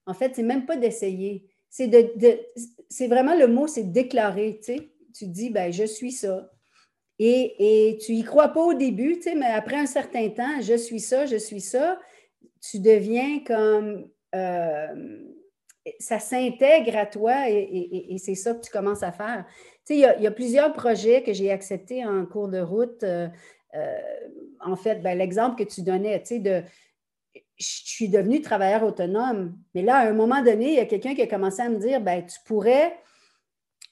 En 0.05 0.13
fait, 0.13 0.33
c'est 0.35 0.43
même 0.43 0.65
pas 0.65 0.77
d'essayer. 0.77 1.49
C'est 1.69 1.87
de, 1.87 2.39
c'est 2.89 3.07
vraiment 3.07 3.35
le 3.35 3.47
mot, 3.47 3.67
c'est 3.67 3.91
déclarer. 3.91 4.59
Tu, 4.63 4.79
tu 5.13 5.27
dis, 5.27 5.49
ben, 5.49 5.71
je 5.71 5.85
suis 5.85 6.11
ça. 6.11 6.49
Et, 7.19 7.97
tu 8.05 8.13
y 8.13 8.23
crois 8.23 8.49
pas 8.49 8.61
au 8.61 8.73
début, 8.73 9.15
tu 9.15 9.23
sais, 9.23 9.35
mais 9.35 9.45
après 9.45 9.77
un 9.77 9.85
certain 9.85 10.29
temps, 10.29 10.61
je 10.61 10.75
suis 10.75 10.99
ça, 10.99 11.25
je 11.25 11.37
suis 11.37 11.61
ça, 11.61 11.99
tu 12.61 12.79
deviens 12.79 13.39
comme... 13.45 14.09
Euh, 14.35 15.19
ça 15.99 16.17
s'intègre 16.17 16.95
à 16.97 17.05
toi 17.05 17.49
et, 17.49 18.15
c'est 18.17 18.35
ça 18.35 18.53
que 18.53 18.61
tu 18.61 18.71
commences 18.71 19.03
à 19.03 19.11
faire. 19.11 19.45
Tu 19.85 19.95
il 19.95 19.99
y 19.99 20.05
a, 20.05 20.31
plusieurs 20.31 20.71
projets 20.71 21.23
que 21.23 21.33
j'ai 21.33 21.51
acceptés 21.51 22.05
en 22.05 22.25
cours 22.25 22.47
de 22.47 22.59
route. 22.59 23.03
Euh, 23.03 23.27
euh, 23.75 23.99
en 24.61 24.75
fait, 24.75 25.01
ben, 25.01 25.17
l'exemple 25.17 25.61
que 25.61 25.69
tu 25.69 25.81
donnais, 25.81 26.21
tu 26.21 26.27
sais, 26.27 26.39
de, 26.39 26.63
je 27.57 27.65
suis 27.85 28.09
devenue 28.09 28.41
travailleur 28.41 28.83
autonome. 28.83 29.55
Mais 29.73 29.81
là, 29.81 29.97
à 29.97 30.09
un 30.09 30.13
moment 30.13 30.41
donné, 30.41 30.69
il 30.69 30.75
y 30.75 30.79
a 30.79 30.85
quelqu'un 30.85 31.15
qui 31.15 31.21
a 31.21 31.27
commencé 31.27 31.61
à 31.61 31.69
me 31.69 31.77
dire 31.77 32.01
ben, 32.01 32.25
tu 32.25 32.39
pourrais 32.45 32.97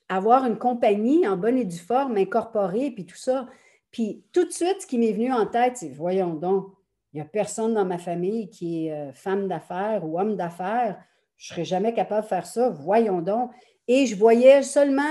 avoir 0.09 0.45
une 0.45 0.57
compagnie 0.57 1.27
en 1.27 1.37
bonne 1.37 1.57
et 1.57 1.65
due 1.65 1.77
forme, 1.77 2.17
incorporée, 2.17 2.91
puis 2.91 3.05
tout 3.05 3.17
ça. 3.17 3.47
Puis 3.91 4.23
tout 4.33 4.45
de 4.45 4.51
suite, 4.51 4.81
ce 4.81 4.87
qui 4.87 4.97
m'est 4.97 5.13
venu 5.13 5.31
en 5.31 5.45
tête, 5.45 5.77
c'est 5.77 5.89
voyons 5.89 6.33
donc, 6.33 6.67
il 7.13 7.17
n'y 7.17 7.21
a 7.21 7.25
personne 7.25 7.73
dans 7.73 7.85
ma 7.85 7.97
famille 7.97 8.49
qui 8.49 8.87
est 8.87 8.93
euh, 8.93 9.11
femme 9.13 9.47
d'affaires 9.47 10.05
ou 10.05 10.19
homme 10.19 10.35
d'affaires. 10.35 10.97
Je 11.37 11.51
ne 11.51 11.55
serais 11.55 11.65
jamais 11.65 11.93
capable 11.93 12.23
de 12.23 12.27
faire 12.27 12.45
ça. 12.45 12.69
Voyons 12.69 13.21
donc. 13.21 13.51
Et 13.87 14.05
je 14.05 14.15
voyais 14.15 14.63
seulement, 14.63 15.03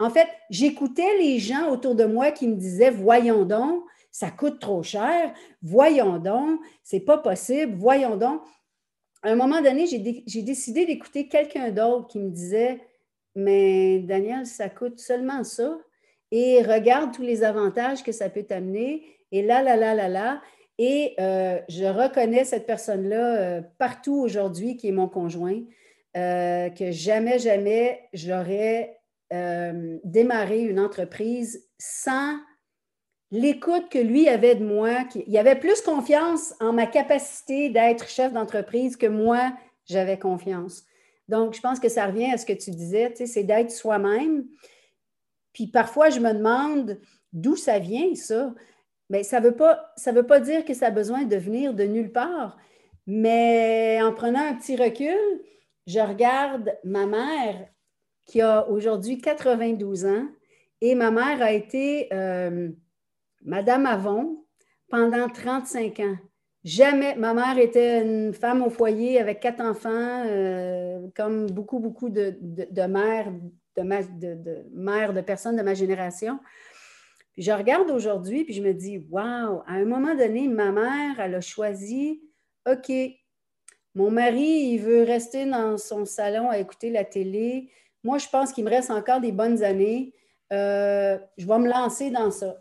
en 0.00 0.10
fait, 0.10 0.26
j'écoutais 0.50 1.16
les 1.18 1.38
gens 1.38 1.70
autour 1.70 1.94
de 1.94 2.04
moi 2.04 2.32
qui 2.32 2.48
me 2.48 2.56
disaient 2.56 2.90
voyons 2.90 3.44
donc 3.44 3.84
ça 4.16 4.30
coûte 4.30 4.60
trop 4.60 4.82
cher, 4.82 5.34
voyons 5.60 6.18
donc, 6.18 6.58
c'est 6.82 7.00
pas 7.00 7.18
possible, 7.18 7.74
voyons 7.74 8.16
donc. 8.16 8.40
À 9.22 9.28
un 9.28 9.36
moment 9.36 9.60
donné, 9.60 9.84
j'ai 9.84 10.42
décidé 10.42 10.86
d'écouter 10.86 11.28
quelqu'un 11.28 11.70
d'autre 11.70 12.06
qui 12.08 12.20
me 12.20 12.30
disait, 12.30 12.80
mais 13.34 13.98
Daniel, 13.98 14.46
ça 14.46 14.70
coûte 14.70 15.00
seulement 15.00 15.44
ça, 15.44 15.76
et 16.30 16.62
regarde 16.62 17.12
tous 17.14 17.20
les 17.20 17.44
avantages 17.44 18.02
que 18.02 18.10
ça 18.10 18.30
peut 18.30 18.44
t'amener, 18.44 19.04
et 19.32 19.42
là, 19.42 19.62
là, 19.62 19.76
là, 19.76 19.94
là, 19.94 20.08
là. 20.08 20.40
Et 20.78 21.14
euh, 21.20 21.60
je 21.68 21.84
reconnais 21.84 22.44
cette 22.44 22.64
personne-là 22.64 23.36
euh, 23.36 23.60
partout 23.76 24.14
aujourd'hui, 24.14 24.78
qui 24.78 24.88
est 24.88 24.92
mon 24.92 25.08
conjoint, 25.08 25.60
euh, 26.16 26.70
que 26.70 26.90
jamais, 26.90 27.38
jamais 27.38 28.08
j'aurais 28.14 28.98
démarré 30.04 30.62
une 30.62 30.78
entreprise 30.78 31.68
sans 31.78 32.36
l'écoute 33.30 33.88
que 33.88 33.98
lui 33.98 34.28
avait 34.28 34.54
de 34.54 34.64
moi, 34.64 35.04
il 35.14 35.38
avait 35.38 35.58
plus 35.58 35.80
confiance 35.80 36.54
en 36.60 36.72
ma 36.72 36.86
capacité 36.86 37.70
d'être 37.70 38.08
chef 38.08 38.32
d'entreprise 38.32 38.96
que 38.96 39.06
moi, 39.06 39.52
j'avais 39.84 40.18
confiance. 40.18 40.84
Donc, 41.28 41.54
je 41.54 41.60
pense 41.60 41.80
que 41.80 41.88
ça 41.88 42.06
revient 42.06 42.32
à 42.32 42.38
ce 42.38 42.46
que 42.46 42.52
tu 42.52 42.70
disais, 42.70 43.12
c'est 43.14 43.42
d'être 43.42 43.70
soi-même. 43.70 44.46
Puis 45.52 45.66
parfois, 45.66 46.10
je 46.10 46.20
me 46.20 46.32
demande 46.32 47.00
d'où 47.32 47.56
ça 47.56 47.78
vient, 47.78 48.14
ça. 48.14 48.54
Mais 49.10 49.22
ça 49.22 49.40
ne 49.40 49.46
veut, 49.46 49.56
pas, 49.56 50.40
dire 50.40 50.64
que 50.64 50.74
ça 50.74 50.86
a 50.88 50.90
besoin 50.90 51.24
de 51.24 51.36
venir 51.36 51.74
de 51.74 51.84
nulle 51.84 52.12
part. 52.12 52.56
Mais 53.06 54.00
en 54.02 54.12
prenant 54.12 54.40
un 54.40 54.54
petit 54.54 54.76
recul, 54.76 55.16
je 55.86 56.00
regarde 56.00 56.76
ma 56.84 57.06
mère 57.06 57.68
qui 58.24 58.40
a 58.40 58.68
aujourd'hui 58.68 59.18
92 59.18 60.06
ans 60.06 60.26
et 60.80 60.94
ma 60.94 61.10
mère 61.10 61.42
a 61.42 61.52
été... 61.52 62.08
Euh, 62.12 62.70
Madame 63.46 63.86
Avon 63.86 64.44
pendant 64.90 65.28
35 65.28 66.00
ans. 66.00 66.16
Jamais. 66.64 67.14
Ma 67.14 67.32
mère 67.32 67.58
était 67.58 68.02
une 68.02 68.34
femme 68.34 68.60
au 68.60 68.70
foyer 68.70 69.20
avec 69.20 69.38
quatre 69.38 69.60
enfants, 69.60 70.24
euh, 70.26 71.06
comme 71.14 71.46
beaucoup, 71.46 71.78
beaucoup 71.78 72.08
de, 72.08 72.36
mères 72.88 73.30
de, 75.12 75.20
personnes 75.20 75.56
de 75.56 75.62
ma 75.62 75.74
génération. 75.74 76.40
Puis 77.34 77.42
je 77.42 77.52
regarde 77.52 77.88
aujourd'hui, 77.90 78.44
puis 78.44 78.52
je 78.52 78.62
me 78.62 78.74
dis, 78.74 79.06
waouh, 79.10 79.62
à 79.66 79.74
un 79.74 79.84
moment 79.84 80.16
donné, 80.16 80.48
ma 80.48 80.72
mère, 80.72 81.20
elle 81.20 81.36
a 81.36 81.40
choisi, 81.40 82.20
OK, 82.68 82.90
mon 83.94 84.10
mari, 84.10 84.72
il 84.72 84.78
veut 84.78 85.04
rester 85.04 85.46
dans 85.46 85.78
son 85.78 86.04
salon 86.04 86.50
à 86.50 86.58
écouter 86.58 86.90
la 86.90 87.04
télé. 87.04 87.70
Moi, 88.02 88.18
je 88.18 88.26
pense 88.28 88.52
qu'il 88.52 88.64
me 88.64 88.70
reste 88.70 88.90
encore 88.90 89.20
des 89.20 89.32
bonnes 89.32 89.62
années. 89.62 90.12
Euh, 90.52 91.16
je 91.38 91.46
vais 91.46 91.58
me 91.58 91.68
lancer 91.68 92.10
dans 92.10 92.32
ça. 92.32 92.56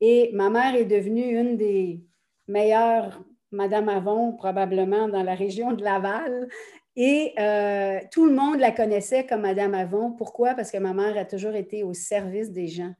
Et 0.00 0.30
ma 0.32 0.50
mère 0.50 0.74
est 0.74 0.84
devenue 0.84 1.38
une 1.38 1.56
des 1.56 2.00
meilleures 2.48 3.22
Madame 3.52 3.88
Avon, 3.88 4.32
probablement 4.32 5.08
dans 5.08 5.22
la 5.22 5.34
région 5.34 5.72
de 5.72 5.82
Laval. 5.82 6.48
Et 6.96 7.32
euh, 7.38 8.00
tout 8.10 8.26
le 8.26 8.32
monde 8.32 8.58
la 8.58 8.72
connaissait 8.72 9.26
comme 9.26 9.42
Madame 9.42 9.74
Avon. 9.74 10.12
Pourquoi? 10.12 10.54
Parce 10.54 10.70
que 10.70 10.78
ma 10.78 10.92
mère 10.92 11.16
a 11.16 11.24
toujours 11.24 11.54
été 11.54 11.82
au 11.82 11.94
service 11.94 12.50
des 12.52 12.68
gens. 12.68 12.92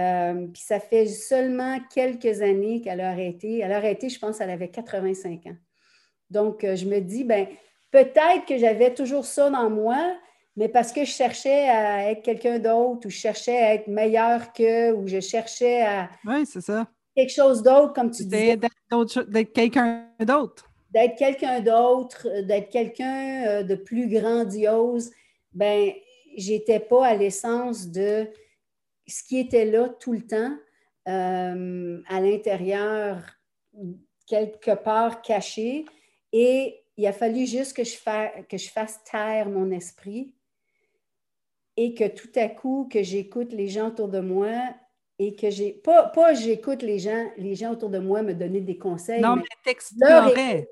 Euh, 0.00 0.48
puis 0.52 0.62
ça 0.62 0.80
fait 0.80 1.06
seulement 1.06 1.78
quelques 1.94 2.42
années 2.42 2.80
qu'elle 2.80 3.00
a 3.00 3.10
arrêté. 3.10 3.60
Elle 3.60 3.72
a 3.72 3.76
arrêté, 3.76 4.08
je 4.08 4.18
pense, 4.18 4.40
elle 4.40 4.50
avait 4.50 4.68
85 4.68 5.46
ans. 5.46 5.56
Donc, 6.30 6.64
euh, 6.64 6.74
je 6.74 6.86
me 6.86 7.00
dis, 7.00 7.22
ben 7.22 7.46
peut-être 7.90 8.44
que 8.48 8.58
j'avais 8.58 8.92
toujours 8.92 9.24
ça 9.24 9.50
dans 9.50 9.70
moi, 9.70 10.16
mais 10.56 10.68
parce 10.68 10.92
que 10.92 11.04
je 11.04 11.10
cherchais 11.10 11.68
à 11.68 12.10
être 12.10 12.22
quelqu'un 12.22 12.58
d'autre 12.58 13.06
ou 13.06 13.10
je 13.10 13.16
cherchais 13.16 13.56
à 13.56 13.74
être 13.74 13.88
meilleur 13.88 14.52
que 14.52 14.92
ou 14.92 15.06
je 15.08 15.20
cherchais 15.20 15.82
à. 15.82 16.10
Oui, 16.24 16.46
c'est 16.46 16.60
ça. 16.60 16.86
Quelque 17.16 17.32
chose 17.32 17.62
d'autre, 17.62 17.92
comme 17.92 18.10
tu 18.10 18.24
disais. 18.24 18.56
D'être 18.56 19.52
quelqu'un 19.52 20.08
d'autre. 20.20 20.70
D'être 20.90 21.16
quelqu'un 21.16 21.60
d'autre, 21.60 22.28
euh, 22.28 22.42
d'être 22.42 22.70
quelqu'un 22.70 23.46
euh, 23.46 23.62
de 23.64 23.74
plus 23.74 24.08
grandiose. 24.08 25.10
Ben, 25.52 25.92
j'étais 26.36 26.80
pas 26.80 27.06
à 27.06 27.14
l'essence 27.14 27.88
de 27.88 28.28
ce 29.06 29.22
qui 29.24 29.38
était 29.38 29.64
là 29.64 29.88
tout 29.88 30.12
le 30.12 30.22
temps, 30.22 30.56
euh, 31.08 32.00
à 32.08 32.20
l'intérieur, 32.20 33.22
quelque 34.26 34.74
part 34.74 35.20
caché. 35.22 35.84
Et 36.32 36.80
il 36.96 37.06
a 37.06 37.12
fallu 37.12 37.46
juste 37.46 37.76
que 37.76 37.84
je, 37.84 37.96
que 38.48 38.56
je 38.56 38.70
fasse 38.70 39.02
taire 39.04 39.48
mon 39.48 39.70
esprit 39.72 40.32
et 41.76 41.94
que 41.94 42.06
tout 42.08 42.30
à 42.36 42.48
coup, 42.48 42.88
que 42.90 43.02
j'écoute 43.02 43.52
les 43.52 43.68
gens 43.68 43.88
autour 43.88 44.08
de 44.08 44.20
moi 44.20 44.52
et 45.18 45.34
que 45.36 45.50
j'ai 45.50 45.72
pas, 45.72 46.08
pas 46.08 46.34
j'écoute 46.34 46.82
les 46.82 46.98
gens, 46.98 47.30
les 47.36 47.54
gens 47.54 47.72
autour 47.72 47.90
de 47.90 47.98
moi 47.98 48.22
me 48.22 48.34
donner 48.34 48.60
des 48.60 48.78
conseils. 48.78 49.20
Non, 49.20 49.36
mais, 49.36 49.42
t'explorais. 49.64 50.68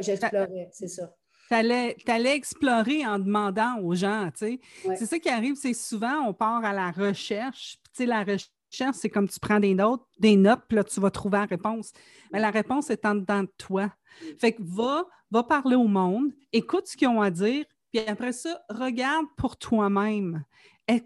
J'explorais, 0.00 0.68
c'est 0.72 0.88
ça. 0.88 1.14
Tu 1.48 1.54
allais, 1.54 2.36
explorer 2.36 3.06
en 3.06 3.18
demandant 3.18 3.78
aux 3.80 3.94
gens, 3.94 4.30
tu 4.36 4.60
sais. 4.84 4.96
C'est 4.96 5.06
ça 5.06 5.18
qui 5.18 5.30
arrive, 5.30 5.54
c'est 5.54 5.72
souvent, 5.72 6.26
on 6.26 6.34
part 6.34 6.62
à 6.64 6.74
la 6.74 6.90
recherche. 6.90 7.78
Tu 7.84 8.04
sais, 8.04 8.06
la 8.06 8.20
recherche, 8.20 8.96
c'est 8.96 9.08
comme 9.08 9.28
tu 9.28 9.40
prends 9.40 9.58
des 9.58 9.74
notes, 9.74 10.04
des 10.18 10.36
notes, 10.36 10.60
puis 10.68 10.76
là, 10.76 10.84
tu 10.84 11.00
vas 11.00 11.10
trouver 11.10 11.38
la 11.38 11.46
réponse. 11.46 11.92
Mais 12.32 12.38
la 12.38 12.50
réponse 12.50 12.90
est 12.90 13.04
en 13.06 13.14
dedans 13.14 13.44
de 13.44 13.52
toi. 13.56 13.86
Mm. 13.86 14.26
Fait 14.38 14.52
que 14.52 14.62
va, 14.62 15.04
va 15.30 15.42
parler 15.42 15.76
au 15.76 15.88
monde, 15.88 16.32
écoute 16.52 16.86
ce 16.86 16.98
qu'ils 16.98 17.08
ont 17.08 17.22
à 17.22 17.30
dire, 17.30 17.64
puis 17.92 18.00
après 18.06 18.32
ça, 18.32 18.62
regarde 18.68 19.26
pour 19.36 19.56
toi-même. 19.56 20.44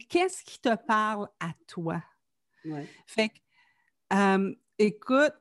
Qu'est-ce 0.09 0.45
qui 0.45 0.61
te 0.61 0.75
parle 0.75 1.29
à 1.41 1.53
toi? 1.67 2.03
Fait 3.07 3.31
que, 3.31 3.39
euh, 4.15 4.55
écoute, 4.79 5.35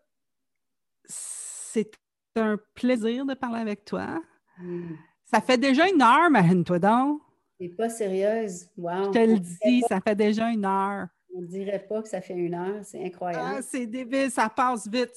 c'est 1.06 1.92
un 2.36 2.58
plaisir 2.74 3.26
de 3.26 3.34
parler 3.34 3.60
avec 3.60 3.86
toi. 3.86 4.22
Mm. 4.58 4.96
Ça 5.26 5.42
fait 5.42 5.58
déjà 5.58 5.88
une 5.88 6.02
heure, 6.02 6.28
imagine-toi 6.28 6.80
donc. 6.80 7.22
T'es 7.60 7.70
pas 7.70 7.90
sérieuse. 7.90 8.68
Wow. 8.76 9.06
Je 9.06 9.10
te 9.12 9.20
le 9.20 9.40
dis, 9.40 9.84
ça 9.88 10.02
fait 10.02 10.16
déjà 10.16 10.50
une 10.50 10.66
heure. 10.66 11.08
On 11.34 11.42
ne 11.42 11.48
dirait 11.48 11.86
pas 11.88 12.02
que 12.02 12.10
ça 12.10 12.22
fait 12.22 12.34
une 12.34 12.56
heure. 12.56 12.84
C'est 12.84 13.06
incroyable. 13.06 13.58
Ah, 13.60 13.62
c'est 13.62 13.86
débile, 13.86 14.32
ça 14.32 14.50
passe 14.50 14.88
vite. 14.88 15.12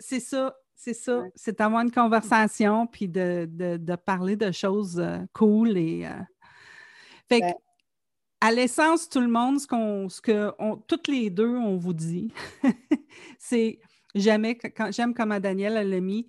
C'est 0.00 0.20
ça, 0.20 0.56
c'est 0.78 0.94
ça. 0.94 1.24
C'est 1.34 1.60
avoir 1.60 1.82
une 1.82 1.90
conversation 1.90 2.86
puis 2.86 3.08
de, 3.08 3.96
parler 3.96 4.36
de 4.36 4.52
choses 4.52 5.00
euh, 5.00 5.18
cool 5.32 5.76
et. 5.76 6.06
Euh, 6.06 6.22
fait 7.28 7.40
que, 7.40 7.46
à 8.40 8.52
l'essence, 8.52 9.08
tout 9.08 9.20
le 9.20 9.28
monde, 9.28 9.58
ce, 9.58 9.66
qu'on, 9.66 10.08
ce 10.08 10.20
que 10.20 10.52
toutes 10.86 11.08
les 11.08 11.28
deux, 11.28 11.56
on 11.56 11.76
vous 11.76 11.92
dit, 11.92 12.32
c'est 13.38 13.80
jamais, 14.14 14.54
quand, 14.54 14.92
j'aime 14.92 15.12
comme 15.12 15.32
à 15.32 15.40
Daniel 15.40 15.74
l'a 15.74 16.00
mis, 16.00 16.28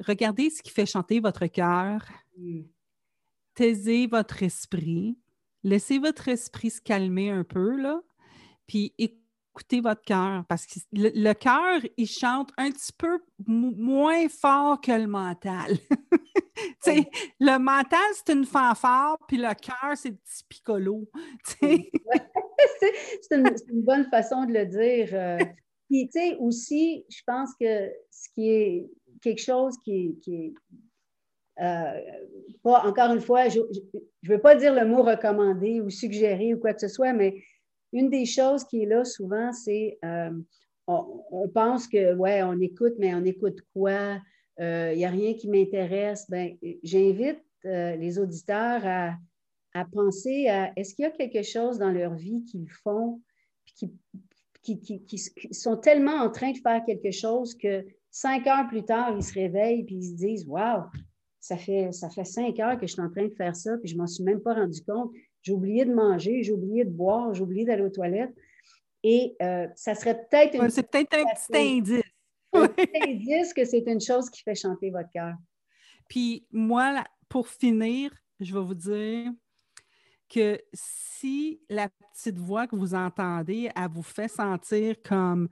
regardez 0.00 0.50
ce 0.50 0.60
qui 0.60 0.72
fait 0.72 0.84
chanter 0.84 1.20
votre 1.20 1.46
cœur, 1.46 2.04
mm. 2.36 2.62
taisez 3.54 4.08
votre 4.08 4.42
esprit, 4.42 5.16
laissez 5.62 6.00
votre 6.00 6.26
esprit 6.26 6.70
se 6.70 6.80
calmer 6.80 7.30
un 7.30 7.44
peu, 7.44 7.80
là, 7.80 8.00
puis 8.66 8.92
écoutez 8.98 9.21
votre 9.82 10.02
cœur, 10.02 10.44
parce 10.48 10.66
que 10.66 10.80
le, 10.92 11.32
cœur, 11.34 11.80
il 11.96 12.06
chante 12.06 12.50
un 12.56 12.70
petit 12.70 12.92
peu 12.92 13.20
moins 13.46 14.28
fort 14.28 14.80
que 14.80 14.92
le 14.92 15.06
mental. 15.06 15.76
Le 17.40 17.58
mental, 17.58 18.00
c'est 18.14 18.32
une 18.32 18.44
fanfare, 18.44 19.16
puis 19.26 19.36
le 19.36 19.54
cœur, 19.54 19.96
c'est 19.96 20.10
le 20.10 20.16
petit 20.16 20.44
piccolo. 20.48 21.08
c'est 21.60 21.80
une, 23.30 23.82
bonne 23.82 24.04
façon 24.10 24.44
de 24.44 24.52
le 24.52 24.66
dire. 24.66 25.08
Euh. 25.12 25.38
Puis, 25.88 26.08
tu 26.08 26.20
sais, 26.20 26.36
aussi, 26.38 27.04
je 27.08 27.20
pense 27.26 27.50
que 27.60 27.90
ce 28.10 28.28
qui 28.34 28.48
est 28.48 28.90
quelque 29.22 29.42
chose 29.42 29.74
qui 29.84 30.16
est, 30.26 30.54
euh, 31.60 32.00
pas, 32.62 32.82
encore 32.86 33.12
une 33.12 33.20
fois, 33.20 33.48
je 33.48 33.60
ne 33.60 34.28
veux 34.28 34.40
pas 34.40 34.54
dire 34.54 34.74
le 34.74 34.86
mot 34.86 35.02
recommandé 35.02 35.80
ou 35.80 35.90
suggéré 35.90 36.54
ou 36.54 36.58
quoi 36.58 36.72
que 36.72 36.80
ce 36.80 36.88
soit, 36.88 37.12
mais 37.12 37.42
une 37.92 38.10
des 38.10 38.24
choses 38.26 38.64
qui 38.64 38.82
est 38.82 38.86
là 38.86 39.04
souvent, 39.04 39.52
c'est 39.52 39.98
euh, 40.04 40.30
on, 40.86 41.48
pense 41.48 41.86
que, 41.86 42.14
ouais, 42.14 42.42
on 42.42 42.58
écoute, 42.60 42.94
mais 42.98 43.14
on 43.14 43.24
écoute 43.24 43.60
quoi? 43.72 44.20
il 44.58 44.64
euh, 44.64 44.94
n'y 44.94 45.04
a 45.04 45.10
rien 45.10 45.34
qui 45.34 45.48
m'intéresse, 45.48 46.26
ben, 46.28 46.56
j'invite 46.82 47.42
euh, 47.64 47.96
les 47.96 48.18
auditeurs 48.18 48.82
à, 48.84 49.84
penser 49.92 50.48
à 50.48 50.72
est-ce 50.76 50.94
qu'il 50.94 51.04
y 51.04 51.06
a 51.06 51.10
quelque 51.10 51.42
chose 51.42 51.78
dans 51.78 51.90
leur 51.90 52.14
vie 52.14 52.44
qu'ils 52.44 52.68
font, 52.68 53.22
qui, 53.64 53.90
qui, 54.62 55.18
sont 55.50 55.76
tellement 55.78 56.16
en 56.16 56.30
train 56.30 56.52
de 56.52 56.58
faire 56.58 56.84
quelque 56.84 57.10
chose 57.10 57.54
que 57.56 57.84
cinq 58.10 58.46
heures 58.46 58.68
plus 58.68 58.84
tard, 58.84 59.14
ils 59.16 59.24
se 59.24 59.32
réveillent 59.32 59.80
et 59.80 59.94
ils 59.94 60.10
se 60.10 60.14
disent 60.14 60.46
Waouh, 60.46 60.84
ça 61.40 61.56
fait, 61.56 61.90
ça 61.92 62.10
fait 62.10 62.24
cinq 62.24 62.60
heures 62.60 62.78
que 62.78 62.86
je 62.86 62.92
suis 62.92 63.02
en 63.02 63.10
train 63.10 63.26
de 63.26 63.34
faire 63.34 63.56
ça, 63.56 63.76
puis 63.78 63.88
je 63.88 63.94
ne 63.94 64.00
m'en 64.00 64.06
suis 64.06 64.22
même 64.22 64.40
pas 64.40 64.54
rendu 64.54 64.82
compte. 64.84 65.10
J'ai 65.42 65.52
oublié 65.52 65.84
de 65.84 65.92
manger, 65.92 66.42
j'ai 66.42 66.52
oublié 66.52 66.84
de 66.84 66.90
boire, 66.90 67.34
j'ai 67.34 67.42
oublié 67.42 67.64
d'aller 67.64 67.82
aux 67.82 67.90
toilettes. 67.90 68.34
Et 69.02 69.36
euh, 69.42 69.66
ça 69.74 69.94
serait 69.94 70.26
peut-être 70.28 70.70
C'est 70.70 70.88
peut-être 70.88 71.14
un 71.14 71.24
petit 71.24 71.58
indice 71.58 72.02
disent 73.18 73.52
que 73.52 73.64
c'est 73.64 73.84
une 73.86 74.00
chose 74.00 74.30
qui 74.30 74.42
fait 74.42 74.54
chanter 74.54 74.90
votre 74.90 75.10
cœur. 75.10 75.34
Puis 76.08 76.46
moi, 76.50 77.04
pour 77.28 77.48
finir, 77.48 78.12
je 78.40 78.52
vais 78.52 78.62
vous 78.62 78.74
dire 78.74 79.32
que 80.28 80.60
si 80.72 81.60
la 81.68 81.88
petite 81.88 82.38
voix 82.38 82.66
que 82.66 82.76
vous 82.76 82.94
entendez, 82.94 83.70
elle 83.74 83.90
vous 83.90 84.02
fait 84.02 84.28
sentir 84.28 84.96
comme 85.02 85.48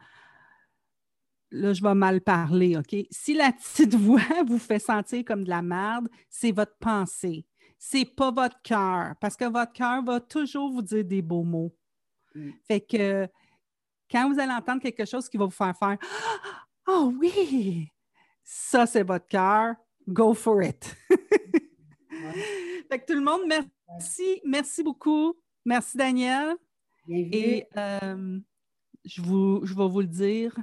là, 1.51 1.73
je 1.73 1.83
vais 1.83 1.95
mal 1.95 2.21
parler, 2.21 2.77
OK? 2.77 2.95
Si 3.11 3.35
la 3.35 3.53
petite 3.53 3.95
voix 3.97 4.43
vous 4.47 4.59
fait 4.59 4.79
sentir 4.79 5.25
comme 5.25 5.45
de 5.45 5.51
la 5.51 5.63
merde, 5.63 6.09
c'est 6.29 6.53
votre 6.53 6.77
pensée. 6.79 7.47
C'est 7.83 8.05
pas 8.05 8.31
votre 8.31 8.61
cœur, 8.61 9.15
parce 9.23 9.37
que 9.37 9.47
votre 9.47 9.73
cœur 9.73 10.05
va 10.05 10.21
toujours 10.21 10.71
vous 10.71 10.83
dire 10.83 11.03
des 11.03 11.23
beaux 11.23 11.43
mots. 11.43 11.75
Mm. 12.35 12.51
Fait 12.69 12.83
que 12.83 13.27
quand 14.11 14.31
vous 14.31 14.39
allez 14.39 14.53
entendre 14.53 14.83
quelque 14.83 15.07
chose 15.07 15.31
qui 15.31 15.39
va 15.39 15.47
vous 15.47 15.51
faire 15.51 15.75
faire 15.79 15.97
Oh 16.87 17.11
oui, 17.19 17.89
ça 18.45 18.85
c'est 18.85 19.03
votre 19.03 19.27
cœur, 19.27 19.77
go 20.07 20.35
for 20.35 20.63
it. 20.63 20.95
fait 22.91 22.99
que 22.99 23.07
tout 23.07 23.19
le 23.19 23.25
monde, 23.25 23.41
merci, 23.49 24.43
merci 24.45 24.83
beaucoup. 24.83 25.35
Merci 25.65 25.97
Daniel. 25.97 26.57
Et 27.09 27.67
euh, 27.79 28.39
je, 29.07 29.23
vous, 29.23 29.65
je 29.65 29.75
vais 29.75 29.89
vous 29.89 30.01
le 30.03 30.07
dire, 30.07 30.55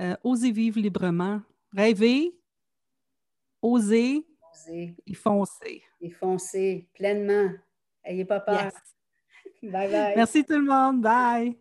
euh, 0.00 0.16
osez 0.22 0.52
vivre 0.52 0.78
librement. 0.78 1.42
Rêvez, 1.72 2.38
osez, 3.60 4.24
osez. 4.52 4.94
et 5.04 5.14
foncez. 5.14 5.82
Et 6.02 6.10
foncez 6.10 6.88
pleinement. 6.94 7.50
Ayez 8.04 8.24
pas 8.24 8.40
peur. 8.40 8.70
Bye 9.62 9.90
bye. 9.90 10.12
Merci 10.16 10.44
tout 10.44 10.58
le 10.58 10.64
monde. 10.64 11.00
Bye. 11.00 11.56